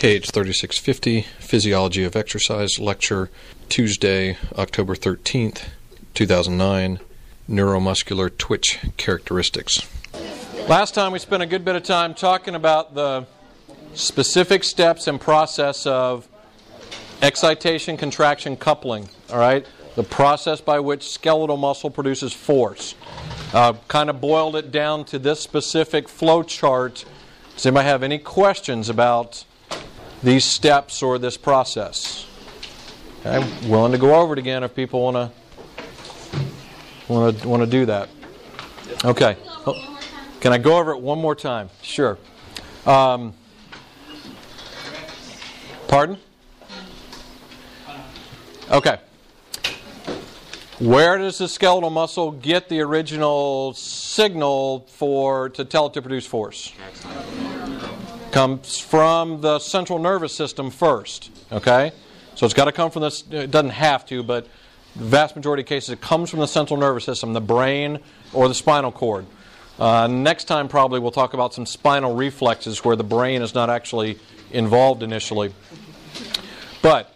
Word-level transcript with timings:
KH 0.00 0.32
3650, 0.32 1.26
Physiology 1.40 2.04
of 2.04 2.16
Exercise 2.16 2.78
Lecture, 2.78 3.28
Tuesday, 3.68 4.38
October 4.56 4.94
13th, 4.94 5.64
2009, 6.14 7.00
Neuromuscular 7.46 8.30
Twitch 8.38 8.78
Characteristics. 8.96 9.86
Last 10.66 10.94
time 10.94 11.12
we 11.12 11.18
spent 11.18 11.42
a 11.42 11.46
good 11.46 11.66
bit 11.66 11.76
of 11.76 11.82
time 11.82 12.14
talking 12.14 12.54
about 12.54 12.94
the 12.94 13.26
specific 13.92 14.64
steps 14.64 15.06
and 15.06 15.20
process 15.20 15.86
of 15.86 16.26
excitation, 17.20 17.98
contraction, 17.98 18.56
coupling, 18.56 19.06
all 19.30 19.38
right? 19.38 19.66
The 19.96 20.04
process 20.04 20.62
by 20.62 20.80
which 20.80 21.10
skeletal 21.10 21.58
muscle 21.58 21.90
produces 21.90 22.32
force. 22.32 22.94
Uh, 23.52 23.74
kind 23.86 24.08
of 24.08 24.18
boiled 24.18 24.56
it 24.56 24.72
down 24.72 25.04
to 25.04 25.18
this 25.18 25.40
specific 25.40 26.08
flow 26.08 26.42
chart. 26.42 27.04
Does 27.54 27.66
anybody 27.66 27.86
have 27.86 28.02
any 28.02 28.18
questions 28.18 28.88
about 28.88 29.44
these 30.22 30.44
steps 30.44 31.02
or 31.02 31.18
this 31.18 31.36
process? 31.36 32.26
I'm 33.24 33.68
willing 33.68 33.92
to 33.92 33.98
go 33.98 34.14
over 34.14 34.32
it 34.32 34.38
again 34.38 34.64
if 34.64 34.74
people 34.74 35.02
want 35.02 35.16
to 35.16 35.30
want 37.08 37.40
to 37.40 37.48
want 37.48 37.62
to 37.62 37.68
do 37.68 37.86
that. 37.86 38.08
Okay. 39.04 39.36
Oh, 39.66 39.98
can 40.40 40.52
I 40.52 40.58
go 40.58 40.78
over 40.78 40.92
it 40.92 41.00
one 41.00 41.18
more 41.18 41.34
time? 41.34 41.68
Sure. 41.82 42.18
Um, 42.86 43.34
pardon? 45.88 46.18
Okay. 48.70 48.98
Where 50.78 51.18
does 51.18 51.36
the 51.36 51.48
skeletal 51.48 51.90
muscle 51.90 52.30
get 52.30 52.70
the 52.70 52.80
original 52.80 53.74
signal 53.74 54.86
for 54.88 55.50
to 55.50 55.64
tell 55.66 55.88
it 55.88 55.92
to 55.92 56.00
produce 56.00 56.24
force? 56.24 56.72
Comes 58.32 58.78
from 58.78 59.40
the 59.40 59.58
central 59.58 59.98
nervous 59.98 60.32
system 60.32 60.70
first. 60.70 61.30
Okay, 61.50 61.90
so 62.36 62.46
it's 62.46 62.54
got 62.54 62.66
to 62.66 62.72
come 62.72 62.90
from 62.90 63.02
this. 63.02 63.24
It 63.30 63.50
doesn't 63.50 63.70
have 63.70 64.06
to, 64.06 64.22
but 64.22 64.46
the 64.94 65.04
vast 65.04 65.34
majority 65.34 65.62
of 65.62 65.66
cases 65.66 65.90
it 65.90 66.00
comes 66.00 66.30
from 66.30 66.40
the 66.40 66.46
central 66.46 66.78
nervous 66.78 67.04
system, 67.04 67.32
the 67.32 67.40
brain 67.40 67.98
or 68.32 68.46
the 68.46 68.54
spinal 68.54 68.92
cord. 68.92 69.26
Uh, 69.80 70.06
next 70.06 70.44
time, 70.44 70.68
probably 70.68 71.00
we'll 71.00 71.10
talk 71.10 71.34
about 71.34 71.54
some 71.54 71.66
spinal 71.66 72.14
reflexes 72.14 72.84
where 72.84 72.96
the 72.96 73.04
brain 73.04 73.42
is 73.42 73.54
not 73.54 73.70
actually 73.70 74.18
involved 74.52 75.02
initially. 75.02 75.52
But 76.82 77.14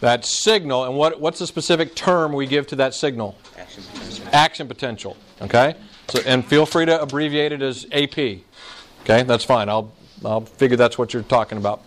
that 0.00 0.24
signal, 0.24 0.84
and 0.84 0.96
what, 0.96 1.20
what's 1.20 1.38
the 1.38 1.46
specific 1.46 1.94
term 1.94 2.32
we 2.32 2.46
give 2.46 2.66
to 2.68 2.76
that 2.76 2.94
signal? 2.94 3.36
Action 3.56 3.84
potential. 3.92 4.26
Action 4.32 4.68
potential. 4.68 5.16
Okay? 5.42 5.74
So, 6.08 6.20
and 6.26 6.44
feel 6.44 6.66
free 6.66 6.86
to 6.86 7.00
abbreviate 7.00 7.52
it 7.52 7.62
as 7.62 7.86
AP. 7.92 8.18
Okay? 8.18 9.22
That's 9.22 9.44
fine. 9.44 9.68
I'll, 9.68 9.92
I'll 10.24 10.40
figure 10.42 10.76
that's 10.76 10.98
what 10.98 11.12
you're 11.12 11.22
talking 11.22 11.58
about. 11.58 11.82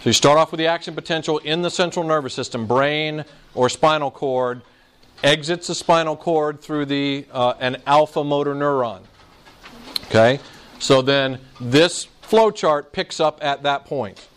So 0.00 0.10
you 0.10 0.12
start 0.12 0.38
off 0.38 0.52
with 0.52 0.58
the 0.58 0.66
action 0.66 0.94
potential 0.94 1.38
in 1.38 1.62
the 1.62 1.70
central 1.70 2.04
nervous 2.04 2.34
system, 2.34 2.66
brain 2.66 3.24
or 3.54 3.68
spinal 3.68 4.10
cord, 4.10 4.62
exits 5.24 5.66
the 5.66 5.74
spinal 5.74 6.16
cord 6.16 6.60
through 6.60 6.86
the 6.86 7.26
uh, 7.32 7.54
an 7.60 7.78
alpha 7.86 8.22
motor 8.22 8.54
neuron. 8.54 9.00
Okay? 10.04 10.38
So 10.78 11.02
then 11.02 11.40
this 11.60 12.04
flow 12.22 12.50
chart 12.50 12.92
picks 12.92 13.20
up 13.20 13.42
at 13.42 13.62
that 13.64 13.84
point. 13.84 14.28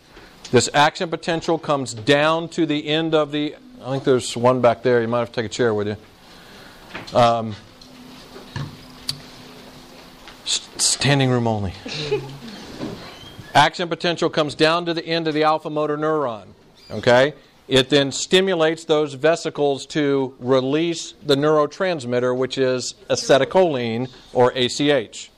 This 0.51 0.69
action 0.73 1.09
potential 1.09 1.59
comes 1.59 1.93
down 1.93 2.49
to 2.49 2.65
the 2.65 2.87
end 2.87 3.13
of 3.13 3.31
the. 3.31 3.55
I 3.81 3.91
think 3.91 4.03
there's 4.03 4.35
one 4.35 4.61
back 4.61 4.81
there. 4.81 5.01
You 5.01 5.07
might 5.07 5.19
have 5.19 5.29
to 5.29 5.35
take 5.35 5.45
a 5.45 5.53
chair 5.53 5.73
with 5.73 5.87
you. 5.87 7.17
Um, 7.17 7.55
standing 10.45 11.29
room 11.29 11.47
only. 11.47 11.73
action 13.53 13.89
potential 13.89 14.29
comes 14.29 14.55
down 14.55 14.85
to 14.85 14.93
the 14.93 15.05
end 15.05 15.27
of 15.27 15.33
the 15.33 15.43
alpha 15.43 15.69
motor 15.69 15.97
neuron. 15.97 16.47
Okay? 16.91 17.33
It 17.67 17.89
then 17.89 18.11
stimulates 18.11 18.85
those 18.85 19.13
vesicles 19.13 19.85
to 19.87 20.35
release 20.39 21.13
the 21.23 21.35
neurotransmitter, 21.35 22.35
which 22.35 22.57
is 22.57 22.95
acetylcholine 23.09 24.09
or 24.33 24.51
ACH. 24.55 25.29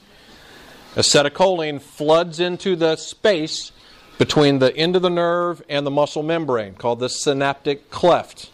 Acetylcholine 0.96 1.82
floods 1.82 2.40
into 2.40 2.76
the 2.76 2.96
space 2.96 3.74
between 4.18 4.60
the 4.60 4.76
end 4.78 4.96
of 4.96 5.02
the 5.02 5.10
nerve 5.10 5.62
and 5.68 5.86
the 5.86 5.92
muscle 5.92 6.24
membrane 6.24 6.74
called 6.76 7.00
the 7.00 7.10
synaptic 7.10 7.90
cleft. 7.90 8.50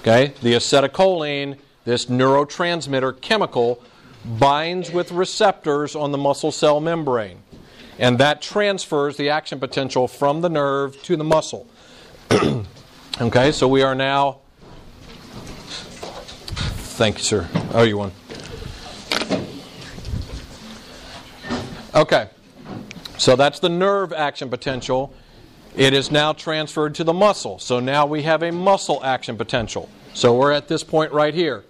Okay, 0.00 0.32
the 0.40 0.54
acetylcholine, 0.54 1.58
this 1.84 2.06
neurotransmitter 2.06 3.20
chemical, 3.20 3.82
binds 4.24 4.90
with 4.90 5.12
receptors 5.12 5.94
on 5.96 6.12
the 6.12 6.18
muscle 6.18 6.52
cell 6.52 6.80
membrane. 6.80 7.38
And 7.98 8.18
that 8.18 8.42
transfers 8.42 9.16
the 9.16 9.30
action 9.30 9.58
potential 9.58 10.06
from 10.06 10.42
the 10.42 10.48
nerve 10.48 11.02
to 11.04 11.16
the 11.16 11.24
muscle. 11.24 11.66
okay, 13.20 13.52
so 13.52 13.68
we 13.68 13.82
are 13.82 13.94
now. 13.94 14.38
Thank 16.96 17.18
you, 17.18 17.24
sir. 17.24 17.48
Oh, 17.72 17.82
you 17.82 17.98
won. 17.98 18.12
Okay. 21.94 22.28
So 23.16 23.34
that's 23.34 23.58
the 23.60 23.70
nerve 23.70 24.12
action 24.12 24.50
potential. 24.50 25.14
It 25.74 25.94
is 25.94 26.10
now 26.10 26.34
transferred 26.34 26.94
to 26.96 27.04
the 27.04 27.14
muscle. 27.14 27.58
So 27.58 27.80
now 27.80 28.04
we 28.06 28.22
have 28.22 28.42
a 28.42 28.52
muscle 28.52 29.02
action 29.02 29.36
potential. 29.38 29.88
So 30.12 30.36
we're 30.36 30.52
at 30.52 30.68
this 30.68 30.82
point 30.82 31.12
right 31.12 31.34
here. 31.34 31.64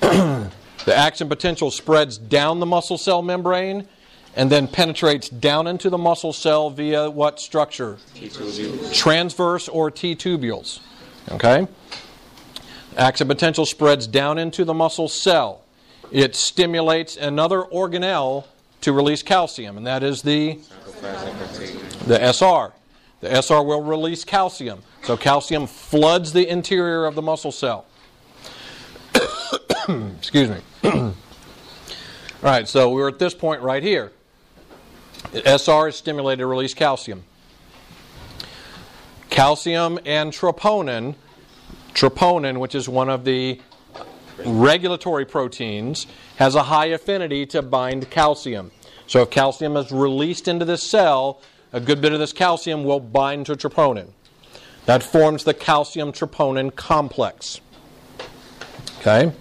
the 0.00 0.50
action 0.86 1.28
potential 1.28 1.70
spreads 1.70 2.18
down 2.18 2.60
the 2.60 2.66
muscle 2.66 2.98
cell 2.98 3.22
membrane 3.22 3.88
and 4.36 4.52
then 4.52 4.68
penetrates 4.68 5.30
down 5.30 5.66
into 5.66 5.88
the 5.88 5.98
muscle 5.98 6.32
cell 6.32 6.68
via 6.68 7.10
what 7.10 7.40
structure? 7.40 7.96
T-tubule. 8.14 8.94
Transverse 8.94 9.66
or 9.66 9.90
T 9.90 10.14
tubules. 10.14 10.80
Okay? 11.32 11.66
Action 12.96 13.26
potential 13.26 13.66
spreads 13.66 14.06
down 14.06 14.38
into 14.38 14.64
the 14.64 14.74
muscle 14.74 15.08
cell. 15.08 15.62
It 16.12 16.36
stimulates 16.36 17.16
another 17.16 17.62
organelle 17.62 18.44
to 18.82 18.92
release 18.92 19.22
calcium, 19.22 19.76
and 19.78 19.86
that 19.86 20.02
is 20.02 20.22
the, 20.22 20.60
the 22.06 22.18
SR. 22.20 22.72
The 23.20 23.42
SR 23.42 23.62
will 23.62 23.82
release 23.82 24.22
calcium. 24.22 24.82
So 25.02 25.16
calcium 25.16 25.66
floods 25.66 26.32
the 26.32 26.46
interior 26.46 27.06
of 27.06 27.14
the 27.14 27.22
muscle 27.22 27.52
cell. 27.52 27.86
Excuse 30.18 30.50
me. 30.50 30.56
All 30.84 31.12
right, 32.42 32.68
so 32.68 32.90
we're 32.90 33.08
at 33.08 33.18
this 33.18 33.34
point 33.34 33.62
right 33.62 33.82
here. 33.82 34.12
SR 35.32 35.88
is 35.88 35.96
stimulated 35.96 36.40
to 36.40 36.46
release 36.46 36.74
calcium. 36.74 37.24
Calcium 39.30 39.98
and 40.06 40.32
troponin, 40.32 41.14
troponin, 41.94 42.58
which 42.58 42.74
is 42.74 42.88
one 42.88 43.10
of 43.10 43.24
the 43.24 43.60
regulatory 44.44 45.24
proteins, 45.24 46.06
has 46.36 46.54
a 46.54 46.64
high 46.64 46.86
affinity 46.86 47.46
to 47.46 47.62
bind 47.62 48.10
calcium. 48.10 48.70
So 49.06 49.22
if 49.22 49.30
calcium 49.30 49.76
is 49.76 49.92
released 49.92 50.48
into 50.48 50.64
this 50.64 50.82
cell, 50.82 51.40
a 51.72 51.80
good 51.80 52.00
bit 52.00 52.12
of 52.12 52.18
this 52.18 52.32
calcium 52.32 52.84
will 52.84 53.00
bind 53.00 53.46
to 53.46 53.56
troponin. 53.56 54.08
That 54.86 55.02
forms 55.02 55.44
the 55.44 55.54
calcium 55.54 56.12
troponin 56.12 56.74
complex. 56.74 57.60
Okay? 59.00 59.32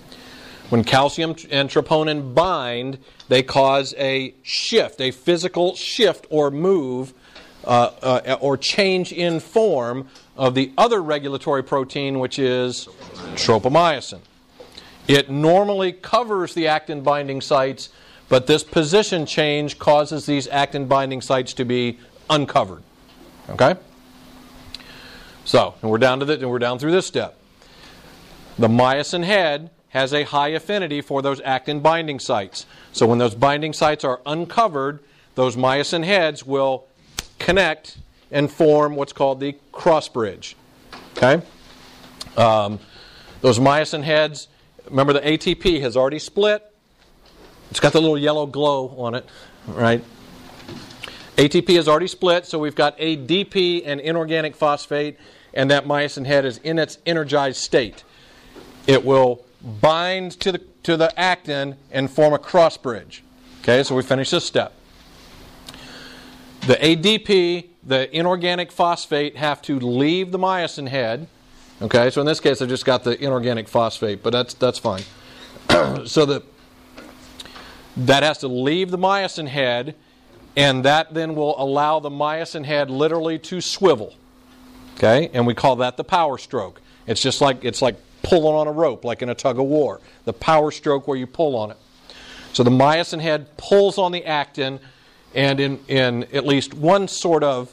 When 0.70 0.84
calcium 0.84 1.36
and 1.52 1.70
troponin 1.70 2.34
bind, 2.34 2.98
they 3.28 3.44
cause 3.44 3.94
a 3.98 4.34
shift, 4.42 5.00
a 5.00 5.12
physical 5.12 5.76
shift 5.76 6.26
or 6.30 6.50
move 6.50 7.14
uh, 7.64 7.92
uh, 8.02 8.38
or 8.42 8.58
change 8.58 9.12
in 9.12 9.40
form 9.40 10.08
of 10.36 10.56
the 10.56 10.72
other 10.78 11.02
regulatory 11.02 11.64
protein, 11.64 12.20
which 12.20 12.40
is 12.40 12.88
tropomyosin. 13.36 14.22
It 15.08 15.30
normally 15.30 15.92
covers 15.92 16.56
the 16.56 16.68
actin 16.68 17.02
binding 17.02 17.42
sites, 17.42 17.90
but 18.28 18.48
this 18.48 18.64
position 18.64 19.28
change 19.28 19.78
causes 19.78 20.26
these 20.26 20.48
actin 20.48 20.88
binding 20.88 21.22
sites 21.22 21.54
to 21.54 21.66
be 21.66 22.00
uncovered. 22.30 22.82
Okay? 23.50 23.76
So, 25.44 25.76
and 25.84 25.92
we're 25.92 26.00
down 26.00 26.20
to 26.20 26.26
the, 26.26 26.34
and 26.34 26.50
we're 26.50 26.58
down 26.58 26.80
through 26.80 26.92
this 26.92 27.06
step. 27.06 27.38
The 28.58 28.68
myosin 28.68 29.24
head 29.24 29.70
has 29.96 30.14
a 30.14 30.24
high 30.24 30.50
affinity 30.50 31.00
for 31.00 31.22
those 31.22 31.40
actin 31.46 31.80
binding 31.80 32.20
sites. 32.20 32.66
So 32.92 33.08
when 33.08 33.18
those 33.18 33.34
binding 33.34 33.72
sites 33.72 34.04
are 34.04 34.20
uncovered, 34.26 35.00
those 35.36 35.56
myosin 35.56 36.04
heads 36.04 36.46
will 36.46 36.86
connect 37.40 37.98
and 38.30 38.52
form 38.52 38.98
what's 38.98 39.14
called 39.14 39.40
the 39.40 39.56
cross 39.72 40.10
bridge. 40.10 40.58
Okay? 41.16 41.42
Um, 42.36 42.80
those 43.40 43.58
myosin 43.58 44.04
heads, 44.04 44.50
remember 44.90 45.14
the 45.14 45.22
ATP 45.22 45.80
has 45.80 45.96
already 45.96 46.20
split. 46.20 46.62
It's 47.72 47.80
got 47.80 47.94
the 47.94 48.02
little 48.02 48.18
yellow 48.18 48.48
glow 48.48 48.90
on 48.98 49.16
it, 49.16 49.26
right? 49.66 50.04
ATP 51.38 51.70
is 51.70 51.88
already 51.88 52.08
split, 52.08 52.46
so 52.46 52.60
we've 52.60 52.76
got 52.76 52.98
ADP 52.98 53.84
and 53.86 54.02
inorganic 54.02 54.58
phosphate, 54.58 55.18
and 55.54 55.72
that 55.72 55.86
myosin 55.86 56.26
head 56.26 56.44
is 56.44 56.58
in 56.58 56.80
its 56.80 56.98
energized 57.06 57.62
state. 57.62 58.04
It 58.88 59.06
will 59.06 59.46
bind 59.66 60.40
to 60.42 60.52
the, 60.52 60.62
to 60.84 60.96
the 60.96 61.18
actin 61.20 61.76
and 61.92 62.10
form 62.10 62.34
a 62.34 62.40
cross 62.40 62.78
bridge. 62.78 63.24
Okay, 63.62 63.84
so 63.84 63.96
we 63.96 64.04
finish 64.04 64.30
this 64.30 64.46
step. 64.46 64.74
The 66.68 66.76
ADP, 66.76 67.68
the 67.84 68.16
inorganic 68.16 68.72
phosphate, 68.72 69.38
have 69.38 69.62
to 69.64 69.80
leave 69.80 70.32
the 70.32 70.40
myosin 70.40 70.88
head. 70.88 71.28
Okay, 71.82 72.10
so 72.10 72.22
in 72.22 72.28
this 72.28 72.40
case, 72.40 72.62
I've 72.62 72.70
just 72.70 72.86
got 72.86 73.04
the 73.04 73.22
inorganic 73.22 73.68
phosphate, 73.68 74.24
but 74.24 74.32
that's 74.32 74.54
that's 74.54 74.80
fine. 74.80 75.04
so 76.06 76.26
the 76.26 76.44
that 77.98 78.24
has 78.24 78.40
to 78.40 78.48
leave 78.48 78.92
the 78.92 78.98
myosin 78.98 79.48
head, 79.48 79.96
and 80.56 80.86
that 80.86 81.14
then 81.14 81.36
will 81.36 81.60
allow 81.62 82.00
the 82.00 82.10
myosin 82.10 82.66
head 82.66 82.90
literally 82.90 83.40
to 83.40 83.62
swivel. 83.62 84.14
Okay, 84.96 85.30
and 85.34 85.46
we 85.46 85.54
call 85.54 85.76
that 85.78 85.98
the 85.98 86.04
power 86.04 86.38
stroke. 86.38 86.82
It's 87.08 87.22
just 87.22 87.42
like 87.42 87.66
it's 87.66 87.82
like 87.82 87.98
pulling 88.26 88.56
on 88.56 88.68
a 88.68 88.72
rope, 88.72 89.06
like 89.06 89.22
in 89.22 89.30
a 89.30 89.36
tug 89.36 89.60
of 89.60 89.66
war. 89.66 90.02
The 90.26 90.34
power 90.34 90.72
stroke 90.72 91.08
where 91.08 91.18
you 91.18 91.28
pull 91.28 91.56
on 91.56 91.72
it. 91.72 91.78
So 92.54 92.64
the 92.64 92.72
myosin 92.72 93.22
head 93.22 93.58
pulls 93.58 93.98
on 93.98 94.12
the 94.12 94.26
actin, 94.26 94.80
and 95.34 95.60
in, 95.60 95.80
in 95.88 96.24
at 96.34 96.46
least 96.46 96.74
one 96.74 97.08
sort 97.08 97.44
of 97.44 97.72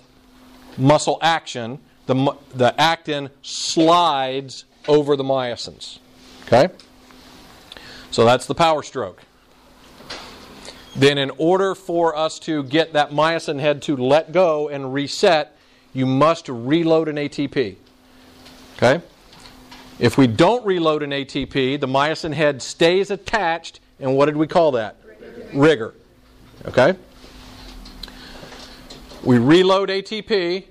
muscle 0.76 1.18
action, 1.22 1.78
the, 2.06 2.36
the 2.54 2.78
actin 2.80 3.30
slides 3.42 4.64
over 4.88 5.16
the 5.16 5.24
myosins. 5.24 5.98
Okay? 6.46 6.68
So 8.10 8.24
that's 8.24 8.46
the 8.46 8.54
power 8.54 8.82
stroke. 8.82 9.22
Then, 10.94 11.16
in 11.16 11.30
order 11.38 11.74
for 11.74 12.14
us 12.14 12.38
to 12.40 12.64
get 12.64 12.92
that 12.92 13.10
myosin 13.10 13.60
head 13.60 13.80
to 13.82 13.96
let 13.96 14.32
go 14.32 14.68
and 14.68 14.92
reset, 14.92 15.56
you 15.94 16.04
must 16.04 16.48
reload 16.48 17.08
an 17.08 17.16
ATP. 17.16 17.76
Okay? 18.76 19.02
If 19.98 20.18
we 20.18 20.26
don't 20.26 20.64
reload 20.64 21.02
an 21.02 21.10
ATP, 21.10 21.80
the 21.80 21.86
myosin 21.86 22.32
head 22.32 22.62
stays 22.62 23.10
attached, 23.10 23.80
and 24.00 24.16
what 24.16 24.26
did 24.26 24.36
we 24.36 24.46
call 24.46 24.72
that? 24.72 24.96
Rigor. 25.52 25.94
Okay? 26.66 26.94
We 29.22 29.38
reload 29.38 29.88
ATP, 29.88 30.64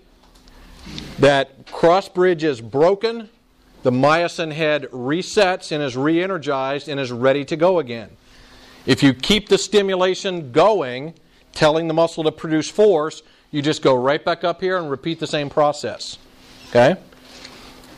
that 1.19 1.71
cross 1.71 2.09
bridge 2.09 2.43
is 2.43 2.59
broken, 2.59 3.29
the 3.83 3.91
myosin 3.91 4.51
head 4.51 4.83
resets 4.91 5.71
and 5.71 5.81
is 5.83 5.95
re 5.95 6.21
energized 6.21 6.87
and 6.87 6.99
is 6.99 7.11
ready 7.11 7.45
to 7.45 7.55
go 7.55 7.79
again. 7.79 8.09
If 8.85 9.03
you 9.03 9.13
keep 9.13 9.49
the 9.49 9.57
stimulation 9.57 10.51
going, 10.51 11.13
telling 11.53 11.87
the 11.87 11.93
muscle 11.93 12.23
to 12.23 12.31
produce 12.31 12.69
force, 12.69 13.23
you 13.51 13.61
just 13.61 13.81
go 13.81 13.95
right 13.95 14.23
back 14.23 14.43
up 14.43 14.61
here 14.61 14.77
and 14.77 14.89
repeat 14.89 15.19
the 15.19 15.27
same 15.27 15.49
process. 15.49 16.17
Okay? 16.69 16.95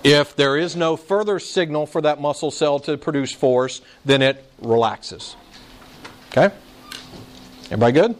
If 0.03 0.35
there 0.35 0.57
is 0.57 0.75
no 0.75 0.97
further 0.97 1.39
signal 1.39 1.85
for 1.85 2.01
that 2.01 2.19
muscle 2.19 2.51
cell 2.51 2.79
to 2.81 2.97
produce 2.97 3.31
force, 3.31 3.81
then 4.03 4.21
it 4.21 4.43
relaxes. 4.59 5.37
Okay? 6.29 6.53
Everybody 7.65 7.93
good? 7.93 8.15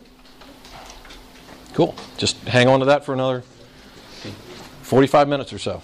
Cool. 1.74 1.94
Just 2.18 2.38
hang 2.44 2.68
on 2.70 2.80
to 2.80 2.86
that 2.86 3.04
for 3.04 3.14
another 3.14 3.44
45 4.84 5.28
minutes 5.28 5.52
or 5.52 5.60
so. 5.60 5.82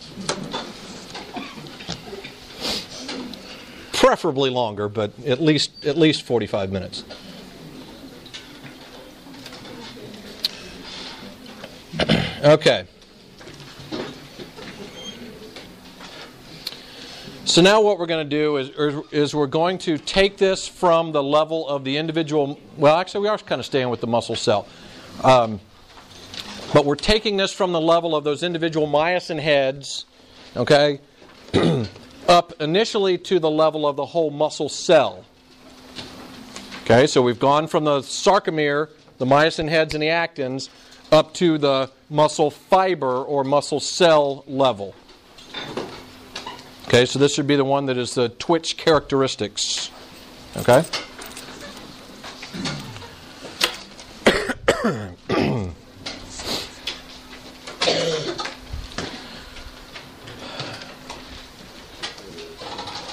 Preferably 3.94 4.50
longer, 4.50 4.88
but 4.88 5.12
at 5.26 5.42
least 5.42 5.86
at 5.86 5.98
least 5.98 6.22
45 6.24 6.72
minutes. 6.72 7.04
okay. 12.44 12.86
So 17.50 17.64
now 17.64 17.82
what 17.82 17.98
we're 17.98 18.06
going 18.06 18.30
to 18.30 18.38
do 18.38 18.58
is, 18.58 18.70
is 19.12 19.34
we're 19.34 19.48
going 19.48 19.80
to 19.80 19.98
take 19.98 20.38
this 20.38 20.68
from 20.68 21.12
the 21.12 21.24
level 21.24 21.68
of 21.68 21.84
the 21.84 21.98
individual. 21.98 22.60
Well, 22.78 22.96
actually, 22.96 23.22
we 23.22 23.28
are 23.30 23.40
kind 23.40 23.58
of 23.58 23.66
staying 23.66 23.90
with 23.90 24.02
the 24.02 24.08
muscle 24.08 24.36
cell. 24.36 24.68
Um, 25.24 25.60
but 26.76 26.86
we're 26.86 26.94
taking 26.94 27.38
this 27.38 27.52
from 27.52 27.72
the 27.72 27.82
level 27.82 28.16
of 28.16 28.24
those 28.24 28.44
individual 28.44 28.86
myosin 28.86 29.40
heads, 29.40 30.06
okay, 30.56 31.02
up 32.28 32.54
initially 32.62 33.18
to 33.18 33.40
the 33.40 33.50
level 33.50 33.88
of 33.88 33.96
the 33.96 34.06
whole 34.06 34.30
muscle 34.30 34.70
cell. 34.70 35.26
Okay, 36.84 37.08
so 37.08 37.24
we've 37.24 37.40
gone 37.40 37.66
from 37.66 37.84
the 37.84 38.02
sarcomere, 38.02 38.90
the 39.18 39.26
myosin 39.26 39.68
heads 39.68 39.96
and 39.96 40.04
the 40.04 40.10
actins, 40.10 40.70
up 41.12 41.34
to 41.34 41.58
the 41.58 41.90
muscle 42.12 42.52
fiber 42.52 43.24
or 43.24 43.44
muscle 43.44 43.80
cell 43.80 44.44
level. 44.46 44.94
Okay, 46.90 47.06
so 47.06 47.20
this 47.20 47.36
should 47.36 47.46
be 47.46 47.56
the 47.56 47.64
one 47.64 47.86
that 47.86 48.00
is 48.00 48.16
the 48.16 48.30
twitch 48.30 48.76
characteristics. 48.76 49.92
Okay? 50.58 50.84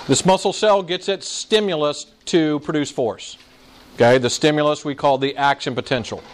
this 0.08 0.25
muscle 0.25 0.55
cell 0.55 0.82
gets 0.82 1.11
its 1.11 1.29
stimulus 1.29 2.06
to 2.25 2.61
produce 2.61 2.90
force. 2.90 3.37
Okay, 3.96 4.17
the 4.17 4.31
stimulus 4.31 4.87
we 4.87 4.94
call 4.94 5.19
the 5.19 5.37
action 5.37 5.75
potential. 5.75 6.25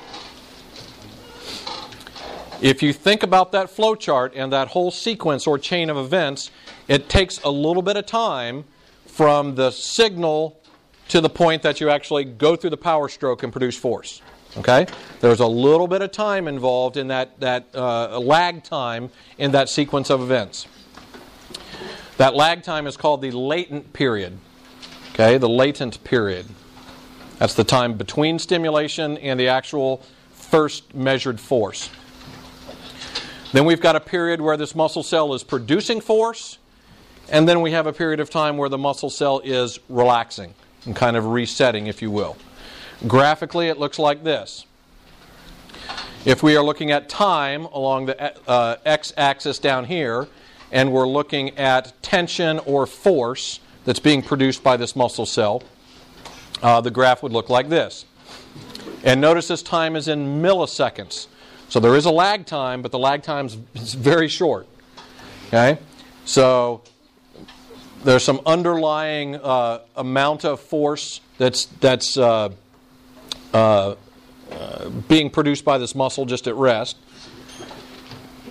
If 2.60 2.84
you 2.84 2.92
think 2.92 3.24
about 3.24 3.50
that 3.50 3.68
flow 3.68 3.96
chart 3.96 4.32
and 4.36 4.52
that 4.52 4.68
whole 4.68 4.92
sequence 4.92 5.48
or 5.48 5.58
chain 5.58 5.90
of 5.90 5.96
events, 5.96 6.52
it 6.88 7.08
takes 7.08 7.38
a 7.42 7.50
little 7.50 7.82
bit 7.82 7.96
of 7.96 8.06
time 8.06 8.64
from 9.06 9.54
the 9.54 9.70
signal 9.70 10.60
to 11.08 11.20
the 11.20 11.28
point 11.28 11.62
that 11.62 11.80
you 11.80 11.90
actually 11.90 12.24
go 12.24 12.56
through 12.56 12.70
the 12.70 12.76
power 12.76 13.08
stroke 13.08 13.42
and 13.42 13.52
produce 13.52 13.76
force. 13.76 14.22
Okay? 14.56 14.86
There's 15.20 15.40
a 15.40 15.46
little 15.46 15.86
bit 15.86 16.02
of 16.02 16.12
time 16.12 16.48
involved 16.48 16.96
in 16.96 17.08
that, 17.08 17.38
that 17.40 17.66
uh, 17.74 18.18
lag 18.18 18.62
time 18.62 19.10
in 19.38 19.52
that 19.52 19.68
sequence 19.68 20.10
of 20.10 20.20
events. 20.20 20.66
That 22.18 22.34
lag 22.34 22.62
time 22.62 22.86
is 22.86 22.96
called 22.96 23.22
the 23.22 23.30
latent 23.30 23.92
period. 23.92 24.38
Okay? 25.12 25.38
The 25.38 25.48
latent 25.48 26.02
period. 26.04 26.46
That's 27.38 27.54
the 27.54 27.64
time 27.64 27.94
between 27.94 28.38
stimulation 28.38 29.18
and 29.18 29.38
the 29.40 29.48
actual 29.48 30.02
first 30.30 30.94
measured 30.94 31.40
force. 31.40 31.90
Then 33.52 33.64
we've 33.64 33.80
got 33.80 33.96
a 33.96 34.00
period 34.00 34.40
where 34.40 34.56
this 34.56 34.74
muscle 34.74 35.02
cell 35.02 35.34
is 35.34 35.42
producing 35.42 36.00
force, 36.00 36.58
and 37.28 37.48
then 37.48 37.60
we 37.60 37.72
have 37.72 37.86
a 37.86 37.92
period 37.92 38.20
of 38.20 38.30
time 38.30 38.56
where 38.56 38.68
the 38.68 38.78
muscle 38.78 39.10
cell 39.10 39.40
is 39.44 39.78
relaxing 39.88 40.54
and 40.84 40.96
kind 40.96 41.16
of 41.16 41.26
resetting, 41.26 41.86
if 41.86 42.02
you 42.02 42.10
will. 42.10 42.36
Graphically, 43.06 43.68
it 43.68 43.78
looks 43.78 43.98
like 43.98 44.24
this. 44.24 44.66
If 46.24 46.42
we 46.42 46.56
are 46.56 46.62
looking 46.62 46.92
at 46.92 47.08
time 47.08 47.64
along 47.66 48.06
the 48.06 48.48
uh, 48.48 48.76
x 48.84 49.12
axis 49.16 49.58
down 49.58 49.86
here, 49.86 50.28
and 50.70 50.92
we're 50.92 51.08
looking 51.08 51.56
at 51.58 52.00
tension 52.02 52.58
or 52.60 52.86
force 52.86 53.60
that's 53.84 53.98
being 53.98 54.22
produced 54.22 54.62
by 54.62 54.76
this 54.76 54.96
muscle 54.96 55.26
cell, 55.26 55.62
uh, 56.62 56.80
the 56.80 56.90
graph 56.90 57.22
would 57.22 57.32
look 57.32 57.50
like 57.50 57.68
this. 57.68 58.04
And 59.04 59.20
notice 59.20 59.48
this 59.48 59.62
time 59.62 59.96
is 59.96 60.08
in 60.08 60.40
milliseconds. 60.40 61.26
So 61.68 61.80
there 61.80 61.96
is 61.96 62.04
a 62.04 62.10
lag 62.10 62.46
time, 62.46 62.82
but 62.82 62.92
the 62.92 62.98
lag 62.98 63.22
time 63.22 63.46
is 63.46 63.54
very 63.94 64.28
short. 64.28 64.66
Okay? 65.48 65.78
So 66.24 66.82
there's 68.04 68.24
some 68.24 68.40
underlying 68.44 69.36
uh, 69.36 69.80
amount 69.96 70.44
of 70.44 70.60
force 70.60 71.20
that's, 71.38 71.66
that's 71.66 72.16
uh, 72.16 72.50
uh, 73.54 73.94
uh, 74.50 74.88
being 75.08 75.30
produced 75.30 75.64
by 75.64 75.78
this 75.78 75.94
muscle 75.94 76.26
just 76.26 76.46
at 76.46 76.54
rest. 76.54 76.96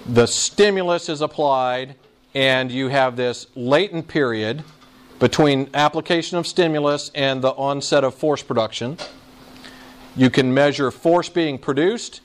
The 0.06 0.26
stimulus 0.26 1.10
is 1.10 1.22
applied, 1.22 1.96
and 2.34 2.72
you 2.72 2.88
have 2.88 3.16
this 3.16 3.48
latent 3.56 4.08
period 4.08 4.64
between 5.20 5.70
application 5.74 6.38
of 6.38 6.48
stimulus 6.48 7.12
and 7.14 7.44
the 7.44 7.52
onset 7.52 8.04
of 8.04 8.16
force 8.16 8.42
production. 8.42 8.98
You 10.16 10.30
can 10.30 10.54
measure 10.54 10.92
force 10.92 11.30
being 11.30 11.58
produced 11.58 12.22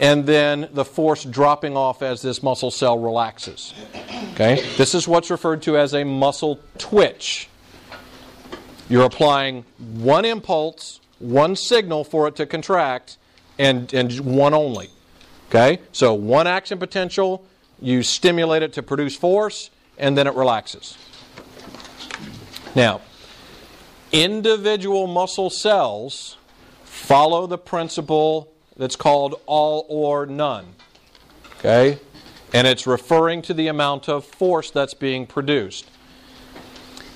and 0.00 0.26
then 0.26 0.68
the 0.72 0.84
force 0.84 1.24
dropping 1.24 1.76
off 1.76 2.02
as 2.02 2.22
this 2.22 2.42
muscle 2.42 2.70
cell 2.70 2.98
relaxes. 2.98 3.74
Okay? 4.32 4.64
This 4.76 4.94
is 4.94 5.08
what's 5.08 5.30
referred 5.30 5.62
to 5.62 5.76
as 5.76 5.94
a 5.94 6.04
muscle 6.04 6.60
twitch. 6.78 7.48
You're 8.88 9.04
applying 9.04 9.64
one 9.78 10.24
impulse, 10.24 11.00
one 11.18 11.56
signal 11.56 12.04
for 12.04 12.28
it 12.28 12.36
to 12.36 12.46
contract, 12.46 13.18
and, 13.58 13.92
and 13.92 14.18
one 14.20 14.54
only. 14.54 14.90
Okay? 15.48 15.80
So 15.92 16.14
one 16.14 16.46
action 16.46 16.78
potential, 16.78 17.44
you 17.80 18.02
stimulate 18.02 18.62
it 18.62 18.72
to 18.74 18.82
produce 18.82 19.16
force, 19.16 19.70
and 19.98 20.16
then 20.16 20.26
it 20.26 20.34
relaxes. 20.34 20.96
Now, 22.74 23.00
individual 24.12 25.06
muscle 25.06 25.50
cells 25.50 26.36
follow 26.84 27.46
the 27.46 27.58
principle 27.58 28.52
that's 28.78 28.96
called 28.96 29.40
all 29.46 29.84
or 29.88 30.24
none. 30.24 30.74
Okay? 31.58 31.98
And 32.54 32.66
it's 32.66 32.86
referring 32.86 33.42
to 33.42 33.54
the 33.54 33.66
amount 33.66 34.08
of 34.08 34.24
force 34.24 34.70
that's 34.70 34.94
being 34.94 35.26
produced. 35.26 35.90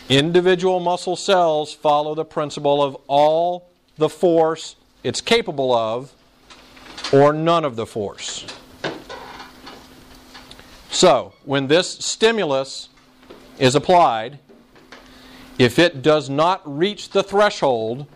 Individual 0.08 0.80
muscle 0.80 1.16
cells 1.16 1.72
follow 1.72 2.14
the 2.14 2.24
principle 2.24 2.82
of 2.82 2.96
all 3.06 3.70
the 3.96 4.08
force 4.08 4.76
it's 5.04 5.20
capable 5.20 5.72
of 5.72 6.12
or 7.12 7.32
none 7.32 7.64
of 7.64 7.76
the 7.76 7.86
force. 7.86 8.46
So, 10.90 11.32
when 11.44 11.68
this 11.68 11.88
stimulus 11.88 12.88
is 13.58 13.74
applied, 13.74 14.38
if 15.58 15.78
it 15.78 16.02
does 16.02 16.28
not 16.28 16.60
reach 16.64 17.10
the 17.10 17.22
threshold 17.22 18.06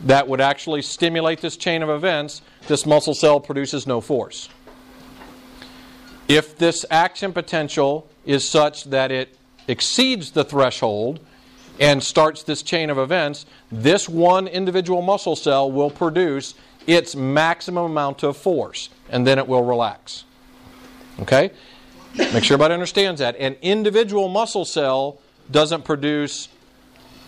that 0.00 0.28
would 0.28 0.40
actually 0.40 0.82
stimulate 0.82 1.40
this 1.40 1.56
chain 1.56 1.82
of 1.82 1.88
events, 1.88 2.42
this 2.66 2.84
muscle 2.84 3.14
cell 3.14 3.40
produces 3.40 3.86
no 3.86 4.00
force. 4.00 4.48
If 6.28 6.58
this 6.58 6.84
action 6.90 7.32
potential 7.32 8.06
is 8.26 8.46
such 8.46 8.84
that 8.84 9.10
it 9.10 9.36
exceeds 9.66 10.32
the 10.32 10.44
threshold 10.44 11.20
and 11.80 12.02
starts 12.02 12.42
this 12.42 12.62
chain 12.62 12.90
of 12.90 12.98
events, 12.98 13.46
this 13.70 14.08
one 14.08 14.46
individual 14.46 15.00
muscle 15.00 15.36
cell 15.36 15.70
will 15.70 15.90
produce 15.90 16.54
its 16.86 17.14
maximum 17.14 17.84
amount 17.84 18.22
of 18.22 18.36
force, 18.36 18.88
and 19.08 19.26
then 19.26 19.38
it 19.38 19.46
will 19.46 19.62
relax. 19.62 20.24
Okay? 21.20 21.50
Make 22.16 22.44
sure 22.44 22.54
everybody 22.54 22.74
understands 22.74 23.20
that. 23.20 23.36
An 23.36 23.56
individual 23.62 24.28
muscle 24.28 24.64
cell 24.64 25.18
doesn't 25.50 25.84
produce 25.84 26.48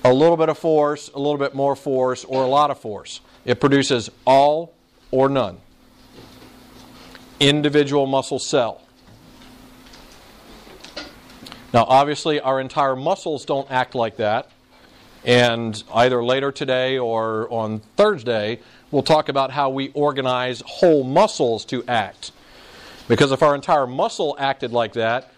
a 0.04 0.12
little 0.12 0.36
bit 0.36 0.48
of 0.48 0.58
force, 0.58 1.10
a 1.14 1.18
little 1.18 1.38
bit 1.38 1.54
more 1.54 1.76
force, 1.76 2.24
or 2.24 2.42
a 2.42 2.46
lot 2.46 2.70
of 2.70 2.78
force. 2.78 3.20
It 3.44 3.60
produces 3.60 4.10
all 4.26 4.74
or 5.10 5.28
none. 5.28 5.58
Individual 7.38 8.06
muscle 8.06 8.38
cell. 8.38 8.82
Now, 11.72 11.84
obviously, 11.84 12.40
our 12.40 12.60
entire 12.60 12.96
muscles 12.96 13.44
don't 13.44 13.70
act 13.70 13.94
like 13.94 14.16
that. 14.16 14.50
And 15.24 15.82
either 15.92 16.24
later 16.24 16.50
today 16.50 16.98
or 16.98 17.50
on 17.52 17.80
Thursday, 17.96 18.60
we'll 18.90 19.02
talk 19.02 19.28
about 19.28 19.50
how 19.50 19.70
we 19.70 19.90
organize 19.92 20.62
whole 20.66 21.04
muscles 21.04 21.64
to 21.66 21.84
act. 21.86 22.32
Because 23.06 23.32
if 23.32 23.42
our 23.42 23.54
entire 23.54 23.86
muscle 23.86 24.36
acted 24.38 24.72
like 24.72 24.94
that, 24.94 25.32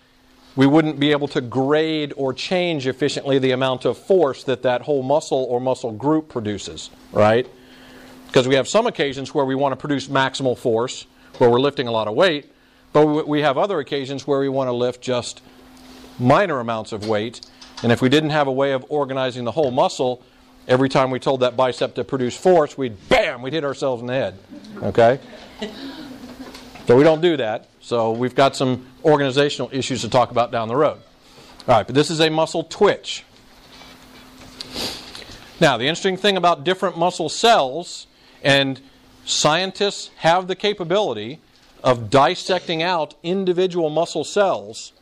we 0.55 0.67
wouldn't 0.67 1.01
be 1.01 1.13
able 1.13 1.29
to 1.29 1.41
grade 1.41 2.13
or 2.17 2.33
change 2.35 2.87
efficiently 2.87 3.39
the 3.39 3.53
amount 3.53 3.85
of 3.85 3.97
force 3.97 4.45
that 4.45 4.63
that 4.63 4.83
whole 4.83 5.03
muscle 5.03 5.47
or 5.49 5.61
muscle 5.61 5.93
group 5.93 6.29
produces, 6.29 6.91
right? 7.13 7.49
Because 8.33 8.49
we 8.49 8.55
have 8.55 8.67
some 8.67 8.87
occasions 8.87 9.35
where 9.35 9.45
we 9.45 9.55
want 9.55 9.73
to 9.73 9.77
produce 9.77 10.09
maximal 10.09 10.57
force, 10.57 11.05
where 11.37 11.51
we're 11.51 11.61
lifting 11.61 11.87
a 11.87 11.91
lot 11.91 12.09
of 12.09 12.15
weight, 12.15 12.51
but 12.95 13.29
we 13.29 13.43
have 13.43 13.59
other 13.59 13.79
occasions 13.79 14.27
where 14.27 14.41
we 14.41 14.49
want 14.49 14.69
to 14.69 14.73
lift 14.73 15.03
just 15.03 15.43
minor 16.19 16.59
amounts 16.59 16.93
of 16.93 17.07
weight. 17.07 17.43
And 17.83 17.93
if 17.93 18.01
we 18.01 18.09
didn't 18.09 18.31
have 18.31 18.47
a 18.47 18.53
way 18.53 18.73
of 18.73 18.87
organizing 18.89 19.45
the 19.45 19.51
whole 19.51 19.71
muscle, 19.71 20.23
every 20.67 20.89
time 20.89 21.11
we 21.11 21.19
told 21.19 21.41
that 21.41 21.59
bicep 21.59 21.95
to 21.97 22.05
produce 22.05 22.35
force, 22.35 22.79
we'd 22.79 22.97
bam, 23.11 23.43
we'd 23.43 23.53
hit 23.53 23.65
ourselves 23.65 24.01
in 24.01 24.07
the 24.07 24.15
head. 24.15 24.39
Okay? 24.83 25.21
So 26.89 26.97
we 26.97 27.05
don't 27.05 27.21
do 27.21 27.37
that. 27.37 27.69
So 27.81 28.11
we've 28.11 28.35
got 28.35 28.57
some 28.57 28.89
organizational 29.05 29.71
issues 29.73 30.01
to 30.01 30.09
talk 30.09 30.33
about 30.33 30.51
down 30.51 30.67
the 30.67 30.75
road. 30.75 30.99
All 31.69 31.77
right, 31.77 31.87
but 31.87 31.95
this 31.95 32.11
is 32.11 32.21
a 32.21 32.29
muscle 32.29 32.65
twitch. 32.65 33.25
Now, 35.61 35.77
the 35.77 35.85
interesting 35.85 36.17
thing 36.17 36.37
about 36.37 36.65
different 36.65 36.99
muscle 36.99 37.29
cells, 37.29 38.09
and 38.43 38.81
scientists 39.25 40.11
have 40.19 40.49
the 40.49 40.57
capability 40.57 41.41
of 41.83 42.11
dissecting 42.11 42.83
out 42.83 43.15
individual 43.23 43.91
muscle 43.91 44.25
cells. 44.25 44.93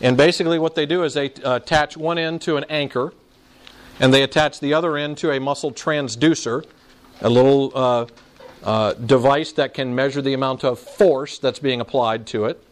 And 0.00 0.16
basically, 0.16 0.58
what 0.58 0.74
they 0.74 0.86
do 0.86 1.02
is 1.04 1.14
they 1.14 1.32
uh, 1.42 1.56
attach 1.56 1.96
one 1.96 2.18
end 2.18 2.42
to 2.42 2.56
an 2.56 2.64
anchor, 2.68 3.14
and 3.98 4.12
they 4.12 4.22
attach 4.22 4.60
the 4.60 4.74
other 4.74 4.96
end 4.96 5.16
to 5.18 5.30
a 5.30 5.40
muscle 5.40 5.72
transducer, 5.72 6.64
a 7.22 7.30
little 7.30 7.72
uh, 7.74 8.06
uh, 8.62 8.92
device 8.94 9.52
that 9.52 9.72
can 9.72 9.94
measure 9.94 10.20
the 10.20 10.34
amount 10.34 10.64
of 10.64 10.78
force 10.78 11.38
that's 11.38 11.58
being 11.58 11.80
applied 11.80 12.26
to 12.26 12.44
it. 12.44 12.62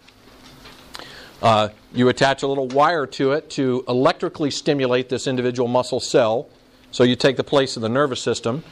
Uh, 1.41 1.69
you 1.93 2.09
attach 2.09 2.43
a 2.43 2.47
little 2.47 2.69
wire 2.69 3.07
to 3.07 3.33
it 3.33 3.51
to 3.51 3.85
electrically 3.89 4.51
stimulate 4.51 5.09
this 5.09 5.27
individual 5.27 5.69
muscle 5.69 6.01
cell. 6.01 6.49
So 6.91 7.05
you 7.05 7.17
take 7.17 7.37
the 7.37 7.45
place 7.45 7.77
of 7.77 7.83
the 7.83 7.89
nervous 7.89 8.21
system. 8.21 8.65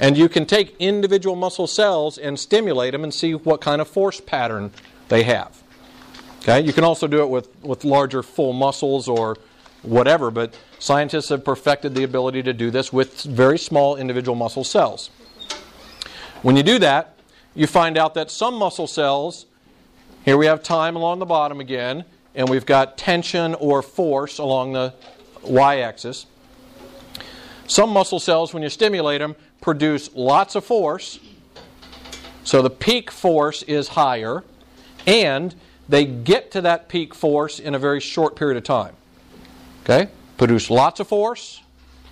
And 0.00 0.16
you 0.16 0.30
can 0.30 0.46
take 0.46 0.74
individual 0.78 1.36
muscle 1.36 1.66
cells 1.66 2.16
and 2.16 2.38
stimulate 2.38 2.92
them 2.92 3.04
and 3.04 3.12
see 3.12 3.34
what 3.34 3.60
kind 3.60 3.82
of 3.82 3.86
force 3.86 4.18
pattern 4.18 4.72
they 5.08 5.22
have. 5.24 5.62
Okay? 6.40 6.62
You 6.62 6.72
can 6.72 6.84
also 6.84 7.06
do 7.06 7.22
it 7.22 7.28
with, 7.28 7.54
with 7.62 7.84
larger 7.84 8.22
full 8.22 8.54
muscles 8.54 9.08
or 9.08 9.36
whatever, 9.82 10.30
but 10.30 10.54
scientists 10.78 11.28
have 11.28 11.44
perfected 11.44 11.94
the 11.94 12.02
ability 12.02 12.42
to 12.44 12.54
do 12.54 12.70
this 12.70 12.92
with 12.92 13.22
very 13.24 13.58
small 13.58 13.96
individual 13.96 14.34
muscle 14.34 14.64
cells. 14.64 15.10
When 16.42 16.56
you 16.56 16.62
do 16.62 16.78
that, 16.78 17.16
you 17.54 17.66
find 17.66 17.98
out 17.98 18.14
that 18.14 18.30
some 18.30 18.54
muscle 18.54 18.86
cells, 18.86 19.44
here 20.24 20.38
we 20.38 20.46
have 20.46 20.62
time 20.62 20.96
along 20.96 21.18
the 21.18 21.26
bottom 21.26 21.60
again, 21.60 22.06
and 22.34 22.48
we've 22.48 22.64
got 22.64 22.96
tension 22.96 23.54
or 23.56 23.82
force 23.82 24.38
along 24.38 24.72
the 24.72 24.94
y 25.42 25.80
axis. 25.80 26.24
Some 27.70 27.90
muscle 27.90 28.18
cells, 28.18 28.52
when 28.52 28.64
you 28.64 28.68
stimulate 28.68 29.20
them, 29.20 29.36
produce 29.60 30.10
lots 30.12 30.56
of 30.56 30.64
force. 30.64 31.20
So 32.42 32.62
the 32.62 32.70
peak 32.70 33.12
force 33.12 33.62
is 33.62 33.86
higher, 33.86 34.42
and 35.06 35.54
they 35.88 36.04
get 36.04 36.50
to 36.50 36.62
that 36.62 36.88
peak 36.88 37.14
force 37.14 37.60
in 37.60 37.76
a 37.76 37.78
very 37.78 38.00
short 38.00 38.34
period 38.34 38.56
of 38.56 38.64
time. 38.64 38.96
Okay? 39.84 40.10
Produce 40.36 40.68
lots 40.68 40.98
of 40.98 41.06
force, 41.06 41.62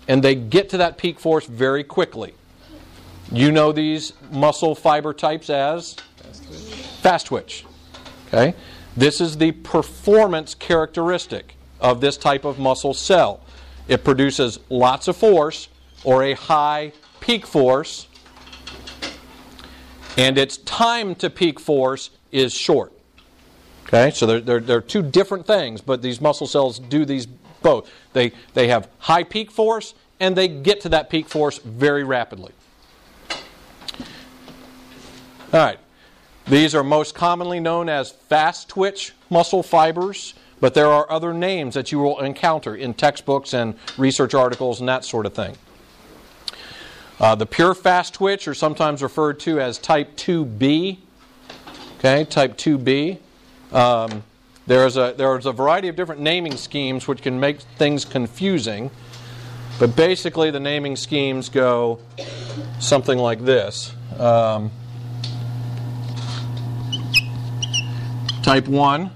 and 0.06 0.22
they 0.22 0.36
get 0.36 0.68
to 0.68 0.76
that 0.76 0.96
peak 0.96 1.18
force 1.18 1.46
very 1.46 1.82
quickly. 1.82 2.34
You 3.32 3.50
know 3.50 3.72
these 3.72 4.12
muscle 4.30 4.76
fiber 4.76 5.12
types 5.12 5.50
as 5.50 5.94
fast 5.94 6.46
twitch. 6.46 6.60
Fast 7.02 7.26
twitch. 7.26 7.64
Okay? 8.28 8.54
This 8.96 9.20
is 9.20 9.38
the 9.38 9.50
performance 9.50 10.54
characteristic 10.54 11.56
of 11.80 12.00
this 12.00 12.16
type 12.16 12.44
of 12.44 12.60
muscle 12.60 12.94
cell. 12.94 13.40
It 13.88 14.04
produces 14.04 14.60
lots 14.68 15.08
of 15.08 15.16
force 15.16 15.68
or 16.04 16.22
a 16.22 16.34
high 16.34 16.92
peak 17.20 17.46
force, 17.46 18.06
and 20.16 20.38
its 20.38 20.58
time 20.58 21.14
to 21.16 21.30
peak 21.30 21.58
force 21.58 22.10
is 22.30 22.52
short. 22.52 22.92
Okay, 23.86 24.10
so 24.10 24.26
they're, 24.26 24.40
they're, 24.40 24.60
they're 24.60 24.80
two 24.82 25.02
different 25.02 25.46
things, 25.46 25.80
but 25.80 26.02
these 26.02 26.20
muscle 26.20 26.46
cells 26.46 26.78
do 26.78 27.06
these 27.06 27.26
both. 27.62 27.90
They, 28.12 28.32
they 28.54 28.68
have 28.68 28.88
high 28.98 29.24
peak 29.24 29.50
force 29.50 29.94
and 30.20 30.36
they 30.36 30.48
get 30.48 30.80
to 30.82 30.88
that 30.90 31.10
peak 31.10 31.28
force 31.28 31.58
very 31.58 32.04
rapidly. 32.04 32.52
All 35.52 35.60
right. 35.60 35.78
These 36.46 36.74
are 36.74 36.82
most 36.82 37.14
commonly 37.14 37.60
known 37.60 37.88
as 37.88 38.10
fast 38.10 38.68
twitch 38.68 39.12
muscle 39.30 39.62
fibers, 39.62 40.34
but 40.60 40.74
there 40.74 40.88
are 40.88 41.10
other 41.10 41.32
names 41.32 41.74
that 41.74 41.92
you 41.92 41.98
will 41.98 42.20
encounter 42.20 42.74
in 42.74 42.94
textbooks 42.94 43.54
and 43.54 43.74
research 43.96 44.34
articles 44.34 44.80
and 44.80 44.88
that 44.88 45.04
sort 45.04 45.26
of 45.26 45.34
thing. 45.34 45.56
Uh, 47.20 47.34
the 47.34 47.46
pure 47.46 47.74
fast 47.74 48.14
twitch 48.14 48.46
are 48.46 48.54
sometimes 48.54 49.02
referred 49.02 49.40
to 49.40 49.60
as 49.60 49.78
type 49.78 50.16
2B. 50.16 50.98
Okay, 51.98 52.24
type 52.24 52.56
2B. 52.56 53.18
Um, 53.72 54.22
there's 54.68 54.96
a, 54.96 55.14
there's 55.16 55.46
a 55.46 55.52
variety 55.52 55.88
of 55.88 55.96
different 55.96 56.20
naming 56.20 56.56
schemes 56.56 57.08
which 57.08 57.22
can 57.22 57.40
make 57.40 57.60
things 57.60 58.04
confusing, 58.04 58.90
but 59.80 59.96
basically 59.96 60.50
the 60.50 60.60
naming 60.60 60.94
schemes 60.94 61.48
go 61.48 61.98
something 62.78 63.18
like 63.18 63.44
this. 63.44 63.92
Um, 64.18 64.70
type 68.42 68.68
1, 68.68 69.10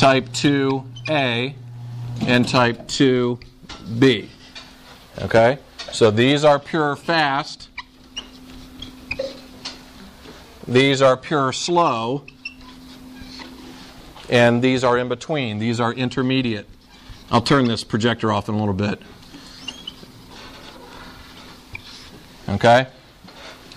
type 0.00 0.30
2A, 0.30 1.52
and 2.22 2.48
type 2.48 2.88
2B. 2.88 4.30
Okay? 5.18 5.58
So 5.92 6.10
these 6.10 6.42
are 6.42 6.58
pure 6.58 6.96
fast. 6.96 7.68
These 10.66 11.02
are 11.02 11.18
pure 11.18 11.52
slow. 11.52 12.24
And 14.30 14.62
these 14.62 14.84
are 14.84 14.96
in 14.96 15.10
between. 15.10 15.58
These 15.58 15.80
are 15.80 15.92
intermediate. 15.92 16.66
I'll 17.30 17.42
turn 17.42 17.66
this 17.66 17.84
projector 17.84 18.32
off 18.32 18.48
in 18.48 18.54
a 18.54 18.58
little 18.58 18.72
bit. 18.72 19.02
Okay? 22.48 22.86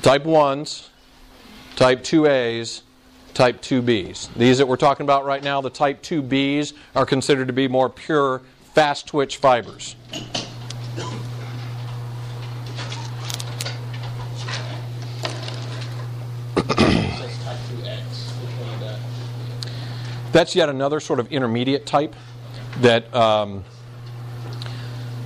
Type 0.02 0.24
1s, 0.24 0.88
type 1.76 2.02
2As, 2.02 2.84
type 3.34 3.62
2Bs. 3.62 4.34
These 4.36 4.58
that 4.60 4.68
we're 4.68 4.76
talking 4.78 5.06
about 5.06 5.26
right 5.26 5.44
now, 5.44 5.62
the 5.62 5.70
type 5.70 6.02
2Bs, 6.02 6.74
are 6.96 7.06
considered 7.06 7.48
to 7.48 7.54
be 7.54 7.68
more 7.68 7.90
pure, 7.90 8.42
fast 8.74 9.08
twitch 9.08 9.38
fibers. 9.38 9.96
That's 20.32 20.56
yet 20.56 20.68
another 20.68 21.00
sort 21.00 21.20
of 21.20 21.32
intermediate 21.32 21.86
type 21.86 22.16
that 22.82 23.14
um, 23.14 23.64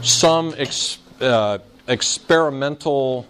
some 0.02 0.54
ex, 0.58 0.98
uh, 1.22 1.60
experimental 1.88 3.26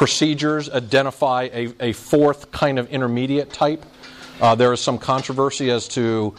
procedures 0.00 0.70
identify 0.70 1.42
a, 1.52 1.74
a 1.78 1.92
fourth 1.92 2.50
kind 2.50 2.78
of 2.78 2.88
intermediate 2.88 3.52
type. 3.52 3.84
Uh, 4.40 4.54
there 4.54 4.72
is 4.72 4.80
some 4.80 4.96
controversy 4.96 5.70
as 5.70 5.86
to, 5.88 6.34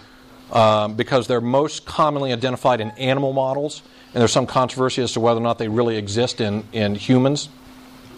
um, 0.51 0.95
because 0.95 1.27
they're 1.27 1.39
most 1.39 1.85
commonly 1.85 2.33
identified 2.33 2.81
in 2.81 2.89
animal 2.97 3.33
models, 3.33 3.83
and 4.15 4.19
there's 4.19 4.31
some 4.31 4.47
controversy 4.47 5.03
as 5.03 5.11
to 5.11 5.19
whether 5.19 5.39
or 5.39 5.43
not 5.43 5.59
they 5.59 5.67
really 5.67 5.95
exist 5.95 6.41
in, 6.41 6.63
in 6.73 6.95
humans. 6.95 7.49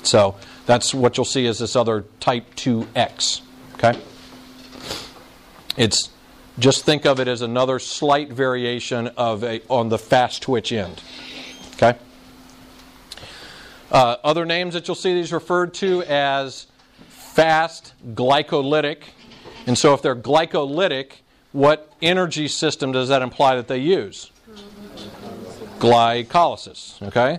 So 0.03 0.37
that's 0.65 0.93
what 0.93 1.17
you'll 1.17 1.25
see 1.25 1.45
is 1.45 1.59
this 1.59 1.75
other 1.75 2.05
type 2.21 2.55
2X. 2.55 3.41
Okay? 3.73 3.99
It's 5.75 6.07
just 6.57 6.85
think 6.85 7.05
of 7.05 7.19
it 7.19 7.27
as 7.27 7.41
another 7.41 7.79
slight 7.79 8.31
variation 8.31 9.07
of 9.17 9.43
a 9.43 9.61
on 9.67 9.89
the 9.89 9.99
fast 9.99 10.41
twitch 10.41 10.71
end. 10.71 11.03
Okay? 11.73 11.99
Uh, 13.93 14.17
other 14.23 14.43
names 14.43 14.73
that 14.73 14.87
you'll 14.87 14.95
see 14.95 15.13
these 15.13 15.31
referred 15.31 15.71
to 15.75 16.01
as 16.03 16.65
fast 17.07 17.93
glycolytic. 18.15 19.03
And 19.67 19.77
so 19.77 19.93
if 19.93 20.01
they're 20.01 20.15
glycolytic, 20.15 21.17
what 21.51 21.93
energy 22.01 22.47
system 22.47 22.91
does 22.91 23.09
that 23.09 23.21
imply 23.21 23.55
that 23.55 23.67
they 23.67 23.77
use? 23.77 24.31
Glycolysis. 25.77 26.99
Okay? 27.03 27.37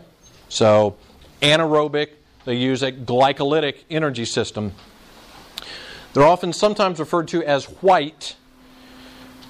So 0.49 0.97
anaerobic, 1.43 2.11
they 2.45 2.55
use 2.55 2.85
a 2.85 2.93
glycolytic 2.93 3.79
energy 3.91 4.25
system. 4.25 4.75
They're 6.13 6.23
often 6.23 6.53
sometimes 6.53 7.01
referred 7.01 7.27
to 7.29 7.43
as 7.43 7.65
white 7.65 8.37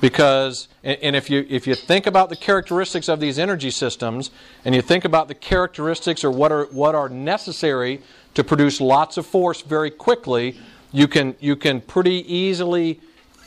because 0.01 0.69
and 0.83 1.17
if 1.17 1.31
you 1.31 1.47
if 1.49 1.67
you 1.67 1.75
think 1.75 2.07
about 2.07 2.29
the 2.29 2.37
characteristics 2.37 3.09
of 3.09 3.21
these 3.21 3.39
energy 3.39 3.71
systems 3.71 4.31
and 4.65 4.75
you 4.75 4.83
think 4.83 5.05
about 5.05 5.29
the 5.29 5.35
characteristics 5.35 6.25
or 6.25 6.31
what 6.31 6.53
are 6.53 6.67
what 6.67 6.95
are 6.95 7.09
necessary 7.09 8.03
to 8.35 8.45
produce 8.45 8.81
lots 8.81 9.17
of 9.17 9.27
force 9.27 9.63
very 9.63 9.91
quickly 9.91 10.57
you 10.93 11.09
can 11.09 11.35
you 11.41 11.57
can 11.57 11.81
pretty 11.81 12.25
easily 12.33 13.01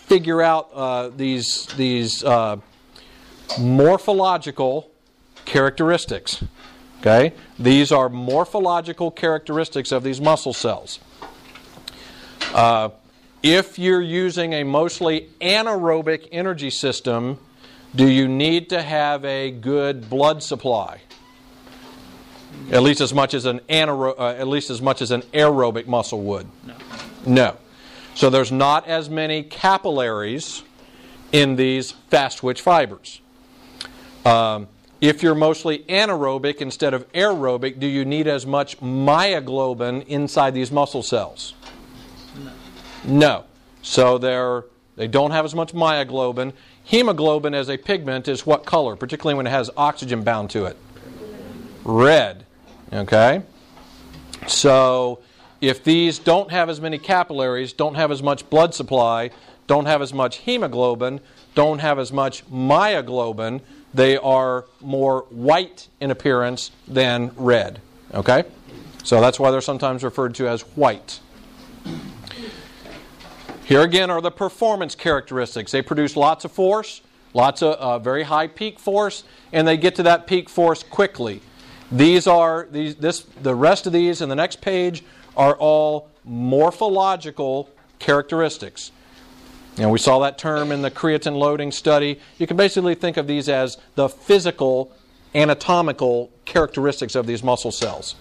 figure 0.08 0.42
out 0.42 0.70
uh, 0.74 1.10
these 1.10 1.66
these 1.78 2.24
uh, 2.24 2.58
morphological 3.60 4.90
characteristics. 5.46 6.44
Okay? 7.00 7.34
These 7.58 7.92
are 7.92 8.10
morphological 8.10 9.12
characteristics 9.12 9.92
of 9.92 10.04
these 10.04 10.20
muscle 10.20 10.54
cells. 10.54 11.00
Uh, 12.54 12.90
if 13.44 13.78
you're 13.80 14.02
using 14.02 14.54
a 14.54 14.64
mostly 14.64 15.30
anaerobic 15.40 16.28
energy 16.32 16.70
system, 16.70 17.40
do 17.96 18.08
you 18.08 18.28
need 18.28 18.70
to 18.70 18.82
have 18.82 19.24
a 19.26 19.52
good 19.52 20.10
blood 20.10 20.44
supply? 20.44 21.02
At 22.72 22.84
least 22.84 23.02
as 23.02 23.14
much 23.14 23.34
as 23.34 23.46
an 23.46 23.60
anaero- 23.70 24.18
uh, 24.18 24.30
at 24.30 24.48
least 24.48 24.70
as 24.70 24.82
much 24.82 25.02
as 25.02 25.12
an 25.12 25.22
aerobic 25.34 25.88
muscle 25.88 26.22
would. 26.22 26.48
No. 26.66 26.76
No. 27.26 27.58
So 28.16 28.30
there's 28.30 28.52
not 28.52 28.88
as 28.88 29.10
many 29.10 29.44
capillaries 29.44 30.64
in 31.32 31.56
these 31.56 31.92
fast 31.92 32.40
twitch 32.40 32.62
fibers. 32.62 33.22
Um, 34.26 34.68
if 35.00 35.22
you're 35.22 35.36
mostly 35.36 35.80
anaerobic 35.88 36.56
instead 36.58 36.94
of 36.94 37.10
aerobic, 37.14 37.80
do 37.80 37.88
you 37.88 38.04
need 38.04 38.28
as 38.28 38.46
much 38.46 38.80
myoglobin 38.80 40.08
inside 40.08 40.54
these 40.54 40.72
muscle 40.72 41.04
cells? 41.04 41.54
No. 43.08 43.46
So 43.82 44.18
they're, 44.18 44.66
they 44.96 45.08
don't 45.08 45.32
have 45.32 45.46
as 45.46 45.56
much 45.56 45.74
myoglobin. 45.74 46.54
Hemoglobin 46.84 47.54
as 47.54 47.70
a 47.70 47.78
pigment 47.78 48.28
is 48.28 48.46
what 48.46 48.66
color, 48.66 48.96
particularly 48.96 49.36
when 49.36 49.48
it 49.48 49.52
has 49.52 49.70
oxygen 49.78 50.24
bound 50.24 50.50
to 50.52 50.66
it? 50.66 50.78
Red. 51.84 52.46
Okay? 52.92 53.42
So 54.48 55.20
if 55.62 55.84
these 55.84 56.20
don't 56.20 56.52
have 56.52 56.70
as 56.70 56.80
many 56.80 56.98
capillaries, 56.98 57.74
don't 57.74 57.96
have 57.96 58.12
as 58.12 58.22
much 58.22 58.50
blood 58.50 58.74
supply, 58.74 59.32
don't 59.66 59.86
have 59.86 60.02
as 60.02 60.14
much 60.14 60.38
hemoglobin, 60.38 61.20
don't 61.56 61.80
have 61.80 62.00
as 62.00 62.12
much 62.12 62.50
myoglobin, 62.50 63.62
they 63.94 64.18
are 64.18 64.66
more 64.82 65.22
white 65.30 65.88
in 66.00 66.12
appearance 66.12 66.72
than 66.88 67.32
red. 67.36 67.82
Okay? 68.14 68.44
So 69.04 69.20
that's 69.22 69.40
why 69.40 69.52
they're 69.52 69.62
sometimes 69.62 70.04
referred 70.04 70.36
to 70.36 70.48
as 70.48 70.62
white. 70.62 71.20
Here 73.68 73.82
again 73.82 74.10
are 74.10 74.22
the 74.22 74.32
performance 74.32 74.96
characteristics. 74.96 75.74
They 75.74 75.82
produce 75.82 76.16
lots 76.16 76.46
of 76.46 76.54
force, 76.54 77.02
lots 77.34 77.62
of 77.62 77.76
uh, 77.76 78.00
very 78.00 78.24
high 78.24 78.48
peak 78.48 78.80
force, 78.80 79.26
and 79.52 79.68
they 79.68 79.76
get 79.76 79.96
to 79.96 80.04
that 80.04 80.26
peak 80.26 80.50
force 80.50 80.84
quickly. 80.84 81.42
These 81.92 82.28
are 82.28 82.70
these 82.72 82.96
this 82.96 83.26
the 83.42 83.54
rest 83.54 83.86
of 83.86 83.92
these 83.92 84.22
in 84.22 84.30
the 84.30 84.36
next 84.36 84.62
page 84.62 85.04
are 85.36 85.54
all 85.58 86.08
morphological 86.24 87.70
characteristics. 88.00 88.94
And 89.78 89.92
we 89.92 90.00
saw 90.00 90.20
that 90.20 90.38
term 90.38 90.72
in 90.72 90.82
the 90.82 90.90
creatine 90.90 91.38
loading 91.38 91.74
study. 91.74 92.22
You 92.38 92.48
can 92.48 92.56
basically 92.56 92.96
think 92.96 93.18
of 93.18 93.28
these 93.28 93.50
as 93.50 93.78
the 93.96 94.08
physical 94.08 94.94
anatomical 95.36 96.32
characteristics 96.46 97.16
of 97.16 97.28
these 97.28 97.44
muscle 97.44 97.74
cells. 97.74 98.16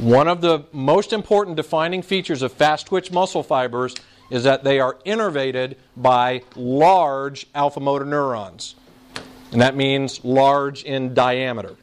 One 0.00 0.28
of 0.28 0.40
the 0.40 0.64
most 0.72 1.12
important 1.12 1.56
defining 1.56 2.00
features 2.00 2.40
of 2.40 2.52
fast 2.52 2.86
twitch 2.86 3.12
muscle 3.12 3.42
fibers 3.42 3.94
is 4.30 4.44
that 4.44 4.64
they 4.64 4.80
are 4.80 4.94
innervated 5.04 5.74
by 5.94 6.40
large 6.56 7.46
alpha 7.54 7.80
motor 7.80 8.06
neurons. 8.06 8.76
And 9.52 9.60
that 9.60 9.76
means 9.76 10.24
large 10.24 10.84
in 10.84 11.12
diameter. 11.12 11.76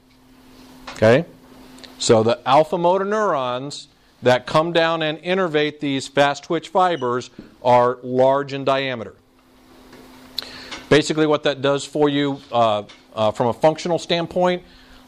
Okay? 0.93 1.25
So 1.99 2.23
the 2.23 2.39
alpha 2.47 2.80
motor 2.80 3.06
neurons 3.06 3.88
that 4.23 4.47
come 4.47 4.73
down 4.73 5.03
and 5.03 5.19
innervate 5.19 5.80
these 5.80 6.08
fast 6.08 6.45
twitch 6.45 6.69
fibers 6.69 7.30
are 7.63 7.99
large 8.01 8.51
in 8.51 8.65
diameter. 8.65 9.13
Basically, 10.89 11.27
what 11.27 11.43
that 11.43 11.62
does 11.62 11.86
for 11.86 12.10
you 12.10 12.41
uh, 12.51 12.82
uh, 13.13 13.30
from 13.30 13.47
a 13.47 13.53
functional 13.53 13.99
standpoint 13.99 14.63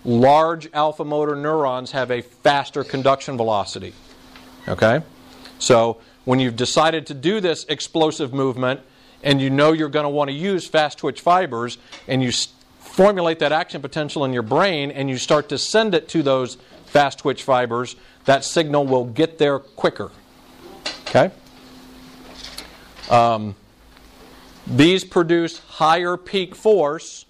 large 0.06 0.70
alpha 0.74 1.04
motor 1.04 1.36
neurons 1.36 1.92
have 1.92 2.12
a 2.12 2.22
faster 2.22 2.84
conduction 2.84 3.38
velocity. 3.38 3.94
Okay? 4.68 5.02
So, 5.60 6.00
when 6.26 6.40
you've 6.40 6.56
decided 6.56 7.08
to 7.08 7.14
do 7.14 7.40
this 7.40 7.66
explosive 7.70 8.34
movement 8.34 8.82
and 9.24 9.42
you 9.42 9.50
know 9.50 9.72
you're 9.72 9.90
going 9.90 10.04
to 10.04 10.10
want 10.10 10.30
to 10.30 10.36
use 10.36 10.68
fast 10.68 11.00
twitch 11.00 11.22
fibers 11.22 11.78
and 12.08 12.22
you 12.22 12.32
formulate 12.80 13.40
that 13.40 13.52
action 13.52 13.82
potential 13.82 14.26
in 14.26 14.34
your 14.34 14.44
brain 14.44 14.92
and 14.92 15.10
you 15.10 15.18
start 15.18 15.50
to 15.50 15.58
send 15.58 15.96
it 15.96 16.08
to 16.10 16.24
those 16.24 16.58
fast 16.86 17.20
twitch 17.20 17.44
fibers, 17.44 17.96
that 18.26 18.44
signal 18.44 18.86
will 18.86 19.06
get 19.06 19.38
there 19.38 19.60
quicker. 19.60 20.12
Okay? 21.08 21.32
Um, 23.10 23.56
these 24.68 25.04
produce 25.04 25.60
higher 25.60 26.16
peak 26.18 26.56
force 26.56 27.26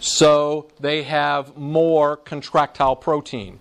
so 0.00 0.68
they 0.80 1.02
have 1.04 1.56
more 1.56 2.16
contractile 2.16 2.96
protein. 2.96 3.58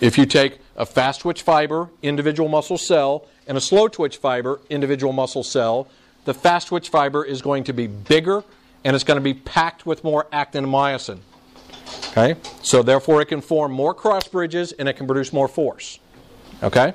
If 0.00 0.16
you 0.16 0.26
take 0.26 0.60
a 0.76 0.86
fast 0.86 1.20
twitch 1.20 1.42
fiber, 1.42 1.90
individual 2.02 2.48
muscle 2.48 2.78
cell, 2.78 3.26
and 3.46 3.58
a 3.58 3.60
slow 3.60 3.88
twitch 3.88 4.18
fiber, 4.18 4.60
individual 4.70 5.12
muscle 5.12 5.42
cell, 5.42 5.88
the 6.24 6.34
fast 6.34 6.68
twitch 6.68 6.88
fiber 6.88 7.24
is 7.24 7.42
going 7.42 7.64
to 7.64 7.72
be 7.72 7.86
bigger 7.86 8.44
and 8.84 8.94
it's 8.94 9.04
going 9.04 9.16
to 9.16 9.22
be 9.22 9.34
packed 9.34 9.86
with 9.86 10.04
more 10.04 10.26
actin 10.30 10.64
and 10.64 10.72
myosin. 10.72 11.18
Okay? 12.10 12.36
So 12.62 12.82
therefore 12.82 13.20
it 13.22 13.26
can 13.26 13.40
form 13.40 13.72
more 13.72 13.94
cross 13.94 14.28
bridges 14.28 14.72
and 14.72 14.88
it 14.88 14.94
can 14.94 15.06
produce 15.06 15.32
more 15.32 15.48
force. 15.48 15.98
Okay? 16.62 16.94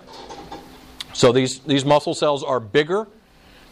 So 1.13 1.31
these, 1.31 1.59
these 1.59 1.83
muscle 1.83 2.13
cells 2.13 2.43
are 2.43 2.59
bigger 2.59 3.07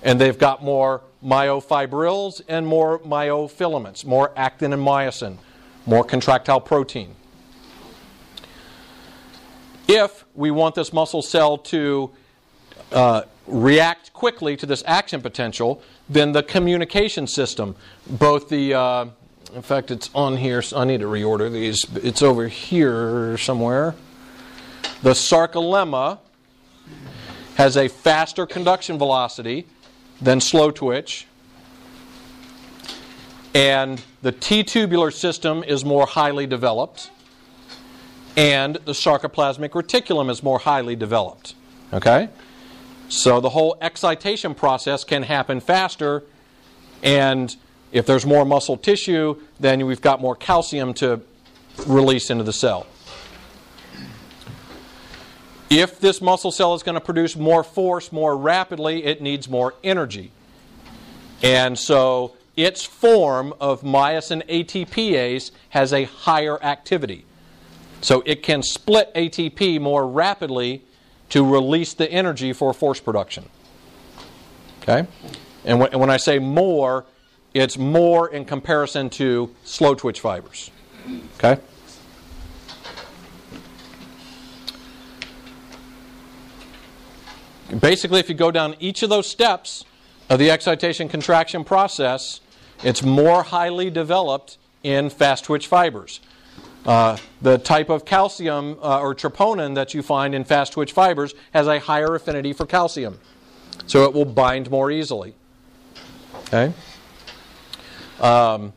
and 0.04 0.20
they've 0.20 0.38
got 0.38 0.64
more 0.64 1.02
myofibrils 1.24 2.42
and 2.48 2.66
more 2.66 3.00
myofilaments, 3.00 4.06
more 4.06 4.32
actin 4.36 4.74
and 4.74 4.82
myosin, 4.82 5.38
more 5.86 6.04
contractile 6.04 6.62
protein. 6.62 7.16
If 9.88 10.26
we 10.36 10.52
want 10.52 10.76
this 10.76 10.94
muscle 10.94 11.22
cell 11.22 11.58
to 11.58 12.12
uh, 12.92 13.24
react 13.48 14.14
quickly 14.14 14.56
to 14.58 14.66
this 14.66 14.84
action 14.86 15.22
potential, 15.22 15.82
then 16.10 16.32
the 16.32 16.44
communication 16.44 17.28
system, 17.28 17.76
both 18.08 18.50
the, 18.50 18.74
uh, 18.74 19.06
in 19.54 19.62
fact, 19.62 19.92
it's 19.92 20.10
on 20.16 20.38
here, 20.38 20.62
so 20.62 20.78
I 20.78 20.86
need 20.86 21.02
to 21.02 21.08
reorder 21.08 21.52
these. 21.52 21.86
It's 22.04 22.22
over 22.22 22.48
here 22.48 23.38
somewhere. 23.38 23.96
The 25.04 25.12
sarcolemma 25.12 26.20
has 27.56 27.76
a 27.76 27.88
faster 27.88 28.46
conduction 28.46 28.98
velocity 28.98 29.68
than 30.22 30.40
slow 30.40 30.72
twitch. 30.72 31.28
And 33.54 34.02
the 34.22 34.32
T 34.32 34.64
tubular 34.64 35.12
system 35.12 35.64
is 35.64 35.84
more 35.84 36.06
highly 36.06 36.48
developed. 36.48 37.10
And 38.38 38.76
the 38.86 38.94
sarcoplasmic 38.94 39.72
reticulum 39.72 40.30
is 40.30 40.42
more 40.42 40.60
highly 40.60 40.96
developed. 40.96 41.56
Okay? 41.92 42.30
So 43.10 43.42
the 43.42 43.50
whole 43.50 43.78
excitation 43.82 44.56
process 44.56 45.04
can 45.04 45.24
happen 45.24 45.60
faster. 45.60 46.24
And 47.04 47.54
if 47.92 48.06
there's 48.06 48.26
more 48.26 48.46
muscle 48.46 48.78
tissue, 48.78 49.42
then 49.60 49.86
we've 49.86 50.00
got 50.00 50.22
more 50.22 50.36
calcium 50.36 50.94
to 50.96 51.20
release 51.86 52.30
into 52.30 52.46
the 52.46 52.54
cell. 52.54 52.88
If 55.72 56.02
this 56.02 56.22
muscle 56.22 56.52
cell 56.52 56.74
is 56.74 56.84
going 56.84 56.96
to 56.96 57.02
produce 57.02 57.38
more 57.38 57.64
force 57.64 58.12
more 58.12 58.36
rapidly, 58.36 59.06
it 59.06 59.22
needs 59.22 59.48
more 59.48 59.74
energy. 59.86 60.34
And 61.42 61.80
so 61.80 62.36
its 62.58 62.84
form 62.84 63.54
of 63.62 63.82
myosin 63.82 64.46
ATPase 64.50 65.52
has 65.70 65.94
a 65.94 66.04
higher 66.04 66.62
activity. 66.62 67.24
So 68.02 68.22
it 68.26 68.44
can 68.44 68.64
split 68.64 69.14
ATP 69.16 69.80
more 69.80 70.06
rapidly 70.06 70.84
to 71.30 71.50
release 71.50 71.94
the 71.94 72.12
energy 72.12 72.52
for 72.52 72.74
force 72.74 73.00
production. 73.00 73.48
Okay? 74.82 75.08
And 75.64 75.80
when, 75.80 76.10
I 76.10 76.18
say 76.18 76.38
more, 76.38 77.06
it's 77.54 77.78
more 77.78 78.28
in 78.28 78.44
comparison 78.44 79.10
to 79.12 79.56
slow 79.64 79.96
twitch 79.96 80.20
fibers. 80.20 80.70
Okay? 81.38 81.62
Basically, 87.80 88.20
if 88.20 88.28
you 88.28 88.36
go 88.36 88.52
down 88.52 88.76
each 88.80 89.02
of 89.02 89.10
those 89.10 89.28
steps 89.28 89.86
of 90.30 90.40
the 90.40 90.52
excitation 90.52 91.08
contraction 91.08 91.64
process, 91.64 92.42
it's 92.84 93.02
more 93.02 93.44
highly 93.44 93.90
developed 93.90 94.58
in 94.84 95.10
fast 95.10 95.46
twitch 95.46 95.68
fibers. 95.68 96.20
Uh, 96.86 97.16
the 97.42 97.58
type 97.60 97.90
of 97.90 98.06
calcium 98.06 98.78
uh, 98.82 99.00
or 99.00 99.14
troponin 99.14 99.76
that 99.76 99.94
you 99.94 100.02
find 100.02 100.34
in 100.34 100.44
fast 100.44 100.74
twitch 100.74 100.92
fibers 100.92 101.34
has 101.54 101.68
a 101.68 101.80
higher 101.80 102.16
affinity 102.16 102.54
for 102.54 102.66
calcium, 102.66 103.20
so 103.86 104.04
it 104.04 104.14
will 104.14 104.26
bind 104.26 104.70
more 104.72 104.90
easily. 104.90 105.36
Okay? 106.48 106.74
Um, 108.20 108.74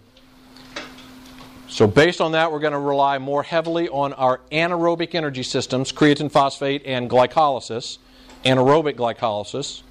so, 1.68 1.86
based 1.86 2.20
on 2.20 2.32
that, 2.32 2.52
we're 2.52 2.60
going 2.60 2.74
to 2.74 2.78
rely 2.78 3.18
more 3.18 3.42
heavily 3.42 3.88
on 3.88 4.12
our 4.12 4.40
anaerobic 4.52 5.14
energy 5.14 5.42
systems, 5.42 5.90
creatine 5.90 6.30
phosphate 6.30 6.82
and 6.84 7.10
glycolysis, 7.10 7.98
anaerobic 8.44 8.94
glycolysis. 8.94 9.82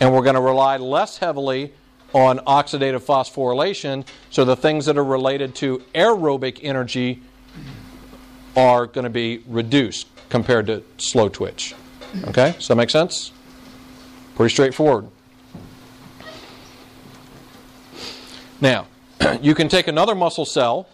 And 0.00 0.12
we're 0.12 0.22
going 0.22 0.34
to 0.34 0.40
rely 0.40 0.76
less 0.76 1.18
heavily 1.18 1.72
on 2.14 2.38
oxidative 2.40 3.02
phosphorylation, 3.02 4.06
so 4.30 4.44
the 4.44 4.56
things 4.56 4.86
that 4.86 4.96
are 4.96 5.04
related 5.04 5.54
to 5.56 5.78
aerobic 5.94 6.60
energy 6.62 7.22
are 8.56 8.86
going 8.86 9.04
to 9.04 9.10
be 9.10 9.42
reduced 9.46 10.06
compared 10.28 10.66
to 10.66 10.82
slow 10.96 11.28
twitch. 11.28 11.74
Okay? 12.28 12.52
Does 12.52 12.68
that 12.68 12.76
make 12.76 12.90
sense? 12.90 13.32
Pretty 14.34 14.52
straightforward. 14.52 15.08
Now, 18.60 18.86
you 19.40 19.54
can 19.54 19.68
take 19.68 19.88
another 19.88 20.14
muscle 20.14 20.44
cell 20.44 20.88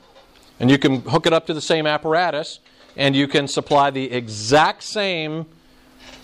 and 0.61 0.71
you 0.71 0.79
can 0.79 1.01
hook 1.03 1.27
it 1.27 1.33
up 1.33 1.47
to 1.47 1.55
the 1.55 1.61
same 1.61 1.87
apparatus 1.87 2.61
and 2.97 3.17
you 3.17 3.27
can 3.27 3.49
supply 3.49 3.91
the 3.91 4.11
exact 4.13 4.83
same 4.83 5.47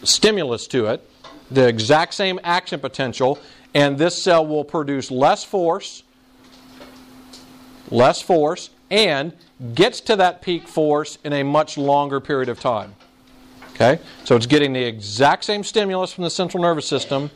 stimulus 0.03 0.67
to 0.69 0.87
it, 0.87 1.09
the 1.51 1.67
exact 1.67 2.15
same 2.15 2.39
action 2.45 2.81
potential, 2.81 3.39
and 3.75 3.99
this 3.99 4.21
cell 4.21 4.47
will 4.47 4.65
produce 4.65 5.11
less 5.11 5.45
force, 5.45 6.03
less 7.91 8.23
force, 8.23 8.71
and 8.91 9.33
gets 9.75 10.01
to 10.01 10.17
that 10.17 10.43
peak 10.43 10.67
force 10.67 11.19
in 11.25 11.33
a 11.33 11.43
much 11.43 11.77
longer 11.77 12.21
period 12.21 12.49
of 12.49 12.61
time. 12.61 12.95
Okay? 13.75 14.01
So 14.25 14.37
it's 14.37 14.47
getting 14.47 14.73
the 14.73 14.85
exact 14.85 15.45
same 15.45 15.65
stimulus 15.65 16.13
from 16.13 16.25
the 16.25 16.31
central 16.31 16.63
nervous 16.63 16.87
system 16.87 17.31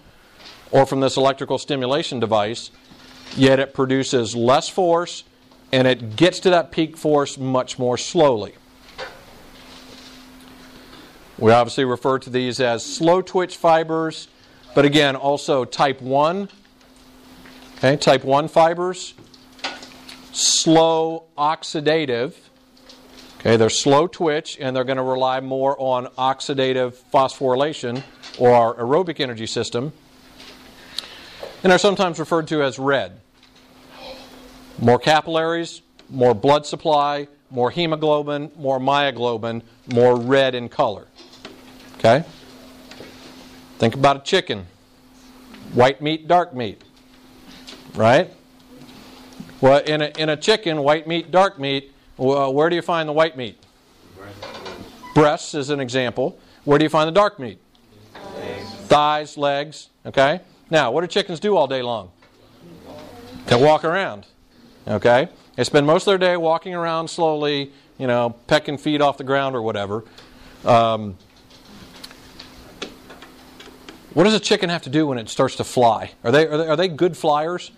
or 0.71 0.87
from 0.87 1.01
this 1.01 1.17
electrical 1.17 1.59
stimulation 1.59 2.21
device 2.21 2.71
yet 3.37 3.59
it 3.59 3.75
produces 3.75 4.35
less 4.35 4.69
force 4.69 5.25
and 5.73 5.89
it 5.89 6.17
gets 6.17 6.41
to 6.41 6.51
that 6.51 6.71
peak 6.71 6.97
force 6.97 7.37
much 7.39 7.79
more 7.79 7.99
slowly. 7.99 8.55
We 11.39 11.51
obviously 11.51 11.85
refer 11.85 12.19
to 12.21 12.31
these 12.31 12.61
as 12.61 12.85
slow 12.85 13.21
twitch 13.21 13.57
fibers, 13.57 14.29
but 14.75 14.85
again, 14.85 15.17
also 15.17 15.65
type 15.65 16.01
1. 16.01 16.49
Okay, 17.79 17.97
type 17.97 18.25
1 18.25 18.49
fibers, 18.49 19.15
slow 20.33 21.25
oxidative. 21.37 22.35
Okay, 23.41 23.57
they're 23.57 23.69
slow 23.69 24.07
twitch 24.07 24.57
and 24.61 24.75
they're 24.75 24.85
going 24.85 24.97
to 24.97 25.03
rely 25.03 25.41
more 25.41 25.77
on 25.79 26.07
oxidative 26.17 26.95
phosphorylation 27.13 28.03
or 28.39 28.53
our 28.53 28.75
aerobic 28.77 29.21
energy 29.21 29.47
system 29.47 29.93
and 31.63 31.73
are 31.73 31.79
sometimes 31.79 32.19
referred 32.19 32.47
to 32.49 32.63
as 32.63 32.79
red. 32.79 33.21
More 34.79 34.99
capillaries, 34.99 35.83
more 36.09 36.33
blood 36.35 36.65
supply, 36.65 37.29
more 37.55 37.71
hemoglobin, 37.71 38.51
more 38.57 38.81
myoglobin, 38.81 39.63
more 39.93 40.19
red 40.19 40.57
in 40.57 40.69
color. 40.69 41.07
Okay? 41.99 42.25
Think 43.79 43.95
about 43.95 44.17
a 44.17 44.21
chicken 44.21 44.67
white 45.73 46.03
meat, 46.03 46.27
dark 46.27 46.55
meat. 46.55 46.83
Right? 47.95 48.31
Well, 49.61 49.83
in 49.85 50.03
a, 50.03 50.13
in 50.19 50.29
a 50.29 50.37
chicken, 50.37 50.83
white 50.83 51.07
meat, 51.07 51.31
dark 51.31 51.59
meat, 51.59 51.93
well, 52.17 52.53
where 52.53 52.69
do 52.69 52.77
you 52.77 52.83
find 52.83 53.09
the 53.09 53.13
white 53.13 53.37
meat? 53.37 53.59
Breasts 55.15 55.55
is 55.55 55.71
an 55.71 55.81
example. 55.81 56.39
Where 56.65 56.79
do 56.79 56.85
you 56.85 56.89
find 56.89 57.07
the 57.07 57.13
dark 57.13 57.39
meat? 57.39 57.59
Thighs, 58.87 59.39
legs. 59.39 59.91
Okay? 60.05 60.41
Now, 60.71 60.91
what 60.91 61.03
do 61.03 61.07
chickens 61.07 61.39
do 61.39 61.57
all 61.57 61.69
day 61.69 61.83
long? 61.83 62.11
They 63.47 63.57
walk 63.57 63.85
around. 63.85 64.27
Okay? 64.89 65.29
They 65.57 65.65
spend 65.65 65.87
most 65.87 66.03
of 66.03 66.07
their 66.07 66.19
day 66.19 66.37
walking 66.37 66.75
around 66.75 67.09
slowly, 67.09 67.73
you 67.99 68.07
know, 68.07 68.31
pecking 68.47 68.79
feet 68.79 69.01
off 69.01 69.19
the 69.19 69.25
ground 69.25 69.55
or 69.55 69.63
whatever. 69.63 70.05
Um, 70.65 71.17
what 74.15 74.25
does 74.25 74.35
a 74.35 74.41
chicken 74.41 74.71
have 74.71 74.83
to 74.83 74.91
do 74.91 75.07
when 75.07 75.19
it 75.19 75.29
starts 75.29 75.57
to 75.57 75.65
fly? 75.65 76.13
Are 76.23 76.31
they, 76.31 76.47
are 76.47 76.57
they, 76.57 76.67
are 76.69 76.77
they 76.77 76.89
good 76.89 77.17
flyers? 77.17 77.71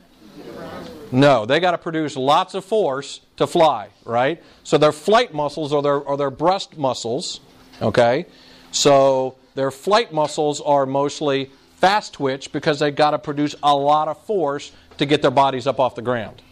No, 1.12 1.46
they 1.46 1.60
got 1.60 1.70
to 1.70 1.78
produce 1.78 2.16
lots 2.16 2.54
of 2.54 2.64
force 2.64 3.20
to 3.36 3.46
fly, 3.46 3.88
right? 4.04 4.42
So 4.64 4.76
their 4.76 4.92
flight 4.92 5.32
muscles 5.32 5.72
are 5.72 5.80
their, 5.82 6.06
are 6.06 6.16
their 6.16 6.30
breast 6.30 6.76
muscles, 6.76 7.40
okay? 7.80 8.26
So 8.72 9.36
their 9.54 9.70
flight 9.70 10.12
muscles 10.12 10.60
are 10.60 10.84
mostly 10.84 11.50
fast 11.76 12.14
twitch 12.14 12.52
because 12.52 12.80
they 12.80 12.90
got 12.90 13.12
to 13.12 13.18
produce 13.18 13.54
a 13.62 13.74
lot 13.74 14.08
of 14.08 14.22
force 14.24 14.72
to 14.98 15.06
get 15.06 15.22
their 15.22 15.30
bodies 15.30 15.66
up 15.66 15.78
off 15.78 15.94
the 15.94 16.02
ground. 16.02 16.42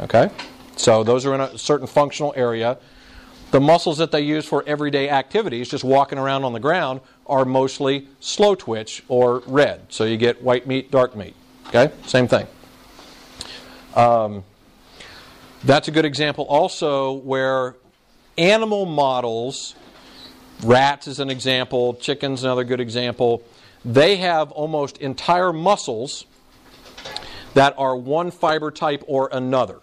Okay? 0.00 0.30
So 0.76 1.02
those 1.04 1.26
are 1.26 1.34
in 1.34 1.40
a 1.40 1.58
certain 1.58 1.86
functional 1.86 2.32
area. 2.36 2.78
The 3.50 3.60
muscles 3.60 3.98
that 3.98 4.12
they 4.12 4.20
use 4.20 4.46
for 4.46 4.62
everyday 4.66 5.08
activities, 5.08 5.68
just 5.68 5.82
walking 5.82 6.18
around 6.18 6.44
on 6.44 6.52
the 6.52 6.60
ground, 6.60 7.00
are 7.26 7.44
mostly 7.44 8.08
slow 8.20 8.54
twitch 8.54 9.02
or 9.08 9.42
red. 9.46 9.86
So 9.88 10.04
you 10.04 10.16
get 10.16 10.42
white 10.42 10.66
meat, 10.66 10.90
dark 10.90 11.16
meat. 11.16 11.34
Okay? 11.68 11.92
Same 12.06 12.28
thing. 12.28 12.46
Um, 13.94 14.44
that's 15.64 15.88
a 15.88 15.90
good 15.90 16.04
example 16.04 16.44
also 16.44 17.12
where 17.12 17.74
animal 18.38 18.86
models, 18.86 19.74
rats 20.62 21.08
is 21.08 21.18
an 21.20 21.28
example, 21.28 21.94
chickens 21.94 22.44
another 22.44 22.64
good 22.64 22.80
example, 22.80 23.42
they 23.84 24.16
have 24.16 24.52
almost 24.52 24.98
entire 24.98 25.52
muscles 25.52 26.24
that 27.54 27.74
are 27.76 27.96
one 27.96 28.30
fiber 28.30 28.70
type 28.70 29.02
or 29.06 29.28
another. 29.32 29.80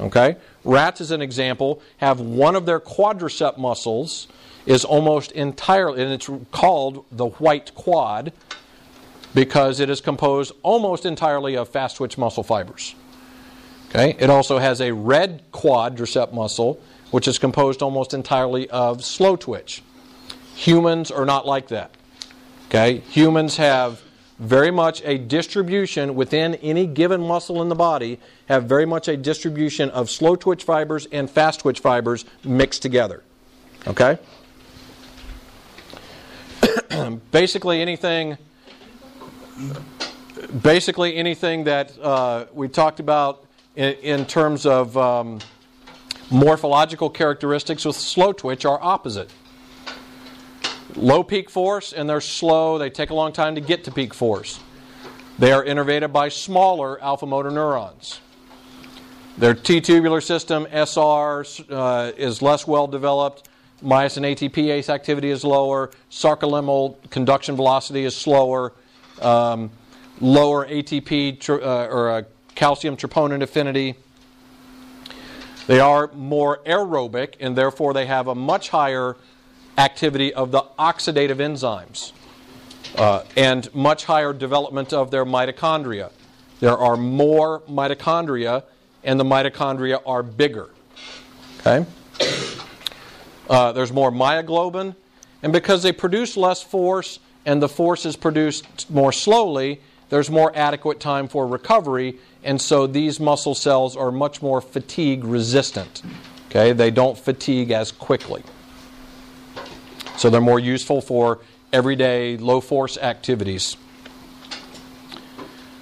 Okay? 0.00 0.36
Rats, 0.64 1.00
as 1.00 1.10
an 1.10 1.22
example, 1.22 1.80
have 1.98 2.20
one 2.20 2.56
of 2.56 2.66
their 2.66 2.80
quadricep 2.80 3.56
muscles 3.56 4.28
is 4.66 4.84
almost 4.84 5.32
entirely, 5.32 6.02
and 6.02 6.12
it's 6.12 6.28
called 6.50 7.04
the 7.10 7.26
white 7.26 7.74
quad 7.74 8.32
because 9.34 9.80
it 9.80 9.88
is 9.88 10.00
composed 10.00 10.52
almost 10.62 11.06
entirely 11.06 11.56
of 11.56 11.68
fast 11.68 11.96
twitch 11.96 12.18
muscle 12.18 12.42
fibers. 12.42 12.94
Okay? 13.90 14.16
It 14.18 14.30
also 14.30 14.58
has 14.58 14.80
a 14.80 14.92
red 14.92 15.42
quadricep 15.52 16.32
muscle, 16.32 16.80
which 17.10 17.28
is 17.28 17.38
composed 17.38 17.82
almost 17.82 18.12
entirely 18.12 18.68
of 18.70 19.04
slow 19.04 19.36
twitch. 19.36 19.82
Humans 20.56 21.10
are 21.10 21.24
not 21.24 21.46
like 21.46 21.68
that. 21.68 21.90
Okay? 22.68 22.98
Humans 23.10 23.58
have 23.58 24.02
very 24.38 24.70
much 24.70 25.02
a 25.04 25.18
distribution 25.18 26.14
within 26.14 26.54
any 26.56 26.86
given 26.86 27.20
muscle 27.20 27.62
in 27.62 27.68
the 27.68 27.74
body, 27.74 28.20
have 28.48 28.64
very 28.64 28.84
much 28.84 29.08
a 29.08 29.16
distribution 29.16 29.90
of 29.90 30.10
slow 30.10 30.36
twitch 30.36 30.64
fibers 30.64 31.06
and 31.10 31.30
fast 31.30 31.60
twitch 31.60 31.80
fibers 31.80 32.24
mixed 32.44 32.82
together. 32.82 33.22
Okay? 33.86 34.18
basically 37.30 37.80
anything 37.80 38.36
basically 40.62 41.16
anything 41.16 41.64
that 41.64 41.98
uh, 41.98 42.44
we 42.52 42.68
talked 42.68 43.00
about 43.00 43.46
in, 43.74 43.94
in 43.94 44.26
terms 44.26 44.66
of 44.66 44.96
um, 44.96 45.38
morphological 46.30 47.08
characteristics 47.08 47.84
with 47.84 47.96
slow 47.96 48.32
twitch 48.32 48.64
are 48.64 48.78
opposite 48.82 49.30
low 50.96 51.22
peak 51.22 51.50
force 51.50 51.92
and 51.92 52.08
they're 52.08 52.20
slow. 52.20 52.78
They 52.78 52.90
take 52.90 53.10
a 53.10 53.14
long 53.14 53.32
time 53.32 53.54
to 53.54 53.60
get 53.60 53.84
to 53.84 53.90
peak 53.90 54.14
force. 54.14 54.60
They 55.38 55.52
are 55.52 55.62
innervated 55.62 56.12
by 56.12 56.28
smaller 56.30 57.00
alpha 57.02 57.26
motor 57.26 57.50
neurons. 57.50 58.20
Their 59.36 59.52
T 59.52 59.82
tubular 59.82 60.22
system, 60.22 60.66
SR, 60.72 61.44
uh, 61.68 62.12
is 62.16 62.40
less 62.40 62.66
well 62.66 62.86
developed. 62.86 63.48
myosin 63.84 64.24
ATPase 64.24 64.88
activity 64.88 65.28
is 65.28 65.44
lower, 65.44 65.90
sarcolemmal 66.10 66.96
conduction 67.10 67.54
velocity 67.54 68.04
is 68.04 68.16
slower, 68.16 68.72
um, 69.20 69.70
lower 70.22 70.66
ATP 70.66 71.38
tr- 71.38 71.62
uh, 71.62 71.86
or 71.86 72.10
uh, 72.10 72.22
calcium 72.54 72.96
troponin 72.96 73.42
affinity. 73.42 73.94
They 75.66 75.80
are 75.80 76.10
more 76.14 76.60
aerobic 76.64 77.34
and 77.38 77.54
therefore 77.54 77.92
they 77.92 78.06
have 78.06 78.28
a 78.28 78.34
much 78.34 78.70
higher 78.70 79.16
activity 79.78 80.32
of 80.32 80.50
the 80.50 80.62
oxidative 80.78 81.36
enzymes 81.36 82.12
uh, 82.96 83.22
and 83.36 83.72
much 83.74 84.04
higher 84.04 84.32
development 84.32 84.92
of 84.92 85.10
their 85.10 85.24
mitochondria. 85.24 86.10
There 86.60 86.76
are 86.76 86.96
more 86.96 87.60
mitochondria 87.68 88.64
and 89.04 89.20
the 89.20 89.24
mitochondria 89.24 90.00
are 90.06 90.22
bigger. 90.22 90.70
Okay? 91.60 91.86
Uh, 93.48 93.72
there's 93.72 93.92
more 93.92 94.10
myoglobin, 94.10 94.96
and 95.42 95.52
because 95.52 95.82
they 95.82 95.92
produce 95.92 96.36
less 96.36 96.62
force 96.62 97.20
and 97.44 97.62
the 97.62 97.68
force 97.68 98.04
is 98.04 98.16
produced 98.16 98.90
more 98.90 99.12
slowly, 99.12 99.80
there's 100.08 100.30
more 100.30 100.50
adequate 100.56 100.98
time 100.98 101.28
for 101.28 101.46
recovery, 101.46 102.16
and 102.42 102.60
so 102.60 102.86
these 102.86 103.20
muscle 103.20 103.54
cells 103.54 103.96
are 103.96 104.10
much 104.10 104.42
more 104.42 104.60
fatigue 104.60 105.24
resistant. 105.24 106.02
Okay, 106.48 106.72
they 106.72 106.90
don't 106.90 107.18
fatigue 107.18 107.70
as 107.70 107.92
quickly. 107.92 108.42
So 110.16 110.30
they're 110.30 110.40
more 110.40 110.60
useful 110.60 111.00
for 111.00 111.40
everyday 111.72 112.36
low 112.36 112.60
force 112.60 112.96
activities. 112.98 113.76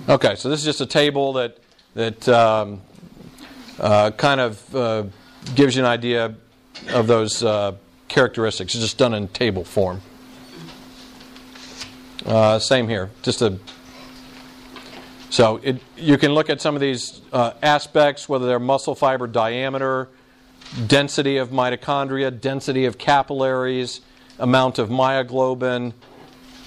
Okay, 0.09 0.35
so 0.37 0.49
this 0.49 0.61
is 0.61 0.64
just 0.64 0.81
a 0.81 0.87
table 0.87 1.35
that 1.35 1.59
that 1.94 2.29
um, 2.29 2.83
uh, 3.79 4.11
kind 4.12 4.40
of 4.40 4.75
uh, 4.75 5.05
gives 5.55 5.77
you 5.77 5.83
an 5.83 5.88
idea 5.88 6.35
of 6.90 7.07
those 7.07 7.42
uh, 7.42 7.73
characteristics. 8.09 8.75
It's 8.75 8.83
just 8.83 8.99
done 8.99 9.14
in 9.14 9.29
table 9.29 9.64
form. 9.64 10.03
Uh, 12.27 12.59
same 12.59 12.88
here, 12.88 13.11
just 13.23 13.42
a 13.42 13.59
so 15.35 15.59
it, 15.64 15.83
you 15.97 16.16
can 16.16 16.33
look 16.33 16.49
at 16.49 16.61
some 16.61 16.77
of 16.77 16.81
these 16.81 17.20
uh, 17.33 17.55
aspects, 17.61 18.29
whether 18.29 18.47
they're 18.47 18.61
muscle 18.61 18.94
fiber 18.94 19.27
diameter, 19.27 20.09
density 20.87 21.38
of 21.38 21.49
mitochondria, 21.49 22.40
density 22.40 22.85
of 22.85 22.99
capillaries, 22.99 24.01
amount 24.38 24.79
of 24.79 24.88
myoglobin, 24.88 25.92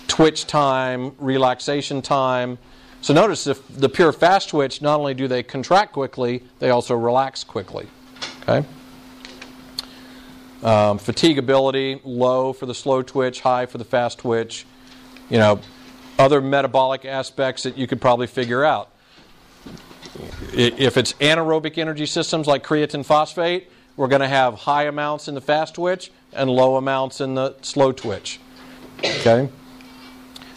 twitch 0.07 0.47
time, 0.47 1.13
relaxation 1.19 2.01
time. 2.01 2.57
So 3.01 3.13
notice 3.13 3.47
if 3.47 3.67
the 3.67 3.89
pure 3.89 4.11
fast 4.11 4.49
twitch, 4.49 4.81
not 4.81 4.99
only 4.99 5.13
do 5.13 5.27
they 5.27 5.43
contract 5.43 5.93
quickly, 5.93 6.43
they 6.59 6.69
also 6.69 6.95
relax 6.95 7.43
quickly. 7.43 7.87
Okay. 8.41 8.67
Um, 10.63 10.97
fatigability 10.97 12.01
low 12.03 12.51
for 12.51 12.65
the 12.65 12.73
slow 12.73 13.03
twitch, 13.03 13.41
high 13.41 13.65
for 13.67 13.77
the 13.77 13.85
fast 13.85 14.19
twitch. 14.19 14.65
You 15.29 15.37
know, 15.37 15.59
other 16.17 16.41
metabolic 16.41 17.05
aspects 17.05 17.63
that 17.63 17.77
you 17.77 17.85
could 17.85 18.01
probably 18.01 18.27
figure 18.27 18.65
out. 18.65 18.89
If 20.51 20.97
it's 20.97 21.13
anaerobic 21.13 21.77
energy 21.77 22.07
systems 22.07 22.47
like 22.47 22.63
creatine 22.63 23.05
phosphate, 23.05 23.69
we're 23.97 24.07
going 24.07 24.21
to 24.21 24.27
have 24.27 24.55
high 24.55 24.85
amounts 24.85 25.27
in 25.27 25.35
the 25.35 25.41
fast 25.41 25.75
twitch 25.75 26.11
and 26.33 26.49
low 26.49 26.75
amounts 26.75 27.21
in 27.21 27.35
the 27.35 27.55
slow 27.61 27.91
twitch. 27.91 28.39
Okay? 28.99 29.49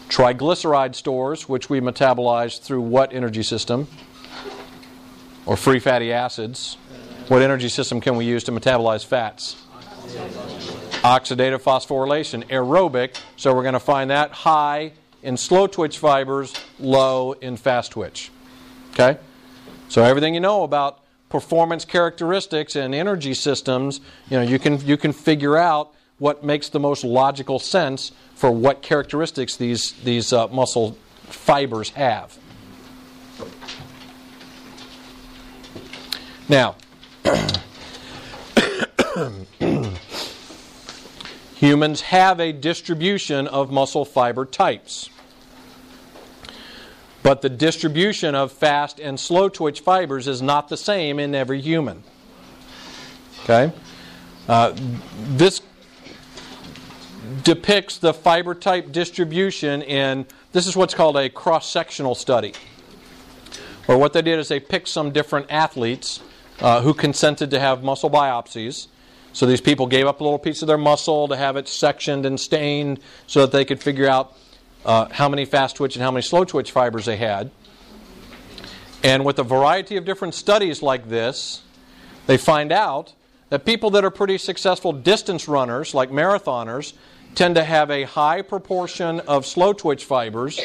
Triglyceride 0.08 0.94
stores, 0.94 1.48
which 1.48 1.70
we 1.70 1.80
metabolize 1.80 2.60
through 2.60 2.80
what 2.80 3.12
energy 3.12 3.42
system? 3.42 3.86
Or 5.46 5.56
free 5.56 5.78
fatty 5.78 6.12
acids. 6.12 6.76
What 7.28 7.42
energy 7.42 7.68
system 7.68 8.00
can 8.00 8.16
we 8.16 8.24
use 8.24 8.44
to 8.44 8.52
metabolize 8.52 9.04
fats? 9.04 9.56
Oxidative 11.02 11.62
phosphorylation, 11.62 12.44
aerobic. 12.48 13.20
So 13.36 13.54
we're 13.54 13.62
going 13.62 13.74
to 13.74 13.80
find 13.80 14.10
that 14.10 14.32
high 14.32 14.92
in 15.22 15.36
slow 15.36 15.66
twitch 15.66 15.98
fibers, 15.98 16.52
low 16.78 17.32
in 17.32 17.56
fast 17.56 17.92
twitch. 17.92 18.30
Okay? 18.92 19.18
So 19.88 20.02
everything 20.02 20.34
you 20.34 20.40
know 20.40 20.64
about 20.64 21.00
performance 21.30 21.86
characteristics 21.86 22.76
and 22.76 22.94
energy 22.94 23.32
systems, 23.32 24.02
you 24.28 24.36
know, 24.36 24.42
you 24.42 24.58
can 24.58 24.86
you 24.86 24.98
can 24.98 25.14
figure 25.14 25.56
out 25.56 25.94
what 26.18 26.44
makes 26.44 26.68
the 26.68 26.80
most 26.80 27.02
logical 27.02 27.58
sense 27.58 28.12
for 28.34 28.50
what 28.50 28.82
characteristics 28.82 29.56
these 29.56 29.92
these 30.04 30.34
uh, 30.34 30.46
muscle 30.48 30.98
fibers 31.22 31.88
have. 31.90 32.36
Now, 36.48 36.74
humans 41.54 42.00
have 42.00 42.40
a 42.40 42.52
distribution 42.52 43.46
of 43.46 43.70
muscle 43.70 44.04
fiber 44.04 44.44
types. 44.44 45.10
But 47.22 47.42
the 47.42 47.48
distribution 47.48 48.34
of 48.34 48.50
fast 48.52 48.98
and 48.98 49.20
slow 49.20 49.48
twitch 49.48 49.80
fibers 49.80 50.26
is 50.26 50.40
not 50.40 50.68
the 50.68 50.76
same 50.76 51.18
in 51.18 51.34
every 51.34 51.60
human. 51.60 52.02
Okay? 53.44 53.72
Uh, 54.48 54.74
this 55.32 55.60
depicts 57.42 57.98
the 57.98 58.14
fiber 58.14 58.54
type 58.54 58.90
distribution 58.90 59.82
in 59.82 60.26
this 60.52 60.66
is 60.66 60.76
what's 60.76 60.94
called 60.94 61.16
a 61.16 61.28
cross 61.28 61.70
sectional 61.70 62.14
study. 62.14 62.54
Or 63.86 63.98
what 63.98 64.12
they 64.12 64.22
did 64.22 64.38
is 64.38 64.48
they 64.48 64.60
picked 64.60 64.88
some 64.88 65.10
different 65.10 65.46
athletes 65.50 66.20
uh, 66.60 66.80
who 66.80 66.94
consented 66.94 67.50
to 67.50 67.60
have 67.60 67.82
muscle 67.82 68.10
biopsies 68.10 68.88
so 69.32 69.46
these 69.46 69.60
people 69.60 69.86
gave 69.86 70.06
up 70.06 70.20
a 70.20 70.24
little 70.24 70.38
piece 70.38 70.62
of 70.62 70.68
their 70.68 70.78
muscle 70.78 71.28
to 71.28 71.36
have 71.36 71.56
it 71.56 71.68
sectioned 71.68 72.26
and 72.26 72.38
stained 72.38 73.00
so 73.26 73.42
that 73.42 73.52
they 73.52 73.64
could 73.64 73.80
figure 73.80 74.08
out 74.08 74.36
uh, 74.84 75.08
how 75.10 75.28
many 75.28 75.44
fast 75.44 75.76
twitch 75.76 75.96
and 75.96 76.02
how 76.02 76.10
many 76.10 76.22
slow 76.22 76.44
twitch 76.44 76.72
fibers 76.72 77.04
they 77.04 77.16
had. 77.16 77.50
And 79.02 79.24
with 79.24 79.38
a 79.38 79.42
variety 79.42 79.96
of 79.96 80.04
different 80.04 80.34
studies 80.34 80.82
like 80.82 81.08
this, 81.08 81.62
they 82.26 82.36
find 82.36 82.70
out 82.72 83.14
that 83.48 83.64
people 83.64 83.90
that 83.90 84.04
are 84.04 84.10
pretty 84.10 84.38
successful 84.38 84.92
distance 84.92 85.48
runners, 85.48 85.94
like 85.94 86.10
marathoners, 86.10 86.92
tend 87.34 87.54
to 87.54 87.64
have 87.64 87.90
a 87.90 88.04
high 88.04 88.42
proportion 88.42 89.20
of 89.20 89.46
slow 89.46 89.72
twitch 89.72 90.04
fibers 90.04 90.60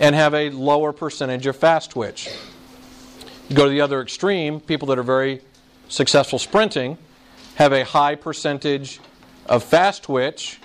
and 0.00 0.14
have 0.14 0.34
a 0.34 0.50
lower 0.50 0.92
percentage 0.92 1.46
of 1.46 1.56
fast 1.56 1.92
twitch. 1.92 2.28
You 3.48 3.56
go 3.56 3.64
to 3.64 3.70
the 3.70 3.80
other 3.80 4.00
extreme, 4.00 4.60
people 4.60 4.88
that 4.88 4.98
are 4.98 5.04
very 5.04 5.40
successful 5.88 6.38
sprinting 6.38 6.98
have 7.56 7.72
a 7.72 7.84
high 7.84 8.14
percentage 8.14 9.00
of 9.46 9.62
fast 9.62 10.04
twitch 10.04 10.58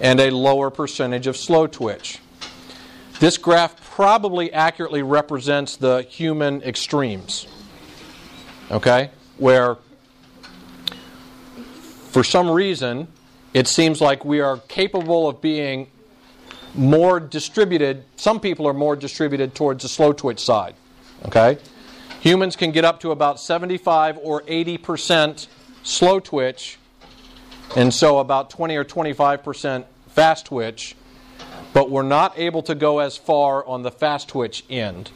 and 0.00 0.18
a 0.18 0.30
lower 0.30 0.70
percentage 0.70 1.26
of 1.26 1.36
slow 1.36 1.66
twitch. 1.66 2.18
This 3.20 3.36
graph 3.36 3.80
probably 3.90 4.52
accurately 4.52 5.02
represents 5.02 5.76
the 5.76 6.02
human 6.02 6.62
extremes. 6.62 7.46
Okay? 8.70 9.10
Where 9.36 9.76
for 12.10 12.24
some 12.24 12.50
reason 12.50 13.08
it 13.52 13.68
seems 13.68 14.00
like 14.00 14.24
we 14.24 14.40
are 14.40 14.58
capable 14.68 15.28
of 15.28 15.40
being 15.40 15.88
more 16.74 17.18
distributed. 17.20 18.04
Some 18.16 18.40
people 18.40 18.66
are 18.66 18.72
more 18.72 18.96
distributed 18.96 19.54
towards 19.54 19.82
the 19.82 19.88
slow 19.88 20.12
twitch 20.12 20.40
side. 20.40 20.74
Okay? 21.26 21.58
Humans 22.20 22.56
can 22.56 22.70
get 22.70 22.84
up 22.84 23.00
to 23.00 23.10
about 23.10 23.40
75 23.40 24.18
or 24.22 24.42
80 24.46 24.78
percent 24.78 25.48
slow 25.82 26.20
twitch, 26.20 26.78
and 27.76 27.92
so 27.94 28.18
about 28.18 28.50
20 28.50 28.76
or 28.76 28.84
25% 28.84 29.84
fast 30.08 30.46
twitch, 30.46 30.96
but 31.72 31.90
we're 31.90 32.02
not 32.02 32.38
able 32.38 32.62
to 32.62 32.74
go 32.74 32.98
as 32.98 33.16
far 33.16 33.64
on 33.64 33.82
the 33.82 33.90
fast 33.90 34.28
twitch 34.28 34.64
end. 34.68 35.10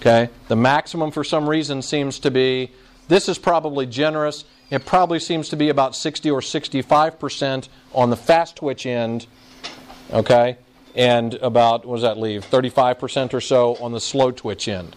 Okay? 0.00 0.28
The 0.48 0.56
maximum 0.56 1.10
for 1.10 1.24
some 1.24 1.48
reason 1.48 1.82
seems 1.82 2.18
to 2.20 2.30
be 2.30 2.70
this 3.08 3.28
is 3.28 3.38
probably 3.38 3.86
generous. 3.86 4.44
It 4.68 4.84
probably 4.84 5.20
seems 5.20 5.48
to 5.50 5.56
be 5.56 5.68
about 5.68 5.94
60 5.94 6.28
or 6.30 6.40
65% 6.40 7.68
on 7.94 8.10
the 8.10 8.16
fast 8.16 8.56
twitch 8.56 8.84
end. 8.84 9.26
Okay? 10.12 10.56
And 10.96 11.34
about, 11.34 11.86
what 11.86 11.96
does 11.96 12.02
that 12.02 12.18
leave? 12.18 12.44
35% 12.46 13.32
or 13.32 13.40
so 13.40 13.76
on 13.76 13.92
the 13.92 14.00
slow 14.00 14.32
twitch 14.32 14.66
end. 14.66 14.96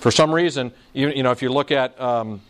For 0.00 0.10
some 0.10 0.34
reason, 0.34 0.72
you, 0.92 1.08
you 1.08 1.22
know, 1.22 1.30
if 1.30 1.42
you 1.42 1.48
look 1.48 1.70
at 1.70 1.98
um, 2.00 2.42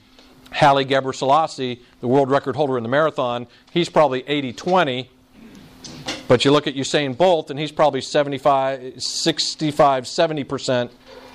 Haile 0.52 0.84
Gebrselassie, 0.84 1.80
the 2.00 2.08
world 2.08 2.30
record 2.30 2.56
holder 2.56 2.76
in 2.76 2.82
the 2.82 2.88
marathon, 2.88 3.46
he's 3.72 3.88
probably 3.88 4.24
80 4.26 4.52
20. 4.52 5.10
But 6.28 6.44
you 6.44 6.52
look 6.52 6.66
at 6.66 6.74
Usain 6.74 7.16
Bolt, 7.16 7.50
and 7.50 7.58
he's 7.58 7.72
probably 7.72 8.00
75, 8.00 9.02
65, 9.02 10.04
70%, 10.04 10.90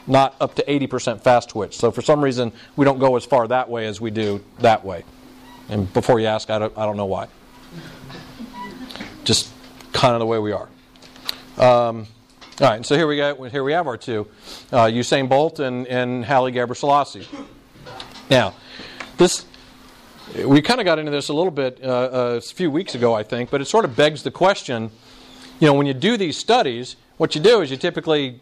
not 0.08 0.36
up 0.40 0.56
to 0.56 0.64
80% 0.64 1.22
fast 1.22 1.50
twitch. 1.50 1.76
So 1.76 1.92
for 1.92 2.02
some 2.02 2.24
reason, 2.24 2.52
we 2.76 2.86
don't 2.86 3.00
go 3.00 3.16
as 3.16 3.26
far 3.26 3.48
that 3.48 3.70
way 3.70 3.86
as 3.86 4.00
we 4.02 4.10
do 4.10 4.44
that 4.60 4.84
way. 4.84 5.04
And 5.70 5.92
before 5.94 6.20
you 6.20 6.28
ask, 6.28 6.50
I 6.50 6.60
don't, 6.60 6.78
I 6.78 6.86
don't 6.86 6.98
know 6.98 7.06
why. 7.06 7.28
Just 9.24 9.52
kind 9.92 10.14
of 10.14 10.20
the 10.20 10.26
way 10.26 10.40
we 10.40 10.54
are. 10.54 10.70
Um, 11.58 12.08
all 12.60 12.70
right, 12.70 12.86
so 12.86 12.96
here 12.96 13.06
we 13.06 13.18
go. 13.18 13.44
Here 13.44 13.64
we 13.64 13.74
have 13.74 13.86
our 13.86 13.98
two, 13.98 14.28
uh, 14.72 14.86
Usain 14.86 15.30
Bolt 15.30 15.60
and, 15.60 15.86
and 15.88 16.26
Haile 16.26 16.52
Gebrselassie. 16.52 17.28
Now, 18.30 18.56
this 19.18 19.46
we 20.46 20.62
kind 20.62 20.82
of 20.82 20.86
got 20.86 21.00
into 21.00 21.12
this 21.12 21.30
a 21.30 21.34
little 21.34 21.52
bit 21.52 21.80
uh, 21.82 21.88
uh, 21.88 22.10
a 22.38 22.42
few 22.42 22.70
weeks 22.70 22.96
ago, 22.96 23.14
I 23.14 23.24
think, 23.24 23.50
but 23.50 23.62
it 23.62 23.66
sort 23.66 23.86
of 23.86 23.96
begs 23.96 24.24
the 24.24 24.32
question 24.32 24.92
you 25.60 25.68
know, 25.68 25.74
when 25.74 25.88
you 25.88 25.94
do 25.94 26.18
these 26.18 26.38
studies, 26.38 26.96
what 27.18 27.34
you 27.34 27.42
do 27.42 27.62
is 27.62 27.72
you 27.72 27.78
typically 27.78 28.40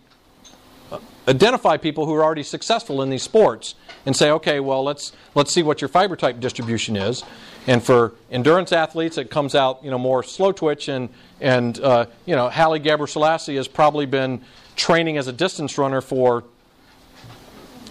uh, 0.92 1.00
identify 1.28 1.78
people 1.78 2.06
who 2.06 2.14
are 2.14 2.24
already 2.24 2.44
successful 2.44 3.02
in 3.02 3.10
these 3.10 3.24
sports 3.24 3.76
and 4.06 4.16
say, 4.16 4.32
okay, 4.32 4.60
well, 4.60 4.84
let's, 4.84 5.14
let's 5.34 5.54
see 5.54 5.64
what 5.64 5.82
your 5.82 5.88
fiber 5.88 6.16
type 6.18 6.40
distribution 6.40 6.98
is. 6.98 7.24
And 7.68 7.82
for 7.82 8.14
endurance 8.30 8.72
athletes, 8.74 9.18
it 9.18 9.32
comes 9.32 9.56
out, 9.56 9.84
you 9.84 9.90
know, 9.90 9.98
more 9.98 10.24
slow 10.24 10.52
twitch. 10.52 10.90
And, 10.90 11.10
and 11.40 11.80
uh, 11.80 12.08
you 12.26 12.36
know, 12.36 12.50
Haile 12.50 12.80
Gebrselassie 12.80 13.56
has 13.56 13.68
probably 13.68 14.06
been 14.06 14.42
training 14.76 15.18
as 15.18 15.28
a 15.28 15.34
distance 15.34 15.78
runner 15.78 16.02
for 16.02 16.44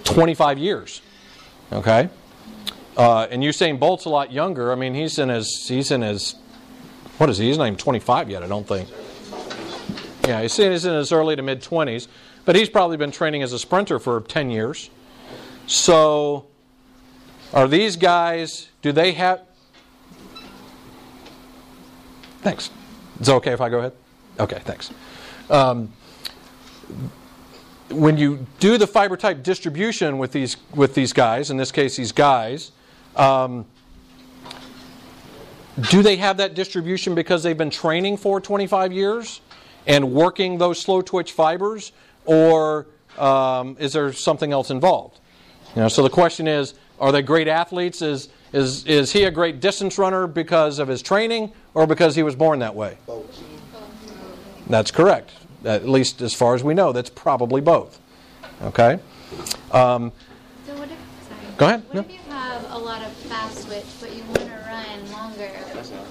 25 0.05 0.59
years. 0.59 1.01
Okay? 1.73 2.11
Uh, 2.97 3.27
and 3.31 3.43
Usain 3.43 3.79
Bolt's 3.79 4.05
a 4.05 4.09
lot 4.09 4.33
younger. 4.33 4.71
I 4.71 4.77
mean, 4.77 4.95
he's 4.95 5.19
in 5.19 5.29
his, 5.29 5.67
he's 5.69 5.91
in 5.91 6.03
his, 6.03 6.37
what 7.19 7.29
is 7.29 7.39
he? 7.39 7.49
He's 7.49 7.59
not 7.59 7.67
even 7.67 7.79
25 7.79 8.31
yet, 8.31 8.43
I 8.43 8.47
don't 8.47 8.67
think. 8.67 8.89
Yeah, 10.27 10.43
he's 10.43 10.59
in 10.59 10.95
his 10.95 11.13
early 11.13 11.37
to 11.37 11.43
mid 11.43 11.63
20s, 11.63 12.09
but 12.45 12.57
he's 12.57 12.69
probably 12.69 12.97
been 12.97 13.11
training 13.11 13.43
as 13.43 13.53
a 13.53 13.59
sprinter 13.59 13.99
for 13.99 14.21
10 14.21 14.51
years. 14.51 14.91
So, 15.67 16.47
are 17.53 17.69
these 17.69 17.97
guys, 17.97 18.69
do 18.81 18.93
they 18.93 19.13
have. 19.13 19.43
Thanks. 22.43 22.71
Is 23.21 23.29
it 23.29 23.33
okay 23.33 23.53
if 23.53 23.61
I 23.61 23.69
go 23.69 23.79
ahead? 23.79 23.93
Okay, 24.39 24.61
thanks. 24.65 24.91
Um, 25.51 25.93
when 27.91 28.17
you 28.17 28.47
do 28.61 28.79
the 28.79 28.87
fiber 28.87 29.17
type 29.17 29.43
distribution 29.43 30.19
with 30.19 30.33
these, 30.33 30.57
with 30.75 30.95
these 30.95 31.13
guys, 31.13 31.51
in 31.51 31.57
this 31.57 31.71
case, 31.71 31.97
these 31.97 32.13
guys, 32.13 32.73
um, 33.17 33.67
do 35.91 36.03
they 36.03 36.17
have 36.17 36.37
that 36.39 36.55
distribution 36.55 37.15
because 37.15 37.43
they've 37.43 37.59
been 37.59 37.71
training 37.71 38.17
for 38.17 38.41
25 38.41 38.93
years? 38.93 39.41
and 39.87 40.13
working 40.13 40.59
those 40.59 40.81
slow 40.81 41.03
twitch 41.03 41.33
fibers, 41.33 41.93
or 42.25 42.87
um, 43.19 43.77
is 43.79 43.93
there 43.93 44.13
something 44.13 44.53
else 44.53 44.71
involved? 44.71 45.21
You 45.75 45.83
know, 45.83 45.89
so 45.89 46.03
the 46.03 46.11
question 46.11 46.47
is, 46.47 46.75
are 47.01 47.13
they 47.13 47.23
great 47.23 47.49
athletes? 47.49 48.03
Is, 48.03 48.29
is, 48.53 48.85
is 48.87 49.13
he 49.13 49.25
a 49.25 49.31
great 49.31 49.61
distance 49.61 49.99
runner 49.99 50.27
because 50.27 50.79
of 50.79 50.89
his 50.89 51.03
training 51.03 51.53
or 51.75 51.87
because 51.87 52.15
he 52.15 52.23
was 52.23 52.37
born 52.37 52.61
that 52.61 52.75
way? 52.75 52.97
Both. 53.07 53.43
That's 54.69 54.91
correct. 54.91 55.33
At 55.65 55.89
least 55.89 56.23
as 56.23 56.35
far 56.35 56.55
as 56.55 56.63
we 56.63 56.75
know, 56.75 56.93
that's 56.93 57.11
probably 57.11 57.61
both. 57.61 58.01
Okay? 58.63 58.99
Um, 59.73 60.13
so 60.67 60.75
what 60.77 60.91
if, 60.91 60.99
sorry. 61.29 61.44
Go 61.57 61.67
ahead. 61.67 61.85
What 61.85 61.95
no? 61.95 62.01
if 62.01 62.11
you 62.11 62.19
have 62.31 62.71
a 62.73 62.79
lot 62.79 63.03
of 63.03 63.13
fast 63.13 63.67
twitch, 63.67 63.85
but 64.01 64.15
you 64.15 64.23
want 64.25 64.41
to 64.41 64.65
run 64.67 65.13
longer? 65.13 65.51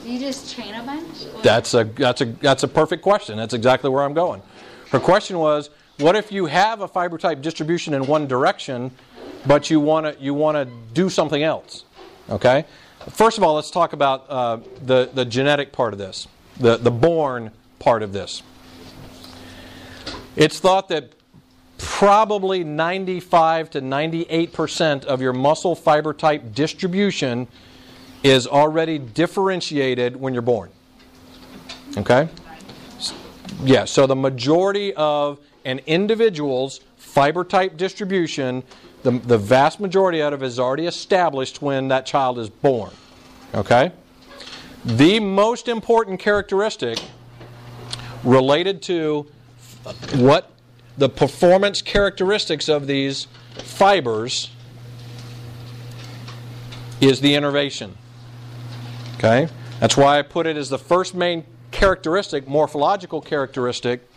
Do 0.04 0.12
you 0.12 0.20
just 0.20 0.56
train 0.56 0.74
a 0.74 0.84
bunch? 0.84 1.26
Or? 1.26 1.42
That's 1.42 1.74
a 1.74 1.84
that's 1.84 2.22
a 2.22 2.26
that's 2.26 2.64
a 2.64 2.68
perfect 2.68 3.04
question. 3.04 3.38
That's 3.38 3.54
exactly 3.54 3.90
where 3.90 4.04
I'm 4.04 4.14
going. 4.14 4.42
Her 4.92 5.00
question 5.00 5.40
was, 5.40 5.70
what 6.00 6.16
if 6.16 6.32
you 6.32 6.46
have 6.46 6.82
a 6.82 6.88
fiber 6.88 7.18
type 7.18 7.42
distribution 7.42 7.94
in 7.94 8.06
one 8.08 8.28
direction, 8.28 8.92
but 9.46 9.70
you 9.70 9.80
want 9.80 10.06
to 10.06 10.24
you 10.24 10.34
want 10.34 10.56
to 10.56 10.74
do 10.94 11.10
something 11.10 11.44
else? 11.44 11.84
Okay. 12.30 12.66
First 13.10 13.38
of 13.38 13.44
all, 13.44 13.56
let's 13.56 13.72
talk 13.72 13.92
about 13.92 14.26
uh, 14.30 14.60
the 14.86 15.10
the 15.14 15.26
genetic 15.26 15.74
part 15.74 15.92
of 15.92 16.00
this, 16.00 16.28
the 16.58 16.78
the 16.78 16.92
born 16.92 17.52
part 17.80 18.02
of 18.02 18.14
this. 18.14 18.44
It's 20.36 20.60
thought 20.60 20.88
that 20.88 21.14
probably 21.84 22.64
95 22.64 23.70
to 23.72 23.82
98 23.82 24.54
percent 24.54 25.06
of 25.06 25.22
your 25.22 25.34
muscle 25.34 25.76
fiber 25.76 26.14
type 26.14 26.54
distribution 26.54 27.48
is 28.24 28.48
already 28.48 28.98
differentiated 28.98 30.16
when 30.16 30.34
you're 30.34 30.42
born. 30.42 30.70
Okay? 31.98 32.28
Yeah, 33.64 33.86
so 33.86 34.08
the 34.08 34.16
majority 34.16 34.94
of 34.96 35.40
an 35.66 35.80
individual's 35.86 36.80
fiber 36.98 37.44
type 37.44 37.78
distribution, 37.78 38.64
the, 39.04 39.12
the 39.12 39.38
vast 39.38 39.80
majority 39.80 40.22
out 40.22 40.34
of 40.34 40.42
is 40.42 40.60
already 40.60 40.88
established 40.88 41.62
when 41.62 41.90
that 41.90 42.06
child 42.06 42.40
is 42.40 42.50
born. 42.50 42.92
Okay? 43.54 43.92
The 44.86 45.20
most 45.20 45.68
important 45.68 46.20
characteristic 46.20 47.00
related 48.24 48.82
to 48.84 49.28
what 50.16 50.50
the 50.98 51.10
performance 51.10 51.82
characteristics 51.82 52.70
of 52.70 52.88
these 52.88 53.28
fibers 53.56 54.52
is 57.02 57.20
the 57.22 57.36
innervation. 57.36 57.98
Okay? 59.18 59.48
That's 59.80 59.98
why 59.98 60.20
I 60.20 60.22
put 60.22 60.48
it 60.48 60.56
as 60.56 60.70
the 60.70 60.78
first 60.78 61.16
main 61.16 61.46
characteristic, 61.72 62.48
morphological 62.48 63.22
characteristic, 63.22 64.08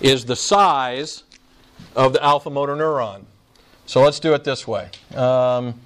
is 0.00 0.26
the 0.26 0.36
size 0.36 1.24
of 1.96 2.12
the 2.12 2.22
alpha 2.22 2.50
motor 2.50 2.76
neuron. 2.76 3.24
So 3.86 4.02
let's 4.02 4.20
do 4.20 4.34
it 4.34 4.44
this 4.44 4.66
way. 4.66 4.90
Um, 5.14 5.80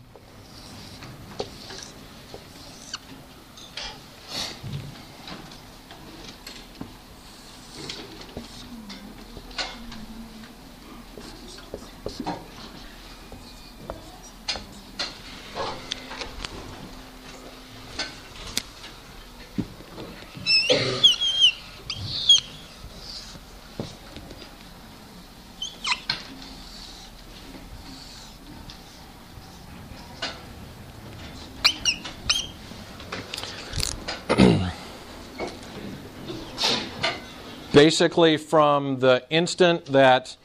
basically 37.79 38.37
from 38.37 38.99
the 38.99 39.25
instant 39.31 39.85
that 39.85 40.37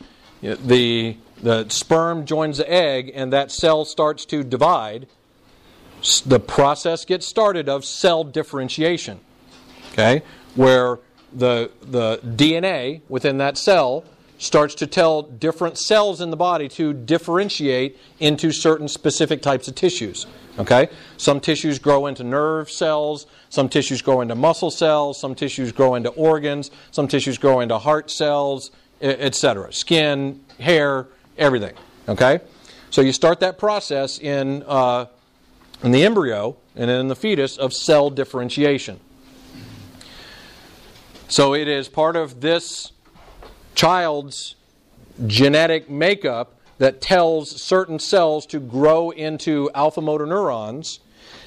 the, 0.44 1.18
the 1.42 1.68
sperm 1.68 2.28
joins 2.28 2.60
the 2.60 2.72
egg 2.72 3.12
and 3.16 3.34
that 3.34 3.52
cell 3.52 3.86
starts 3.86 4.24
to 4.24 4.44
divide, 4.44 5.08
the 6.28 6.40
process 6.40 7.06
gets 7.06 7.26
started 7.26 7.68
of 7.68 7.84
cell 7.84 8.24
differentiation. 8.24 9.20
Okay? 9.94 10.22
Where 10.54 11.00
the, 11.34 11.72
the 11.82 12.20
DNA 12.24 13.02
within 13.10 13.40
that 13.40 13.58
cell 13.58 14.06
starts 14.38 14.76
to 14.76 14.86
tell 14.86 15.24
different 15.24 15.80
cells 15.80 16.22
in 16.22 16.30
the 16.30 16.38
body 16.38 16.70
to 16.70 16.94
differentiate 16.94 17.98
into 18.20 18.52
certain 18.52 18.88
specific 18.88 19.42
types 19.42 19.68
of 19.68 19.74
tissues. 19.74 20.28
Okay? 20.60 20.90
Some 21.18 21.40
tissues 21.40 21.80
grow 21.80 22.06
into 22.06 22.24
nerve 22.24 22.70
cells, 22.70 23.26
some 23.50 23.70
tissues 23.70 24.02
grow 24.02 24.22
into 24.22 24.36
muscle 24.36 24.72
cells, 24.72 25.20
some 25.20 25.36
tissues 25.36 25.72
grow 25.72 25.96
into 25.96 26.10
organs, 26.10 26.70
some 26.92 27.08
tissues 27.08 27.38
grow 27.38 27.60
into 27.60 27.78
heart 27.80 28.12
cells, 28.12 28.72
etc. 29.02 29.74
Skin, 29.74 30.42
hair, 30.60 31.08
everything. 31.38 31.74
Okay? 32.08 32.40
So 32.92 33.02
you 33.02 33.12
start 33.12 33.40
that 33.40 33.58
process 33.58 34.20
in, 34.20 34.64
uh, 34.68 35.08
in 35.84 35.92
the 35.92 36.04
embryo 36.04 36.58
and 36.76 36.90
in 36.90 37.08
the 37.08 37.16
fetus 37.16 37.58
of 37.58 37.74
cell 37.74 38.10
differentiation. 38.10 39.00
So 41.28 41.56
it 41.56 41.68
is 41.68 41.90
part 41.90 42.16
of 42.16 42.42
this 42.42 42.92
child's 43.74 44.56
genetic 45.26 45.90
makeup 45.90 46.53
that 46.78 47.02
tells 47.02 47.62
certain 47.62 48.00
cells 48.00 48.46
to 48.48 48.60
grow 48.60 49.12
into 49.12 49.70
alpha 49.74 50.02
motor 50.02 50.26
neurons 50.26 51.00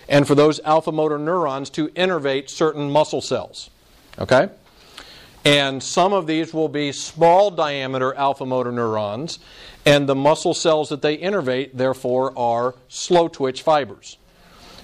and 0.09 0.27
for 0.27 0.35
those 0.35 0.61
alpha 0.61 0.93
motor 0.93 1.19
neurons 1.19 1.71
to 1.71 1.89
innervate 1.89 2.49
certain 2.49 2.91
muscle 2.91 3.21
cells. 3.21 3.71
Okay? 4.19 4.49
And 5.45 5.83
some 5.83 6.13
of 6.13 6.27
these 6.27 6.53
will 6.53 6.69
be 6.69 6.91
small 6.93 7.51
diameter 7.51 8.15
alpha 8.15 8.45
motor 8.45 8.73
neurons, 8.73 9.39
and 9.85 10.09
the 10.09 10.15
muscle 10.15 10.55
cells 10.55 10.89
that 10.89 11.03
they 11.03 11.17
innervate, 11.17 11.71
therefore, 11.75 12.37
are 12.37 12.75
slow 12.89 13.29
twitch 13.29 13.63
fibers. 13.63 14.19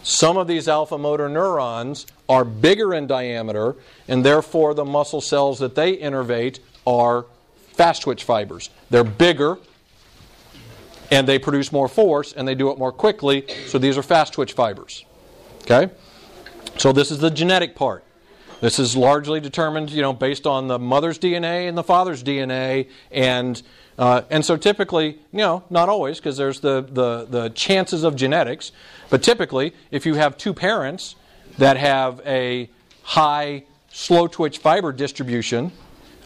Some 0.05 0.36
of 0.36 0.47
these 0.47 0.68
alpha 0.68 0.99
motor 0.99 1.28
neurons 1.28 2.07
are 2.28 2.45
bigger 2.45 2.95
in 2.95 3.09
diameter, 3.09 3.74
and 4.07 4.24
therefore, 4.24 4.74
the 4.74 4.84
muscle 4.84 5.20
cells 5.20 5.59
that 5.59 5.74
they 5.74 5.97
innervate 5.97 6.61
are 6.86 7.26
fast 7.72 8.03
twitch 8.03 8.22
fibers. 8.22 8.70
They're 8.90 9.03
bigger, 9.03 9.59
and 11.13 11.29
they 11.29 11.39
produce 11.39 11.71
more 11.71 11.89
force 11.89 12.33
and 12.33 12.49
they 12.49 12.55
do 12.55 12.71
it 12.71 12.79
more 12.79 12.91
quickly. 12.91 13.45
So 13.67 13.79
these 13.79 13.99
are 13.99 14.03
fast 14.03 14.33
twitch 14.33 14.55
fibers. 14.55 15.05
Okay? 15.65 15.91
So 16.79 16.91
this 16.91 17.11
is 17.11 17.19
the 17.19 17.31
genetic 17.31 17.75
part. 17.75 18.03
This 18.63 18.79
is 18.79 18.97
largely 18.97 19.39
determined, 19.39 19.91
you 19.91 20.01
know, 20.01 20.15
based 20.15 20.47
on 20.47 20.69
the 20.69 20.79
mother's 20.79 21.19
DNA 21.19 21.69
and 21.69 21.77
the 21.77 21.83
father's 21.83 22.23
DNA, 22.23 22.89
and 23.11 23.61
uh, 23.99 24.23
and 24.31 24.45
so 24.45 24.57
typically, 24.57 25.19
you 25.33 25.39
know, 25.39 25.65
not 25.69 25.89
always, 25.89 26.19
because 26.19 26.37
there's 26.37 26.61
the, 26.61 26.81
the 26.93 27.27
the 27.29 27.49
chances 27.51 28.05
of 28.05 28.15
genetics, 28.15 28.71
but 29.11 29.23
typically, 29.23 29.75
if 29.91 30.07
you 30.07 30.15
have 30.15 30.39
two 30.39 30.55
parents 30.55 31.17
that 31.59 31.77
have 31.77 32.23
a 32.25 32.71
high 33.03 33.65
slow 33.91 34.29
twitch 34.29 34.59
fiber 34.59 34.93
distribution, 34.93 35.73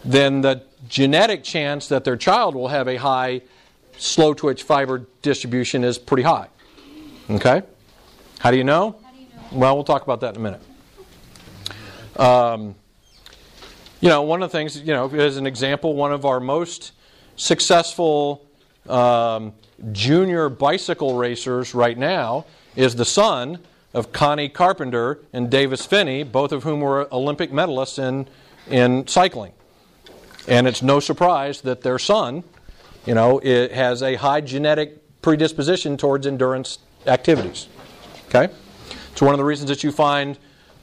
then 0.04 0.42
the 0.42 0.62
genetic 0.88 1.42
chance 1.42 1.88
that 1.88 2.04
their 2.04 2.16
child 2.16 2.54
will 2.54 2.68
have 2.68 2.86
a 2.86 2.96
high 2.96 3.40
slow 3.98 4.34
twitch 4.34 4.62
fiber 4.62 5.06
distribution 5.22 5.84
is 5.84 5.98
pretty 5.98 6.22
high. 6.22 6.48
Okay? 7.30 7.62
How 8.38 8.50
do 8.50 8.56
you 8.56 8.64
know? 8.64 8.96
Well, 9.50 9.74
we'll 9.74 9.84
talk 9.84 10.02
about 10.02 10.20
that 10.20 10.34
in 10.34 10.40
a 10.40 10.44
minute. 10.44 10.62
Um, 12.18 12.74
you 14.00 14.08
know, 14.08 14.22
one 14.22 14.42
of 14.42 14.50
the 14.50 14.56
things, 14.56 14.78
you 14.78 14.92
know, 14.92 15.08
as 15.08 15.36
an 15.36 15.46
example, 15.46 15.94
one 15.94 16.12
of 16.12 16.24
our 16.24 16.40
most 16.40 16.92
successful 17.36 18.46
um, 18.88 19.52
junior 19.92 20.48
bicycle 20.48 21.16
racers 21.16 21.74
right 21.74 21.96
now 21.96 22.46
is 22.74 22.96
the 22.96 23.04
son 23.04 23.58
of 23.94 24.12
Connie 24.12 24.48
Carpenter 24.48 25.20
and 25.32 25.50
Davis 25.50 25.86
Phinney, 25.86 26.22
both 26.22 26.52
of 26.52 26.62
whom 26.62 26.80
were 26.80 27.08
Olympic 27.12 27.50
medalists 27.50 27.98
in, 27.98 28.28
in 28.68 29.06
cycling. 29.06 29.52
And 30.46 30.68
it's 30.68 30.82
no 30.82 31.00
surprise 31.00 31.62
that 31.62 31.82
their 31.82 31.98
son, 31.98 32.44
you 33.06 33.14
know, 33.14 33.38
it 33.38 33.72
has 33.72 34.02
a 34.02 34.16
high 34.16 34.40
genetic 34.40 35.22
predisposition 35.22 35.96
towards 35.96 36.26
endurance 36.26 36.78
activities. 37.06 37.68
Okay? 38.28 38.52
It's 39.12 39.22
one 39.22 39.32
of 39.32 39.38
the 39.38 39.44
reasons 39.44 39.70
that 39.70 39.82
you 39.82 39.92
find 39.92 40.38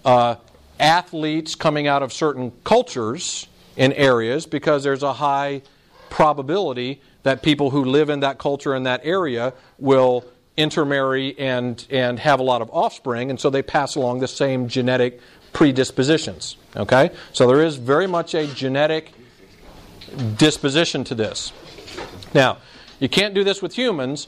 uh, 0.06 0.36
athletes 0.80 1.56
coming 1.56 1.88
out 1.88 2.02
of 2.02 2.12
certain 2.12 2.52
cultures 2.64 3.48
in 3.76 3.94
areas 3.94 4.46
because 4.46 4.84
there's 4.84 5.04
a 5.04 5.14
high 5.14 5.62
probability 6.10 7.02
that 7.24 7.42
people 7.42 7.70
who 7.70 7.84
live 7.86 8.10
in 8.10 8.20
that 8.22 8.38
culture 8.38 8.76
in 8.76 8.84
that 8.84 9.02
area 9.04 9.54
will 9.80 10.26
intermarry 10.56 11.38
and, 11.40 11.88
and 11.90 12.20
have 12.20 12.40
a 12.40 12.44
lot 12.44 12.62
of 12.62 12.70
offspring, 12.72 13.30
and 13.30 13.40
so 13.40 13.50
they 13.50 13.64
pass 13.64 13.96
along 13.96 14.20
the 14.20 14.28
same 14.28 14.68
genetic 14.68 15.20
predispositions. 15.52 16.58
Okay? 16.76 17.12
So 17.32 17.48
there 17.48 17.64
is 17.64 17.78
very 17.78 18.08
much 18.08 18.36
a 18.36 18.46
genetic 18.48 19.12
disposition 20.38 21.04
to 21.06 21.16
this. 21.16 21.52
Now, 22.34 22.58
you 23.00 23.10
can't 23.10 23.34
do 23.34 23.44
this 23.44 23.62
with 23.62 23.78
humans, 23.78 24.28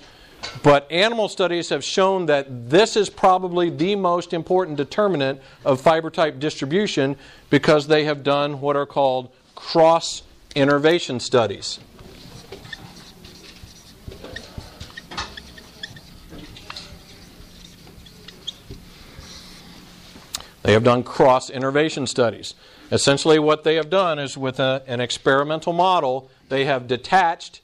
but 0.64 0.90
animal 0.92 1.28
studies 1.28 1.70
have 1.70 1.84
shown 1.84 2.26
that 2.28 2.70
this 2.70 2.96
is 2.96 3.10
probably 3.10 3.70
the 3.70 3.96
most 3.96 4.34
important 4.34 4.78
determinant 4.78 5.42
of 5.64 5.82
fiber 5.82 6.10
type 6.10 6.40
distribution 6.40 7.16
because 7.50 7.88
they 7.88 8.06
have 8.06 8.24
done 8.24 8.62
what 8.62 8.76
are 8.76 8.86
called 8.86 9.30
cross 9.56 10.24
innervation 10.56 11.20
studies. 11.20 11.80
They 20.66 20.74
have 20.74 20.84
done 20.84 21.04
cross 21.04 21.52
innervation 21.52 22.08
studies. 22.08 22.56
Essentially, 22.92 23.38
what 23.38 23.64
they 23.64 23.76
have 23.76 23.92
done 23.92 24.18
is 24.18 24.36
with 24.36 24.60
a, 24.60 24.82
an 24.88 25.00
experimental 25.00 25.74
model, 25.74 26.28
they 26.50 26.66
have 26.66 26.88
detached 26.88 27.62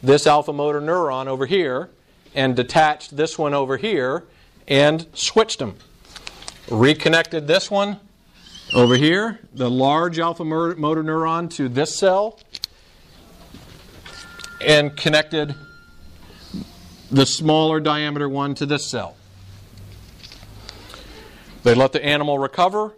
this 0.00 0.28
alpha 0.28 0.52
motor 0.52 0.80
neuron 0.80 1.26
over 1.26 1.44
here 1.44 1.90
and 2.32 2.54
detached 2.54 3.16
this 3.16 3.36
one 3.36 3.52
over 3.52 3.76
here 3.76 4.26
and 4.68 5.06
switched 5.12 5.58
them. 5.58 5.74
Reconnected 6.70 7.48
this 7.48 7.68
one 7.68 7.98
over 8.76 8.94
here, 8.94 9.40
the 9.52 9.68
large 9.68 10.20
alpha 10.20 10.44
motor 10.44 11.02
neuron, 11.02 11.50
to 11.54 11.68
this 11.68 11.96
cell, 11.96 12.38
and 14.64 14.96
connected 14.96 15.56
the 17.10 17.26
smaller 17.26 17.80
diameter 17.80 18.28
one 18.28 18.54
to 18.54 18.66
this 18.66 18.86
cell. 18.86 19.16
They 21.62 21.74
let 21.74 21.92
the 21.92 22.04
animal 22.04 22.38
recover 22.38 22.94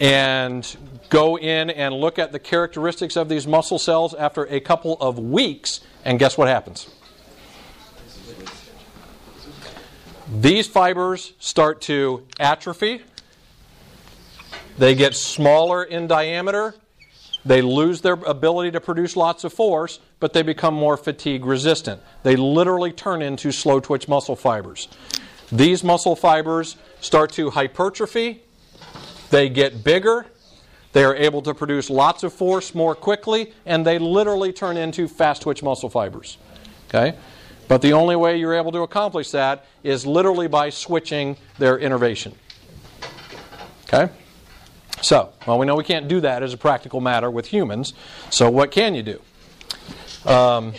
and 0.00 0.76
go 1.10 1.36
in 1.36 1.70
and 1.70 1.94
look 1.94 2.18
at 2.18 2.32
the 2.32 2.38
characteristics 2.38 3.16
of 3.16 3.28
these 3.28 3.46
muscle 3.46 3.78
cells 3.78 4.14
after 4.14 4.44
a 4.44 4.60
couple 4.60 4.96
of 5.00 5.18
weeks, 5.18 5.80
and 6.04 6.18
guess 6.18 6.38
what 6.38 6.48
happens? 6.48 6.88
These 10.32 10.68
fibers 10.68 11.32
start 11.40 11.80
to 11.82 12.26
atrophy. 12.38 13.02
They 14.78 14.94
get 14.94 15.16
smaller 15.16 15.82
in 15.82 16.06
diameter. 16.06 16.76
They 17.44 17.60
lose 17.60 18.00
their 18.02 18.14
ability 18.14 18.70
to 18.72 18.80
produce 18.80 19.16
lots 19.16 19.42
of 19.44 19.52
force, 19.52 19.98
but 20.20 20.32
they 20.32 20.42
become 20.42 20.74
more 20.74 20.96
fatigue 20.96 21.44
resistant. 21.44 22.00
They 22.22 22.36
literally 22.36 22.92
turn 22.92 23.22
into 23.22 23.50
slow 23.50 23.80
twitch 23.80 24.06
muscle 24.06 24.36
fibers. 24.36 24.88
These 25.50 25.82
muscle 25.82 26.14
fibers 26.14 26.76
start 27.00 27.32
to 27.32 27.50
hypertrophy, 27.50 28.42
they 29.30 29.48
get 29.48 29.84
bigger, 29.84 30.26
they 30.92 31.04
are 31.04 31.14
able 31.14 31.42
to 31.42 31.54
produce 31.54 31.88
lots 31.88 32.22
of 32.22 32.32
force 32.32 32.74
more 32.74 32.94
quickly, 32.94 33.52
and 33.64 33.86
they 33.86 33.98
literally 33.98 34.52
turn 34.52 34.76
into 34.76 35.06
fast 35.06 35.42
twitch 35.42 35.62
muscle 35.62 35.88
fibers. 35.88 36.36
Okay? 36.88 37.16
But 37.68 37.82
the 37.82 37.92
only 37.92 38.16
way 38.16 38.36
you're 38.36 38.54
able 38.54 38.72
to 38.72 38.80
accomplish 38.80 39.30
that 39.30 39.64
is 39.84 40.04
literally 40.04 40.48
by 40.48 40.70
switching 40.70 41.36
their 41.58 41.78
innervation. 41.78 42.34
Okay? 43.84 44.12
So, 45.02 45.32
well, 45.46 45.58
we 45.58 45.66
know 45.66 45.76
we 45.76 45.84
can't 45.84 46.08
do 46.08 46.20
that 46.20 46.42
as 46.42 46.52
a 46.52 46.58
practical 46.58 47.00
matter 47.00 47.30
with 47.30 47.46
humans. 47.46 47.94
So, 48.28 48.50
what 48.50 48.70
can 48.70 48.94
you 48.94 49.02
do? 49.02 49.20
Um, 50.28 50.74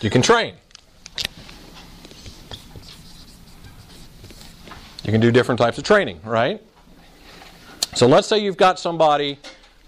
you 0.00 0.10
can 0.10 0.22
train. 0.22 0.54
You 5.04 5.12
can 5.12 5.20
do 5.20 5.30
different 5.30 5.58
types 5.60 5.76
of 5.76 5.84
training, 5.84 6.20
right? 6.24 6.62
So 7.94 8.06
let's 8.06 8.26
say 8.26 8.38
you've 8.38 8.56
got 8.56 8.78
somebody 8.78 9.38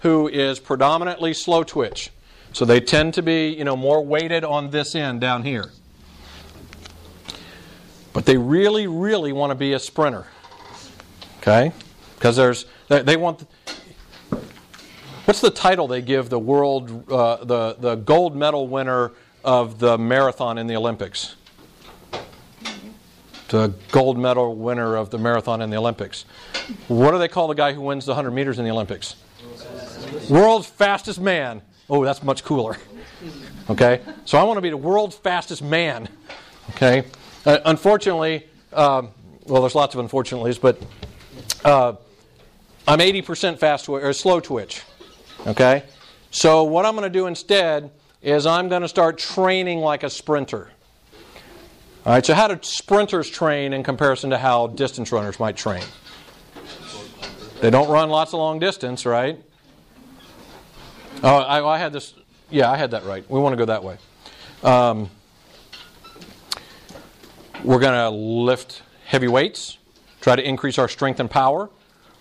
who 0.01 0.27
is 0.27 0.59
predominantly 0.59 1.33
slow 1.33 1.63
twitch. 1.63 2.11
So 2.53 2.65
they 2.65 2.79
tend 2.79 3.15
to 3.15 3.23
be, 3.23 3.49
you 3.49 3.63
know, 3.63 3.75
more 3.75 4.05
weighted 4.05 4.43
on 4.43 4.69
this 4.69 4.95
end 4.95 5.19
down 5.19 5.43
here. 5.43 5.71
But 8.13 8.25
they 8.25 8.37
really, 8.37 8.87
really 8.87 9.33
want 9.33 9.51
to 9.51 9.55
be 9.55 9.73
a 9.73 9.79
sprinter. 9.79 10.27
Okay? 11.39 11.71
Because 12.15 12.35
there's, 12.35 12.65
they 12.87 13.17
want, 13.17 13.45
what's 15.25 15.41
the 15.41 15.51
title 15.51 15.87
they 15.87 16.01
give 16.01 16.29
the 16.29 16.39
world, 16.39 17.11
uh, 17.11 17.43
the, 17.43 17.75
the 17.79 17.95
gold 17.95 18.35
medal 18.35 18.67
winner 18.67 19.11
of 19.43 19.79
the 19.79 19.97
marathon 19.97 20.57
in 20.57 20.67
the 20.67 20.75
Olympics? 20.75 21.35
The 23.49 23.73
gold 23.91 24.17
medal 24.17 24.55
winner 24.55 24.95
of 24.95 25.09
the 25.09 25.17
marathon 25.17 25.61
in 25.61 25.69
the 25.69 25.77
Olympics. 25.77 26.25
What 26.87 27.11
do 27.11 27.17
they 27.17 27.27
call 27.27 27.47
the 27.47 27.55
guy 27.55 27.73
who 27.73 27.81
wins 27.81 28.05
the 28.05 28.11
100 28.11 28.31
meters 28.31 28.59
in 28.59 28.65
the 28.65 28.71
Olympics? 28.71 29.15
World's 30.29 30.67
fastest 30.67 31.19
man. 31.19 31.61
Oh, 31.89 32.03
that's 32.03 32.23
much 32.23 32.43
cooler. 32.43 32.77
Okay? 33.69 34.01
So 34.25 34.37
I 34.37 34.43
want 34.43 34.57
to 34.57 34.61
be 34.61 34.69
the 34.69 34.77
world's 34.77 35.15
fastest 35.15 35.61
man. 35.61 36.07
Okay? 36.71 37.03
Uh, 37.45 37.59
unfortunately, 37.65 38.47
um, 38.73 39.09
well, 39.45 39.61
there's 39.61 39.75
lots 39.75 39.95
of 39.95 39.99
unfortunately's, 39.99 40.57
but 40.57 40.81
uh, 41.63 41.93
I'm 42.87 42.99
80% 42.99 43.57
fast 43.57 43.85
twi- 43.85 44.01
or 44.01 44.13
slow 44.13 44.39
twitch. 44.39 44.83
Okay? 45.45 45.83
So 46.31 46.63
what 46.63 46.85
I'm 46.85 46.95
going 46.95 47.11
to 47.11 47.19
do 47.19 47.27
instead 47.27 47.91
is 48.21 48.45
I'm 48.45 48.67
going 48.69 48.81
to 48.81 48.87
start 48.87 49.17
training 49.17 49.79
like 49.79 50.03
a 50.03 50.09
sprinter. 50.09 50.71
All 52.07 52.13
right, 52.13 52.25
so 52.25 52.33
how 52.33 52.47
do 52.47 52.57
sprinters 52.61 53.29
train 53.29 53.73
in 53.73 53.83
comparison 53.83 54.29
to 54.29 54.37
how 54.37 54.67
distance 54.67 55.11
runners 55.11 55.41
might 55.41 55.57
train? 55.57 55.83
They 57.59 57.69
don't 57.69 57.89
run 57.89 58.09
lots 58.09 58.31
of 58.31 58.39
long 58.39 58.59
distance, 58.59 59.05
right? 59.05 59.37
Oh, 61.21 61.35
I, 61.35 61.67
I 61.67 61.77
had 61.77 61.91
this. 61.91 62.13
Yeah, 62.49 62.71
I 62.71 62.77
had 62.77 62.91
that 62.91 63.03
right. 63.03 63.29
We 63.29 63.41
want 63.41 63.51
to 63.51 63.57
go 63.57 63.65
that 63.65 63.83
way. 63.83 63.97
Um, 64.63 65.09
we're 67.61 67.79
going 67.79 67.93
to 67.93 68.09
lift 68.09 68.83
heavy 69.03 69.27
weights, 69.27 69.77
try 70.21 70.37
to 70.37 70.47
increase 70.47 70.77
our 70.77 70.87
strength 70.87 71.19
and 71.19 71.29
power. 71.29 71.69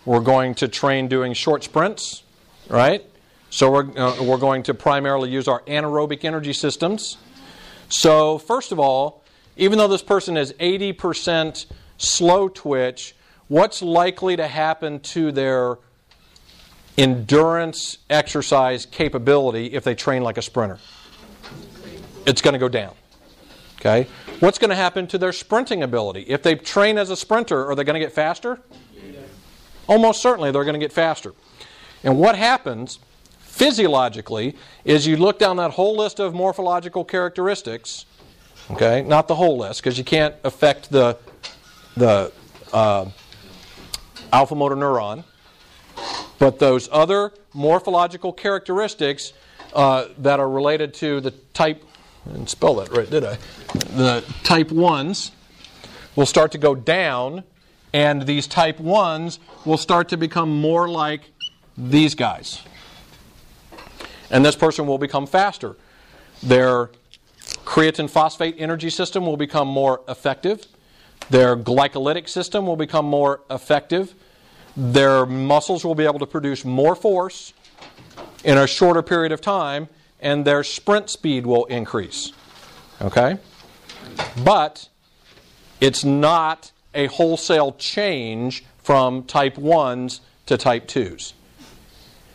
We're 0.05 0.19
going 0.19 0.57
to 0.57 0.67
train 0.67 1.07
doing 1.07 1.33
short 1.33 1.63
sprints, 1.63 2.25
right? 2.69 3.05
So 3.51 3.71
we're, 3.71 3.97
uh, 3.97 4.21
we're 4.25 4.39
going 4.39 4.65
to 4.65 4.75
primarily 4.75 5.31
use 5.31 5.47
our 5.47 5.61
anaerobic 5.61 6.25
energy 6.25 6.55
systems. 6.55 7.19
So, 7.89 8.39
first 8.39 8.73
of 8.73 8.81
all, 8.81 9.23
even 9.57 9.79
though 9.79 9.89
this 9.89 10.03
person 10.03 10.37
is 10.37 10.53
80% 10.55 11.67
slow 11.99 12.49
twitch, 12.49 13.15
what's 13.49 13.83
likely 13.83 14.37
to 14.37 14.47
happen 14.47 15.01
to 15.01 15.33
their 15.33 15.79
endurance 16.99 17.99
exercise 18.09 18.87
capability 18.87 19.67
if 19.67 19.85
they 19.85 19.95
train 19.95 20.23
like 20.23 20.39
a 20.39 20.43
sprinter? 20.43 20.79
It's 22.27 22.43
going 22.43 22.55
to 22.55 22.59
go 22.59 22.69
down. 22.69 22.95
Okay? 23.81 24.09
What's 24.41 24.59
going 24.59 24.71
to 24.71 24.77
happen 24.77 25.07
to 25.09 25.19
their 25.19 25.33
sprinting 25.33 25.83
ability? 25.83 26.23
If 26.23 26.43
they 26.43 26.57
train 26.57 26.99
as 26.99 27.11
a 27.11 27.17
sprinter, 27.17 27.67
are 27.71 27.75
they 27.75 27.85
going 27.85 27.95
to 27.95 28.01
get 28.01 28.13
faster? 28.13 28.61
Almost 29.87 30.21
certainly 30.21 30.51
they're 30.51 30.65
going 30.65 30.75
to 30.75 30.81
get 30.81 30.93
faster. 30.93 31.33
And 32.03 32.19
what 32.19 32.37
happens 32.37 32.99
physiologically 33.39 34.57
is 34.85 35.07
you 35.07 35.17
look 35.17 35.39
down 35.39 35.57
that 35.57 35.73
whole 35.73 35.97
list 35.97 36.19
of 36.19 36.35
morphological 36.35 37.05
characteristics, 37.05 38.05
okay, 38.71 39.03
not 39.03 39.29
the 39.29 39.35
whole 39.35 39.59
list 39.59 39.83
because 39.83 39.99
you 39.99 40.05
can't 40.05 40.35
affect 40.45 40.91
the, 40.91 41.17
the 41.97 42.33
uh, 42.73 43.07
alpha 44.33 44.55
motor 44.55 44.77
neuron, 44.77 45.25
but 46.39 46.59
those 46.59 46.89
other 46.93 47.33
morphological 47.53 48.33
characteristics 48.33 49.33
uh, 49.75 50.09
that 50.19 50.41
are 50.41 50.49
related 50.49 50.95
to 50.95 51.21
the 51.21 51.31
type, 51.53 51.85
I 52.27 52.33
didn't 52.33 52.51
spell 52.51 52.75
that 52.77 52.91
right, 52.91 53.09
did 53.09 53.25
I? 53.25 53.39
The 53.97 54.25
type 54.43 54.69
1s 54.69 55.31
will 56.17 56.27
start 56.27 56.53
to 56.53 56.59
go 56.59 56.75
down, 56.75 57.45
and 57.93 58.23
these 58.23 58.47
type 58.47 58.79
1s 58.79 59.39
will 59.65 59.79
start 59.79 60.09
to 60.11 60.17
become 60.17 60.61
more 60.61 60.89
like 60.89 61.31
these 61.77 62.15
guys. 62.15 62.63
And 64.31 64.45
this 64.45 64.57
person 64.57 64.87
will 64.87 64.99
become 64.99 65.27
faster. 65.27 65.77
Their 66.43 66.91
creatine 67.67 68.09
phosphate 68.09 68.55
energy 68.59 68.89
system 68.89 69.27
will 69.27 69.37
become 69.37 69.69
more 69.69 70.01
effective. 70.09 70.67
Their 71.29 71.57
glycolytic 71.57 72.29
system 72.29 72.65
will 72.67 72.77
become 72.77 73.05
more 73.05 73.41
effective. 73.51 74.15
Their 74.77 75.27
muscles 75.27 75.85
will 75.85 75.97
be 75.97 76.05
able 76.05 76.21
to 76.21 76.27
produce 76.27 76.65
more 76.65 76.95
force 76.95 77.53
in 78.45 78.57
a 78.57 78.67
shorter 78.67 79.03
period 79.03 79.33
of 79.33 79.41
time, 79.41 79.89
and 80.21 80.45
their 80.45 80.63
sprint 80.63 81.11
speed 81.11 81.45
will 81.45 81.65
increase. 81.67 82.33
Okay? 83.03 83.39
But 84.45 84.89
it's 85.81 86.05
not 86.05 86.71
a 86.95 87.07
wholesale 87.07 87.73
change 87.73 88.65
from 88.79 89.25
type 89.25 89.57
1s 89.57 90.21
to 90.47 90.57
type 90.57 90.87
2s. 90.87 91.33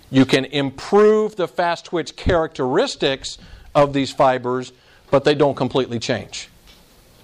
You 0.10 0.26
can 0.26 0.44
improve 0.46 1.38
the 1.38 1.48
fast 1.48 1.86
twitch 1.86 2.18
characteristics 2.18 3.38
of 3.74 3.94
these 3.94 4.12
fibers, 4.12 4.74
but 5.12 5.26
they 5.26 5.36
don't 5.36 5.56
completely 5.56 6.00
change. 6.00 6.50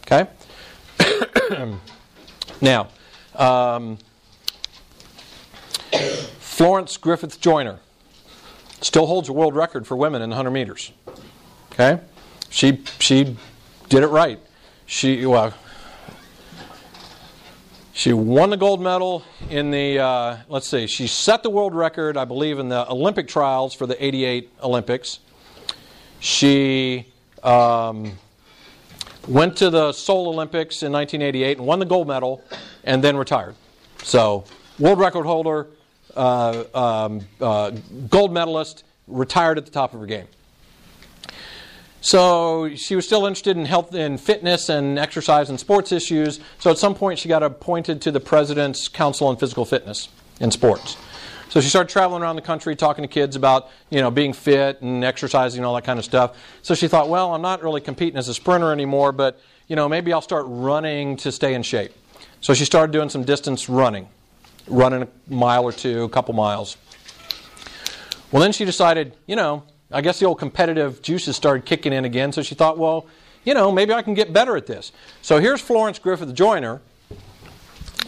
Okay? 0.05 0.27
now, 2.61 2.89
um, 3.35 3.97
Florence 6.39 6.97
Griffith 6.97 7.41
Joyner 7.41 7.79
still 8.81 9.07
holds 9.07 9.29
a 9.29 9.33
world 9.33 9.55
record 9.55 9.87
for 9.87 9.95
women 9.95 10.21
in 10.21 10.29
100 10.29 10.51
meters. 10.51 10.91
Okay? 11.71 11.99
She, 12.49 12.83
she 12.99 13.37
did 13.89 14.03
it 14.03 14.07
right. 14.07 14.39
She, 14.85 15.25
well, 15.25 15.53
she 17.93 18.13
won 18.13 18.51
the 18.51 18.57
gold 18.57 18.81
medal 18.81 19.23
in 19.49 19.71
the, 19.71 19.99
uh, 19.99 20.37
let's 20.49 20.67
see, 20.67 20.87
she 20.87 21.07
set 21.07 21.43
the 21.43 21.49
world 21.49 21.73
record, 21.73 22.15
I 22.15 22.25
believe, 22.25 22.59
in 22.59 22.69
the 22.69 22.89
Olympic 22.89 23.27
trials 23.27 23.73
for 23.73 23.87
the 23.87 24.03
88 24.03 24.51
Olympics. 24.61 25.19
She 26.19 27.11
um, 27.47 28.11
went 29.27 29.57
to 29.57 29.69
the 29.69 29.93
Seoul 29.93 30.27
Olympics 30.27 30.83
in 30.83 30.91
1988 30.91 31.57
and 31.57 31.65
won 31.65 31.79
the 31.79 31.85
gold 31.85 32.07
medal 32.07 32.43
and 32.83 33.03
then 33.03 33.15
retired. 33.17 33.55
So, 34.03 34.43
world 34.77 34.99
record 34.99 35.25
holder, 35.25 35.67
uh, 36.15 36.63
um, 36.73 37.21
uh, 37.39 37.71
gold 38.09 38.33
medalist, 38.33 38.83
retired 39.07 39.57
at 39.57 39.65
the 39.65 39.71
top 39.71 39.93
of 39.93 40.01
her 40.01 40.05
game. 40.05 40.27
So 42.01 42.73
she 42.75 42.95
was 42.95 43.05
still 43.05 43.25
interested 43.25 43.57
in 43.57 43.65
health 43.65 43.93
and 43.93 44.19
fitness 44.21 44.69
and 44.69 44.99
exercise 44.99 45.49
and 45.49 45.59
sports 45.59 45.91
issues. 45.91 46.39
So 46.59 46.69
at 46.69 46.77
some 46.77 46.95
point 46.95 47.19
she 47.19 47.27
got 47.27 47.43
appointed 47.43 48.01
to 48.03 48.11
the 48.11 48.19
President's 48.19 48.87
Council 48.87 49.27
on 49.27 49.37
Physical 49.37 49.65
Fitness 49.65 50.07
and 50.39 50.53
Sports. 50.53 50.95
So 51.49 51.61
she 51.61 51.69
started 51.69 51.89
traveling 51.89 52.21
around 52.21 52.35
the 52.35 52.41
country 52.41 52.75
talking 52.75 53.03
to 53.03 53.07
kids 53.07 53.35
about, 53.35 53.69
you 53.89 54.01
know, 54.01 54.11
being 54.11 54.33
fit 54.33 54.81
and 54.81 55.03
exercising 55.03 55.59
and 55.59 55.65
all 55.65 55.75
that 55.75 55.85
kind 55.85 55.97
of 55.97 56.05
stuff. 56.05 56.37
So 56.61 56.75
she 56.75 56.87
thought, 56.87 57.07
well, 57.07 57.33
I'm 57.33 57.41
not 57.41 57.63
really 57.63 57.79
competing 57.81 58.17
as 58.17 58.27
a 58.27 58.33
sprinter 58.33 58.71
anymore, 58.71 59.11
but, 59.11 59.39
you 59.67 59.75
know, 59.75 59.87
maybe 59.87 60.11
I'll 60.11 60.21
start 60.21 60.45
running 60.47 61.15
to 61.17 61.31
stay 61.31 61.53
in 61.53 61.63
shape. 61.63 61.93
So 62.41 62.53
she 62.53 62.65
started 62.65 62.91
doing 62.91 63.09
some 63.09 63.23
distance 63.23 63.69
running, 63.69 64.07
running 64.67 65.03
a 65.03 65.07
mile 65.33 65.63
or 65.63 65.71
two, 65.71 66.03
a 66.03 66.09
couple 66.09 66.33
miles. 66.33 66.75
Well, 68.31 68.41
then 68.41 68.51
she 68.51 68.65
decided, 68.65 69.15
you 69.25 69.37
know, 69.37 69.63
I 69.89 70.01
guess 70.01 70.19
the 70.19 70.25
old 70.25 70.39
competitive 70.39 71.01
juices 71.01 71.37
started 71.37 71.65
kicking 71.65 71.93
in 71.93 72.03
again, 72.03 72.33
so 72.33 72.41
she 72.41 72.55
thought, 72.55 72.77
well, 72.77 73.07
you 73.45 73.53
know, 73.53 73.71
maybe 73.71 73.93
I 73.93 74.01
can 74.01 74.13
get 74.13 74.33
better 74.33 74.57
at 74.57 74.67
this. 74.67 74.91
So 75.21 75.39
here's 75.39 75.61
Florence 75.61 75.97
Griffith 75.97 76.33
Joyner, 76.33 76.81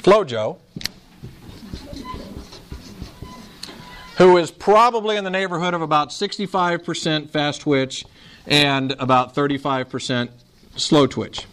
Flojo, 0.02 0.58
who 4.20 4.36
is 4.36 4.51
probably 4.51 5.15
in 5.15 5.24
the 5.24 5.30
neighborhood 5.30 5.74
of 5.74 5.82
about 5.82 6.09
65% 6.09 7.30
fast 7.30 7.61
twitch 7.61 8.03
and 8.45 8.91
about 8.99 9.34
35% 9.34 10.30
slow 10.76 11.07
twitch. 11.07 11.45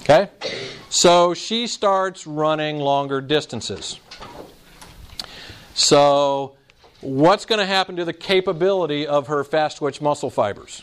Okay? 0.00 0.30
So 0.88 1.34
she 1.34 1.66
starts 1.66 2.26
running 2.26 2.78
longer 2.78 3.20
distances. 3.20 4.00
So 5.74 6.56
what's 7.02 7.44
going 7.44 7.58
to 7.58 7.66
happen 7.66 7.96
to 7.96 8.06
the 8.06 8.14
capability 8.14 9.06
of 9.06 9.26
her 9.26 9.44
fast 9.44 9.76
twitch 9.76 10.00
muscle 10.00 10.30
fibers? 10.30 10.80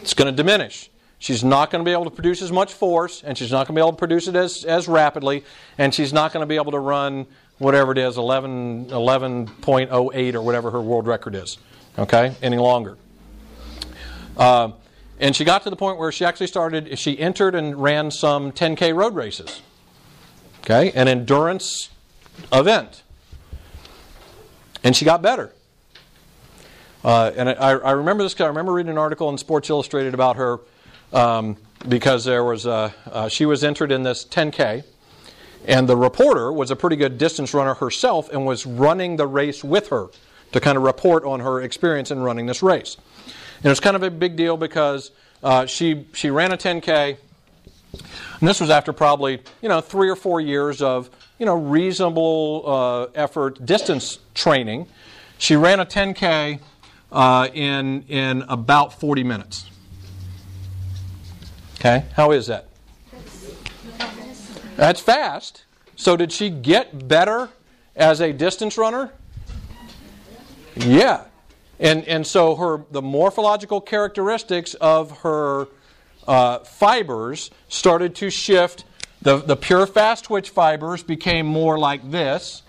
It's 0.00 0.14
going 0.14 0.34
to 0.34 0.36
diminish. 0.36 0.90
She's 1.18 1.44
not 1.44 1.70
going 1.70 1.84
to 1.84 1.88
be 1.88 1.92
able 1.92 2.04
to 2.04 2.10
produce 2.10 2.40
as 2.40 2.52
much 2.52 2.72
force, 2.72 3.22
and 3.22 3.36
she's 3.36 3.52
not 3.52 3.66
going 3.66 3.74
to 3.74 3.80
be 3.80 3.82
able 3.82 3.92
to 3.92 3.98
produce 3.98 4.28
it 4.28 4.36
as, 4.36 4.64
as 4.64 4.88
rapidly, 4.88 5.44
and 5.76 5.94
she's 5.94 6.12
not 6.12 6.32
going 6.32 6.42
to 6.42 6.46
be 6.46 6.56
able 6.56 6.72
to 6.72 6.78
run 6.78 7.26
whatever 7.58 7.92
it 7.92 7.98
is, 7.98 8.16
11, 8.16 8.86
11.08 8.86 10.34
or 10.34 10.42
whatever 10.42 10.70
her 10.70 10.80
world 10.80 11.06
record 11.06 11.34
is, 11.34 11.58
okay, 11.98 12.34
any 12.42 12.58
longer. 12.58 12.96
Uh, 14.36 14.72
and 15.20 15.34
she 15.36 15.44
got 15.44 15.62
to 15.62 15.70
the 15.70 15.76
point 15.76 15.98
where 15.98 16.10
she 16.10 16.24
actually 16.24 16.48
started, 16.48 16.98
she 16.98 17.18
entered 17.18 17.54
and 17.54 17.80
ran 17.80 18.10
some 18.10 18.52
10K 18.52 18.94
road 18.94 19.14
races, 19.14 19.62
okay, 20.60 20.90
an 20.92 21.08
endurance 21.08 21.90
event 22.52 23.04
and 24.84 24.94
she 24.94 25.04
got 25.04 25.22
better. 25.22 25.50
Uh, 27.02 27.32
and 27.36 27.48
I, 27.48 27.72
I, 27.72 27.90
remember 27.92 28.22
this 28.22 28.32
because 28.32 28.44
I 28.44 28.48
remember 28.48 28.72
reading 28.72 28.92
an 28.92 28.98
article 28.98 29.28
in 29.30 29.36
Sports 29.36 29.68
Illustrated 29.68 30.14
about 30.14 30.36
her 30.36 30.60
um, 31.12 31.56
because 31.88 32.24
there 32.24 32.44
was 32.44 32.64
a, 32.64 32.94
uh, 33.10 33.28
she 33.28 33.44
was 33.44 33.64
entered 33.64 33.92
in 33.92 34.04
this 34.04 34.24
10K, 34.24 34.84
and 35.66 35.88
the 35.88 35.96
reporter 35.96 36.52
was 36.52 36.70
a 36.70 36.76
pretty 36.76 36.96
good 36.96 37.18
distance 37.18 37.54
runner 37.54 37.74
herself 37.74 38.30
and 38.30 38.46
was 38.46 38.66
running 38.66 39.16
the 39.16 39.26
race 39.26 39.64
with 39.64 39.88
her 39.88 40.08
to 40.52 40.60
kind 40.60 40.76
of 40.76 40.82
report 40.84 41.24
on 41.24 41.40
her 41.40 41.60
experience 41.60 42.10
in 42.10 42.20
running 42.20 42.46
this 42.46 42.62
race. 42.62 42.96
And 43.56 43.66
it 43.66 43.70
was 43.70 43.80
kind 43.80 43.96
of 43.96 44.02
a 44.02 44.10
big 44.10 44.36
deal 44.36 44.56
because 44.56 45.10
uh, 45.42 45.66
she 45.66 46.06
she 46.12 46.30
ran 46.30 46.52
a 46.52 46.56
10K, 46.56 47.16
and 48.40 48.48
this 48.48 48.60
was 48.60 48.70
after 48.70 48.92
probably 48.92 49.42
you 49.62 49.68
know 49.68 49.80
three 49.80 50.08
or 50.08 50.16
four 50.16 50.40
years 50.40 50.82
of 50.82 51.10
you 51.38 51.46
know, 51.46 51.56
reasonable 51.56 52.62
uh, 52.66 53.06
effort 53.14 53.64
distance 53.64 54.18
training. 54.34 54.86
She 55.38 55.56
ran 55.56 55.80
a 55.80 55.86
10K 55.86 56.60
uh, 57.10 57.48
in, 57.52 58.04
in 58.08 58.42
about 58.42 58.98
40 59.00 59.24
minutes. 59.24 59.70
Okay, 61.76 62.04
how 62.14 62.30
is 62.30 62.46
that? 62.46 62.68
That's 64.76 65.00
fast. 65.00 65.64
So, 65.96 66.16
did 66.16 66.32
she 66.32 66.50
get 66.50 67.08
better 67.08 67.48
as 67.94 68.20
a 68.20 68.32
distance 68.32 68.76
runner? 68.76 69.12
Yeah. 70.76 71.24
And, 71.78 72.04
and 72.06 72.26
so 72.26 72.54
her 72.56 72.84
the 72.90 73.02
morphological 73.02 73.80
characteristics 73.80 74.74
of 74.74 75.18
her 75.18 75.68
uh, 76.26 76.60
fibers 76.60 77.50
started 77.68 78.14
to 78.16 78.30
shift 78.30 78.84
the, 79.24 79.38
the 79.38 79.56
pure 79.56 79.86
fast 79.86 80.24
twitch 80.24 80.50
fibers 80.50 81.02
became 81.02 81.46
more 81.46 81.78
like 81.78 82.10
this, 82.10 82.62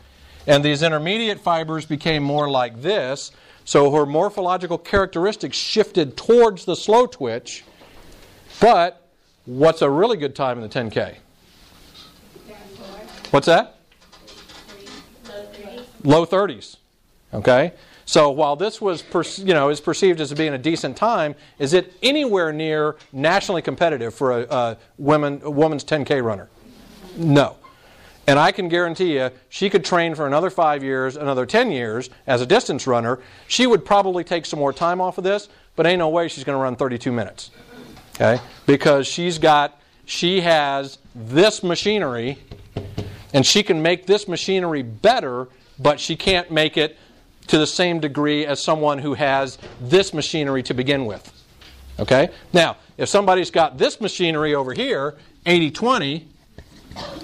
and 0.47 0.64
these 0.64 0.84
intermediate 0.84 1.41
fibers 1.41 1.86
became 1.86 2.24
more 2.24 2.49
like 2.49 2.82
this. 2.82 3.32
So 3.66 3.91
her 3.91 4.06
morphological 4.06 4.78
characteristics 4.78 5.58
shifted 5.58 6.16
towards 6.16 6.64
the 6.64 6.76
slow 6.76 7.08
twitch. 7.08 7.66
But 8.62 9.06
what's 9.43 9.82
a 9.82 9.89
really 9.89 10.16
good 10.16 10.34
time 10.34 10.58
in 10.58 10.64
the 10.64 10.70
10K? 10.70 11.16
What's 13.36 13.48
that? 13.48 13.76
Low 16.06 16.26
30s. 16.26 16.78
Okay? 17.34 17.74
So 18.06 18.30
while 18.30 18.56
this 18.56 18.80
was, 18.80 19.04
you 19.40 19.54
know, 19.54 19.68
is 19.68 19.82
perceived 19.82 20.22
as 20.22 20.34
being 20.34 20.54
a 20.54 20.58
decent 20.58 20.96
time, 20.96 21.36
is 21.60 21.74
it 21.74 21.92
anywhere 22.02 22.54
near 22.54 22.96
nationally 23.12 23.62
competitive 23.62 24.16
for 24.16 24.40
a, 24.40 24.44
a 24.44 24.78
women, 24.98 25.42
a 25.44 25.52
woman's 25.52 25.84
10K 25.84 26.24
runner? 26.24 26.48
No. 27.18 27.58
And 28.26 28.40
I 28.40 28.54
can 28.54 28.70
guarantee 28.70 29.18
you, 29.18 29.30
she 29.50 29.70
could 29.70 29.84
train 29.84 30.16
for 30.16 30.28
another 30.28 30.50
five 30.50 30.82
years, 30.82 31.18
another 31.18 31.46
10 31.46 31.74
years 31.74 32.10
as 32.28 32.40
a 32.40 32.46
distance 32.46 32.88
runner. 32.88 33.20
She 33.50 33.68
would 33.68 33.84
probably 33.84 34.24
take 34.24 34.46
some 34.46 34.60
more 34.60 34.72
time 34.72 35.02
off 35.02 35.18
of 35.18 35.26
this, 35.26 35.50
but 35.76 35.86
ain't 35.86 36.00
no 36.00 36.08
way 36.08 36.30
she's 36.30 36.46
going 36.46 36.58
to 36.58 36.64
run 36.64 36.78
32 36.78 37.12
minutes. 37.12 37.52
Okay? 38.16 38.42
Because 38.66 39.06
she's 39.08 39.38
got, 39.38 39.82
she 40.06 40.40
has 40.40 41.00
this 41.14 41.64
machinery, 41.64 42.40
and 43.36 43.46
she 43.46 43.64
can 43.64 43.82
make 43.82 44.06
this 44.06 44.30
machinery 44.30 44.82
better, 44.82 45.50
but 45.78 46.00
she 46.00 46.16
can't 46.16 46.50
make 46.52 46.78
it 46.78 46.98
to 47.48 47.58
the 47.58 47.68
same 47.68 48.00
degree 48.00 48.46
as 48.46 48.64
someone 48.64 48.98
who 48.98 49.14
has 49.14 49.58
this 49.82 50.14
machinery 50.14 50.64
to 50.64 50.74
begin 50.74 51.06
with. 51.06 51.34
Okay? 52.00 52.30
Now, 52.54 52.78
if 52.98 53.10
somebody's 53.10 53.52
got 53.52 53.78
this 53.78 54.00
machinery 54.00 54.56
over 54.56 54.72
here, 54.72 55.16
80 55.46 55.72
20, 55.72 56.28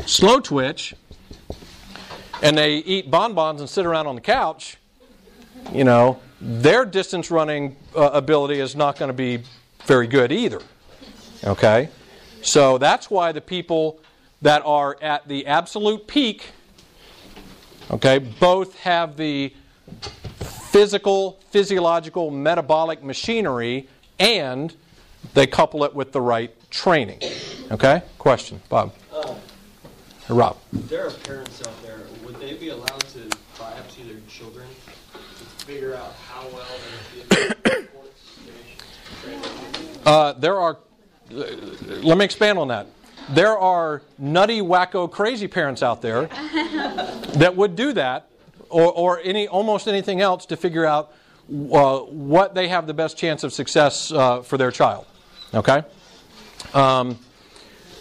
slow 0.06 0.42
twitch, 0.42 0.94
and 2.44 2.58
they 2.58 2.76
eat 2.80 3.10
bonbons 3.10 3.62
and 3.62 3.70
sit 3.70 3.86
around 3.86 4.08
on 4.08 4.16
the 4.16 4.22
couch, 4.22 4.76
you 5.72 5.86
know, 5.86 6.20
their 6.42 6.84
distance 6.84 7.32
running 7.32 7.78
uh, 7.96 8.10
ability 8.10 8.60
is 8.60 8.76
not 8.76 9.00
going 9.00 9.08
to 9.08 9.14
be 9.14 9.44
very 9.86 10.08
good 10.08 10.34
either. 10.34 10.62
Okay? 11.46 11.88
So 12.42 12.78
that's 12.78 13.10
why 13.10 13.32
the 13.32 13.40
people 13.42 14.01
that 14.42 14.62
are 14.66 14.98
at 15.02 15.28
the 15.28 15.46
absolute 15.48 16.08
peak, 16.08 16.52
okay, 17.92 18.18
both 18.18 18.76
have 18.80 19.18
the 19.18 19.54
physical, 20.40 21.40
physiological, 21.50 22.32
metabolic 22.32 23.04
machinery 23.04 23.88
and 24.20 24.76
they 25.34 25.48
couple 25.48 25.84
it 25.84 25.94
with 25.94 26.12
the 26.12 26.22
right 26.22 26.54
training. 26.70 27.20
Okay? 27.72 28.02
Question, 28.18 28.62
Bob. 28.70 28.94
Uh, 29.14 29.36
Rob. 30.30 30.58
There 30.72 31.08
are 31.08 31.12
parents 31.12 31.62
out 31.68 31.82
there. 31.84 32.00
Would 32.26 32.40
they 32.40 32.54
be 32.54 32.70
allowed 32.70 33.02
to 33.02 33.20
biopsy 33.58 34.08
their 34.08 34.22
children 34.30 34.66
to 35.14 35.66
figure 35.66 35.96
out 35.96 36.14
how 36.14 36.48
well 36.54 36.66
they're 37.30 37.88
uh, 40.06 40.34
There 40.34 40.60
are. 40.60 40.78
Let 41.30 42.18
me 42.18 42.26
expand 42.26 42.60
on 42.60 42.70
that. 42.70 42.88
There 43.30 43.58
are 43.58 44.02
nutty, 44.18 44.62
wacko, 44.62 45.10
crazy 45.10 45.48
parents 45.48 45.82
out 45.84 46.02
there 46.02 46.28
that 47.36 47.54
would 47.56 47.76
do 47.76 47.94
that, 47.94 48.28
or, 48.70 48.92
or 48.92 49.22
any 49.24 49.48
almost 49.48 49.88
anything 49.88 50.22
else 50.22 50.46
to 50.48 50.58
figure 50.58 50.86
out 50.86 51.14
uh, 51.50 52.00
what 52.00 52.56
they 52.56 52.68
have 52.68 52.88
the 52.88 52.94
best 52.94 53.18
chance 53.18 53.44
of 53.44 53.54
success 53.54 54.12
uh, 54.12 54.42
for 54.42 54.58
their 54.58 54.72
child. 54.72 55.06
Okay? 55.54 55.84
Um, 56.74 57.18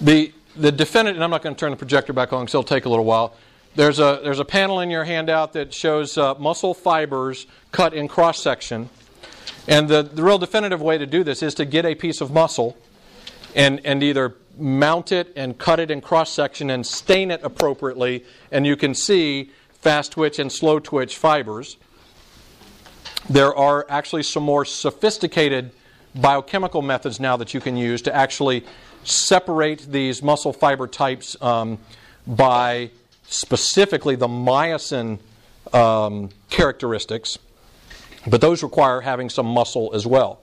the, 0.01 0.33
the 0.57 0.73
defendant, 0.73 1.17
and 1.17 1.25
I'm 1.25 1.31
not 1.31 1.43
going 1.43 1.55
to 1.55 1.59
turn 1.59 1.71
the 1.71 1.77
projector 1.77 2.13
back 2.13 2.33
on 2.33 2.45
because 2.45 2.55
it'll 2.55 2.65
take 2.65 2.85
a 2.85 2.89
little 2.89 3.05
while. 3.05 3.35
There's 3.77 3.99
a, 3.99 4.21
there's 4.23 4.41
a 4.41 4.45
panel 4.45 4.81
in 4.81 4.91
your 4.91 5.05
handout 5.05 5.53
that 5.53 5.73
shows 5.73 6.19
uh, 6.19 6.35
muscle 6.35 6.75
fibers 6.75 7.47
cut 7.71 7.95
in 7.95 8.09
cross 8.09 8.41
section. 8.41 8.89
And 9.69 9.89
the, 9.89 10.03
the 10.03 10.23
real 10.23 10.39
definitive 10.39 10.83
way 10.83 10.99
to 10.99 11.07
do 11.07 11.23
this 11.23 11.43
is 11.43 11.55
to 11.55 11.65
get 11.65 11.85
a 11.85 11.95
piece 11.95 12.21
of 12.21 12.33
muscle 12.33 12.77
and, 13.55 13.81
and 13.85 14.03
either 14.03 14.35
mount 14.59 15.13
it 15.13 15.33
and 15.37 15.59
cut 15.59 15.81
it 15.81 15.91
in 15.91 16.01
cross 16.01 16.31
section 16.31 16.71
and 16.71 16.87
stain 16.87 17.31
it 17.31 17.41
appropriately, 17.43 18.25
and 18.51 18.67
you 18.67 18.77
can 18.77 18.95
see 18.95 19.51
fast 19.73 20.13
twitch 20.13 20.39
and 20.39 20.51
slow 20.51 20.79
twitch 20.79 21.17
fibers. 21.17 21.77
There 23.29 23.55
are 23.55 23.87
actually 23.89 24.23
some 24.23 24.43
more 24.43 24.65
sophisticated 24.65 25.71
biochemical 26.15 26.83
methods 26.83 27.21
now 27.21 27.37
that 27.37 27.55
you 27.55 27.61
can 27.61 27.77
use 27.77 28.03
to 28.03 28.15
actually 28.15 28.65
separate 29.05 29.87
these 29.91 30.23
muscle 30.23 30.53
fiber 30.53 30.87
types 30.87 31.37
um, 31.41 31.79
by 32.27 32.91
specifically 33.25 34.17
the 34.17 34.29
myosin 34.29 35.19
um, 35.73 36.31
characteristics, 36.51 37.39
but 38.27 38.41
those 38.41 38.63
require 38.63 39.01
having 39.01 39.31
some 39.31 39.47
muscle 39.47 39.91
as 39.95 40.07
well. 40.07 40.41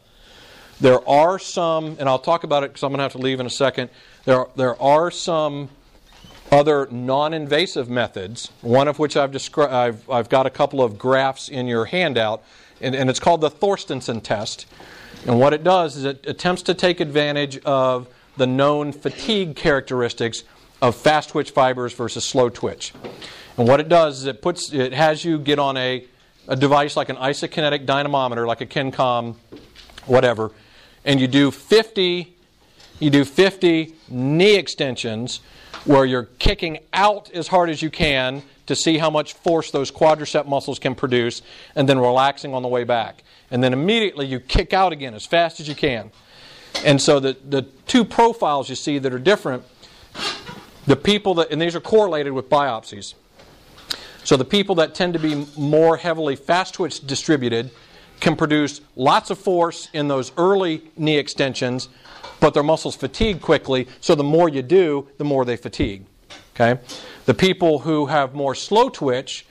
There 0.79 1.07
are 1.09 1.39
some, 1.39 1.97
and 1.99 2.07
I'll 2.07 2.19
talk 2.19 2.43
about 2.43 2.63
it 2.63 2.69
because 2.69 2.83
I'm 2.83 2.91
going 2.91 2.99
to 2.99 3.03
have 3.03 3.13
to 3.13 3.17
leave 3.17 3.39
in 3.39 3.45
a 3.45 3.49
second. 3.49 3.89
There 4.25 4.37
are, 4.37 4.49
there 4.55 4.81
are 4.81 5.09
some 5.09 5.69
other 6.51 6.87
non 6.91 7.33
invasive 7.33 7.89
methods, 7.89 8.51
one 8.61 8.87
of 8.87 8.99
which 8.99 9.17
I've, 9.17 9.31
descri- 9.31 9.71
I've, 9.71 10.07
I've 10.09 10.29
got 10.29 10.45
a 10.45 10.49
couple 10.49 10.83
of 10.83 10.97
graphs 10.97 11.49
in 11.49 11.67
your 11.67 11.85
handout, 11.85 12.43
and, 12.79 12.95
and 12.95 13.09
it's 13.09 13.19
called 13.19 13.41
the 13.41 13.49
Thorstensson 13.49 14.21
test. 14.21 14.67
And 15.25 15.39
what 15.39 15.53
it 15.53 15.63
does 15.63 15.97
is 15.97 16.05
it 16.05 16.25
attempts 16.27 16.61
to 16.63 16.73
take 16.73 16.99
advantage 16.99 17.57
of 17.65 18.07
the 18.37 18.45
known 18.47 18.91
fatigue 18.91 19.55
characteristics 19.55 20.43
of 20.81 20.95
fast 20.95 21.29
twitch 21.29 21.51
fibers 21.51 21.93
versus 21.93 22.23
slow 22.23 22.49
twitch. 22.49 22.93
And 23.57 23.67
what 23.67 23.79
it 23.79 23.89
does 23.89 24.19
is 24.19 24.25
it 24.25 24.43
puts 24.43 24.71
it 24.71 24.93
has 24.93 25.25
you 25.25 25.39
get 25.39 25.57
on 25.57 25.75
a, 25.75 26.05
a 26.47 26.55
device 26.55 26.95
like 26.95 27.09
an 27.09 27.15
isokinetic 27.15 27.87
dynamometer, 27.87 28.45
like 28.45 28.61
a 28.61 28.67
KinCom, 28.67 29.35
whatever, 30.05 30.51
and 31.07 31.19
you 31.19 31.27
do 31.27 31.49
50 31.49 32.35
you 32.99 33.09
do 33.09 33.25
50 33.25 33.93
knee 34.09 34.55
extensions 34.55 35.41
where 35.85 36.05
you're 36.05 36.29
kicking 36.39 36.79
out 36.93 37.31
as 37.31 37.47
hard 37.47 37.69
as 37.69 37.81
you 37.81 37.89
can 37.89 38.41
to 38.65 38.75
see 38.75 38.97
how 38.97 39.09
much 39.09 39.33
force 39.33 39.71
those 39.71 39.91
quadricep 39.91 40.45
muscles 40.47 40.79
can 40.79 40.93
produce, 40.93 41.41
and 41.75 41.87
then 41.87 41.97
relaxing 41.99 42.53
on 42.53 42.61
the 42.61 42.67
way 42.67 42.83
back. 42.83 43.23
And 43.49 43.63
then 43.63 43.71
immediately 43.71 44.25
you 44.25 44.39
kick 44.39 44.73
out 44.73 44.91
again 44.91 45.13
as 45.13 45.25
fast 45.25 45.59
as 45.59 45.69
you 45.69 45.75
can. 45.75 46.11
And 46.83 47.01
so 47.01 47.19
the, 47.19 47.37
the 47.47 47.61
two 47.61 48.03
profiles 48.03 48.69
you 48.69 48.75
see 48.75 48.97
that 48.99 49.13
are 49.13 49.19
different, 49.19 49.63
the 50.85 50.97
people 50.97 51.35
that, 51.35 51.51
and 51.51 51.61
these 51.61 51.75
are 51.75 51.79
correlated 51.81 52.33
with 52.33 52.49
biopsies. 52.49 53.13
So 54.25 54.35
the 54.35 54.45
people 54.45 54.75
that 54.75 54.93
tend 54.93 55.13
to 55.13 55.19
be 55.19 55.45
more 55.55 55.95
heavily 55.95 56.35
fast 56.35 56.73
twitch 56.73 57.05
distributed 57.05 57.71
can 58.19 58.35
produce 58.35 58.81
lots 58.95 59.29
of 59.29 59.37
force 59.37 59.89
in 59.93 60.07
those 60.07 60.31
early 60.37 60.83
knee 60.97 61.17
extensions, 61.17 61.89
but 62.39 62.53
their 62.53 62.63
muscles 62.63 62.95
fatigue 62.95 63.41
quickly, 63.41 63.87
so 64.01 64.15
the 64.15 64.23
more 64.23 64.49
you 64.49 64.61
do, 64.61 65.07
the 65.17 65.23
more 65.23 65.45
they 65.45 65.57
fatigue. 65.57 66.05
Okay? 66.55 66.79
The 67.25 67.33
people 67.33 67.79
who 67.79 68.07
have 68.07 68.33
more 68.33 68.55
slow 68.55 68.89
twitch 68.89 69.45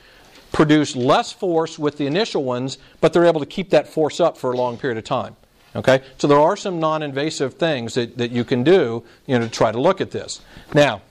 produce 0.52 0.96
less 0.96 1.32
force 1.32 1.78
with 1.78 1.98
the 1.98 2.06
initial 2.06 2.42
ones, 2.42 2.78
but 3.00 3.12
they're 3.12 3.26
able 3.26 3.40
to 3.40 3.46
keep 3.46 3.70
that 3.70 3.88
force 3.88 4.20
up 4.20 4.36
for 4.38 4.52
a 4.52 4.56
long 4.56 4.76
period 4.76 4.98
of 4.98 5.04
time. 5.04 5.36
Okay? 5.74 6.02
So 6.18 6.26
there 6.26 6.40
are 6.40 6.56
some 6.56 6.80
non 6.80 7.02
invasive 7.02 7.54
things 7.54 7.94
that, 7.94 8.16
that 8.18 8.30
you 8.30 8.44
can 8.44 8.64
do 8.64 9.04
you 9.26 9.38
know, 9.38 9.44
to 9.44 9.50
try 9.50 9.70
to 9.70 9.80
look 9.80 10.00
at 10.00 10.10
this. 10.10 10.40
Now, 10.74 11.02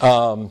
um, 0.00 0.50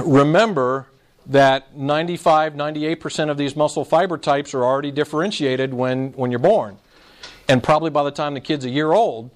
remember 0.00 0.88
that 1.26 1.76
95, 1.76 2.54
98% 2.54 3.30
of 3.30 3.36
these 3.36 3.56
muscle 3.56 3.84
fiber 3.84 4.16
types 4.18 4.54
are 4.54 4.64
already 4.64 4.90
differentiated 4.90 5.74
when, 5.74 6.12
when 6.12 6.30
you're 6.30 6.38
born. 6.38 6.78
And 7.48 7.62
probably 7.62 7.90
by 7.90 8.04
the 8.04 8.10
time 8.10 8.34
the 8.34 8.40
kid's 8.40 8.64
a 8.64 8.70
year 8.70 8.92
old, 8.92 9.30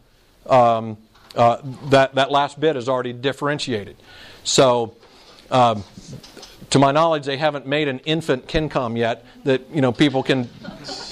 um, 0.47 0.99
uh, 1.34 1.59
that, 1.91 2.14
that 2.14 2.30
last 2.30 2.59
bit 2.59 2.76
is 2.76 2.88
already 2.88 3.12
differentiated. 3.12 3.97
So, 4.45 4.97
um, 5.51 5.84
to 6.70 6.78
my 6.78 6.93
knowledge, 6.93 7.24
they 7.24 7.36
haven't 7.36 7.66
made 7.66 7.88
an 7.88 7.99
infant 8.01 8.47
KinCom 8.47 8.97
yet 8.97 9.24
that 9.45 9.68
you 9.72 9.80
know 9.80 9.93
people 9.93 10.22
can 10.22 10.49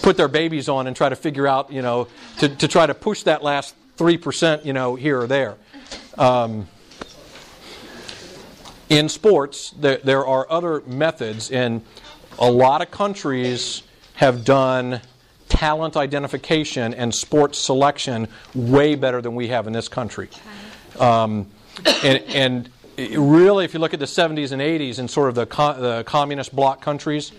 put 0.02 0.16
their 0.16 0.28
babies 0.28 0.68
on 0.68 0.86
and 0.86 0.96
try 0.96 1.08
to 1.08 1.16
figure 1.16 1.46
out 1.46 1.72
you 1.72 1.82
know 1.82 2.06
to, 2.38 2.48
to 2.48 2.68
try 2.68 2.86
to 2.86 2.94
push 2.94 3.24
that 3.24 3.42
last 3.42 3.74
three 3.96 4.16
percent 4.16 4.64
you 4.64 4.72
know 4.72 4.94
here 4.94 5.20
or 5.20 5.26
there. 5.26 5.56
Um, 6.16 6.68
in 8.88 9.08
sports, 9.08 9.70
there, 9.72 9.98
there 9.98 10.26
are 10.26 10.46
other 10.50 10.82
methods, 10.86 11.50
and 11.50 11.82
a 12.38 12.50
lot 12.50 12.82
of 12.82 12.90
countries 12.90 13.82
have 14.14 14.44
done 14.44 15.00
talent 15.48 15.96
identification 15.96 16.94
and 16.94 17.14
sports 17.14 17.58
selection 17.58 18.28
way 18.54 18.94
better 18.94 19.20
than 19.20 19.34
we 19.34 19.48
have 19.48 19.66
in 19.66 19.72
this 19.72 19.88
country. 19.88 20.28
Um, 20.98 21.46
and, 22.02 22.22
and, 22.28 22.70
really, 23.16 23.64
if 23.64 23.74
you 23.74 23.80
look 23.80 23.94
at 23.94 24.00
the 24.00 24.06
70s 24.06 24.52
and 24.52 24.60
80s 24.60 24.98
in 24.98 25.06
sort 25.06 25.28
of 25.28 25.36
the, 25.36 25.46
co- 25.46 25.80
the 25.80 26.04
communist 26.04 26.54
bloc 26.54 26.80
countries, 26.80 27.32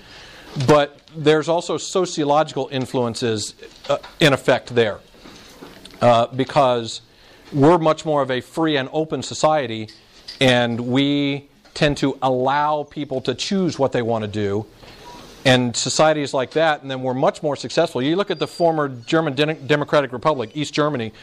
but 0.68 1.02
there's 1.16 1.50
also 1.50 1.78
sociological 1.78 2.70
influences 2.72 3.56
uh, 3.90 3.98
in 4.20 4.34
effect 4.34 4.74
there. 4.74 5.00
Uh, 6.02 6.28
because 6.28 7.02
we're 7.52 7.78
much 7.78 8.06
more 8.06 8.22
of 8.22 8.32
a 8.32 8.40
free 8.40 8.78
and 8.78 8.88
open 8.94 9.22
society, 9.22 9.90
and 10.40 10.80
we 10.80 11.50
tend 11.74 11.98
to 11.98 12.18
allow 12.22 12.84
people 12.84 13.22
to 13.22 13.34
choose 13.34 13.80
what 13.80 13.92
they 13.92 14.02
want 14.02 14.24
to 14.24 14.28
do 14.28 14.66
and 15.46 15.76
societies 15.76 16.34
like 16.34 16.52
that, 16.52 16.82
and 16.82 16.92
then 16.92 17.02
we're 17.02 17.14
much 17.14 17.42
more 17.42 17.56
successful. 17.56 18.02
You 18.02 18.16
look 18.16 18.30
at 18.30 18.40
the 18.40 18.48
former 18.48 18.90
German 18.90 19.36
Democratic 19.68 20.12
Republic, 20.12 20.52
East 20.54 20.74
Germany, 20.74 21.14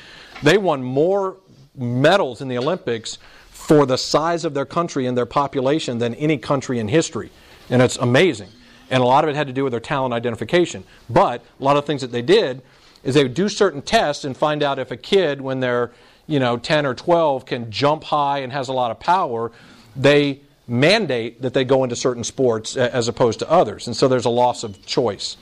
they 0.43 0.57
won 0.57 0.83
more 0.83 1.37
medals 1.77 2.41
in 2.41 2.49
the 2.49 2.57
Olympics 2.57 3.19
for 3.51 3.85
the 3.85 3.99
size 3.99 4.45
of 4.45 4.55
their 4.55 4.65
country 4.65 5.07
and 5.07 5.17
their 5.17 5.27
population 5.27 5.99
than 5.99 6.15
any 6.15 6.39
country 6.39 6.79
in 6.79 6.89
history. 6.89 7.31
And 7.69 7.83
it's 7.83 7.97
amazing. 7.97 8.49
And 8.91 9.03
a 9.03 9.07
lot 9.07 9.25
of 9.25 9.31
it 9.31 9.37
had 9.37 9.49
to 9.49 9.53
do 9.53 9.65
with 9.65 9.73
their 9.73 9.81
talent 9.81 10.15
identification. 10.15 10.85
But 11.11 11.43
a 11.61 11.65
lot 11.65 11.77
of 11.77 11.85
things 11.85 12.01
that 12.01 12.13
they 12.13 12.23
did 12.23 12.63
is 13.03 13.15
they 13.15 13.23
would 13.23 13.35
do 13.35 13.49
certain 13.49 13.83
tests 13.83 14.25
and 14.25 14.37
find 14.37 14.63
out 14.63 14.79
if 14.79 14.91
a 14.91 14.97
kid, 14.97 15.41
when 15.41 15.61
they're 15.61 15.91
you 16.27 16.39
know 16.39 16.57
10 16.57 16.87
or 16.87 16.95
12, 16.95 17.47
can 17.47 17.71
jump 17.71 18.05
high 18.05 18.39
and 18.39 18.53
has 18.53 18.69
a 18.69 18.73
lot 18.73 18.91
of 18.91 19.01
power. 19.01 19.53
They 19.95 20.41
mandate 20.69 21.43
that 21.43 21.55
they 21.55 21.65
go 21.65 21.85
into 21.85 21.97
certain 21.97 22.25
sports 22.25 22.77
as 22.77 23.09
opposed 23.09 23.39
to 23.39 23.51
others. 23.51 23.87
And 23.87 23.97
so 23.97 24.09
there's 24.09 24.25
a 24.25 24.31
loss 24.31 24.65
of 24.65 24.85
choice. 24.85 25.37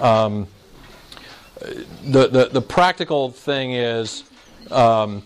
Um, 0.00 0.46
the, 2.04 2.28
the, 2.28 2.48
the 2.52 2.60
practical 2.60 3.30
thing 3.30 3.72
is, 3.72 4.24
um, 4.70 5.22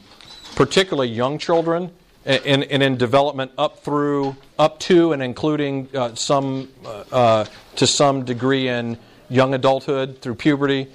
particularly 0.54 1.08
young 1.08 1.38
children, 1.38 1.90
and, 2.24 2.64
and 2.64 2.82
in 2.82 2.96
development 2.96 3.50
up 3.58 3.82
through, 3.82 4.36
up 4.58 4.78
to, 4.80 5.12
and 5.12 5.22
including 5.22 5.88
uh, 5.94 6.14
some, 6.14 6.68
uh, 6.84 7.04
uh, 7.10 7.44
to 7.76 7.86
some 7.86 8.24
degree 8.24 8.68
in 8.68 8.98
young 9.28 9.54
adulthood 9.54 10.20
through 10.20 10.34
puberty, 10.34 10.88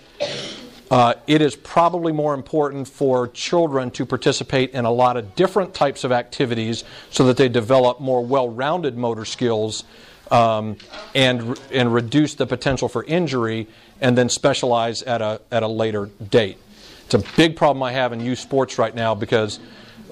uh, 0.96 1.14
it 1.28 1.42
is 1.42 1.58
probably 1.58 2.14
more 2.14 2.34
important 2.34 2.88
for 2.88 3.28
children 3.28 3.92
to 3.92 4.06
participate 4.06 4.72
in 4.72 4.86
a 4.86 4.92
lot 4.92 5.18
of 5.18 5.36
different 5.36 5.74
types 5.74 6.06
of 6.06 6.14
activities 6.14 6.86
so 7.10 7.26
that 7.26 7.36
they 7.36 7.50
develop 7.50 8.00
more 8.00 8.26
well 8.26 8.48
rounded 8.48 8.96
motor 8.96 9.26
skills 9.26 9.84
um, 10.32 10.78
and, 11.14 11.60
and 11.70 11.94
reduce 11.94 12.36
the 12.36 12.48
potential 12.48 12.88
for 12.88 13.04
injury 13.04 13.68
and 14.00 14.18
then 14.18 14.30
specialize 14.30 15.04
at 15.04 15.22
a, 15.22 15.42
at 15.52 15.64
a 15.64 15.68
later 15.68 16.10
date. 16.30 16.58
It's 17.04 17.14
a 17.14 17.24
big 17.36 17.58
problem 17.58 17.84
I 17.84 17.92
have 17.92 18.14
in 18.14 18.22
youth 18.22 18.40
sports 18.40 18.78
right 18.78 18.96
now 18.96 19.14
because 19.14 19.60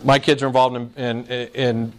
my 0.03 0.19
kids 0.19 0.43
are 0.43 0.47
involved 0.47 0.75
in, 0.75 0.91
in, 0.97 1.47
in 1.53 1.93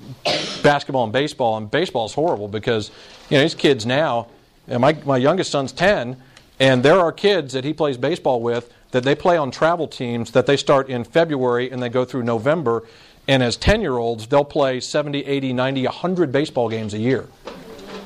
basketball 0.62 1.04
and 1.04 1.12
baseball, 1.12 1.56
and 1.56 1.70
baseball 1.70 2.04
is 2.04 2.12
horrible 2.12 2.48
because 2.48 2.90
you 3.30 3.38
know 3.38 3.44
these 3.44 3.54
kids 3.54 3.86
now. 3.86 4.28
And 4.68 4.82
my, 4.82 4.92
my 5.06 5.16
youngest 5.16 5.50
son's 5.50 5.72
10, 5.72 6.20
and 6.60 6.82
there 6.82 7.00
are 7.00 7.12
kids 7.12 7.52
that 7.54 7.64
he 7.64 7.72
plays 7.72 7.96
baseball 7.96 8.40
with 8.40 8.72
that 8.92 9.02
they 9.02 9.14
play 9.14 9.36
on 9.36 9.50
travel 9.50 9.88
teams 9.88 10.30
that 10.32 10.46
they 10.46 10.56
start 10.56 10.88
in 10.88 11.02
February 11.02 11.70
and 11.70 11.82
they 11.82 11.88
go 11.88 12.04
through 12.04 12.22
November. 12.22 12.84
And 13.26 13.42
as 13.42 13.56
10 13.56 13.80
year 13.80 13.96
olds, 13.96 14.26
they'll 14.28 14.44
play 14.44 14.78
70, 14.80 15.24
80, 15.24 15.52
90, 15.52 15.84
100 15.84 16.30
baseball 16.32 16.68
games 16.68 16.94
a 16.94 16.98
year. 16.98 17.26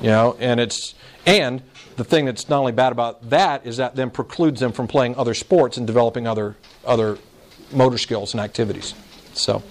You 0.01 0.09
know, 0.09 0.37
and 0.39 0.61
it's, 0.61 0.95
and 1.27 1.63
the 1.97 2.05
thing 2.05 2.25
that's 2.25 2.49
not 2.49 2.61
only 2.61 2.73
bad 2.73 2.93
about 2.93 3.29
that 3.31 3.67
is 3.67 3.77
that 3.79 3.97
then 3.97 4.11
precludes 4.11 4.61
them 4.61 4.73
from 4.73 4.89
playing 4.89 5.17
other 5.17 5.35
sports 5.35 5.77
and 5.77 5.87
developing 5.87 6.27
other, 6.27 6.57
other 6.87 7.19
motor 7.73 7.99
skills 7.99 8.33
and 8.33 8.41
activities. 8.41 8.95
So. 9.35 9.63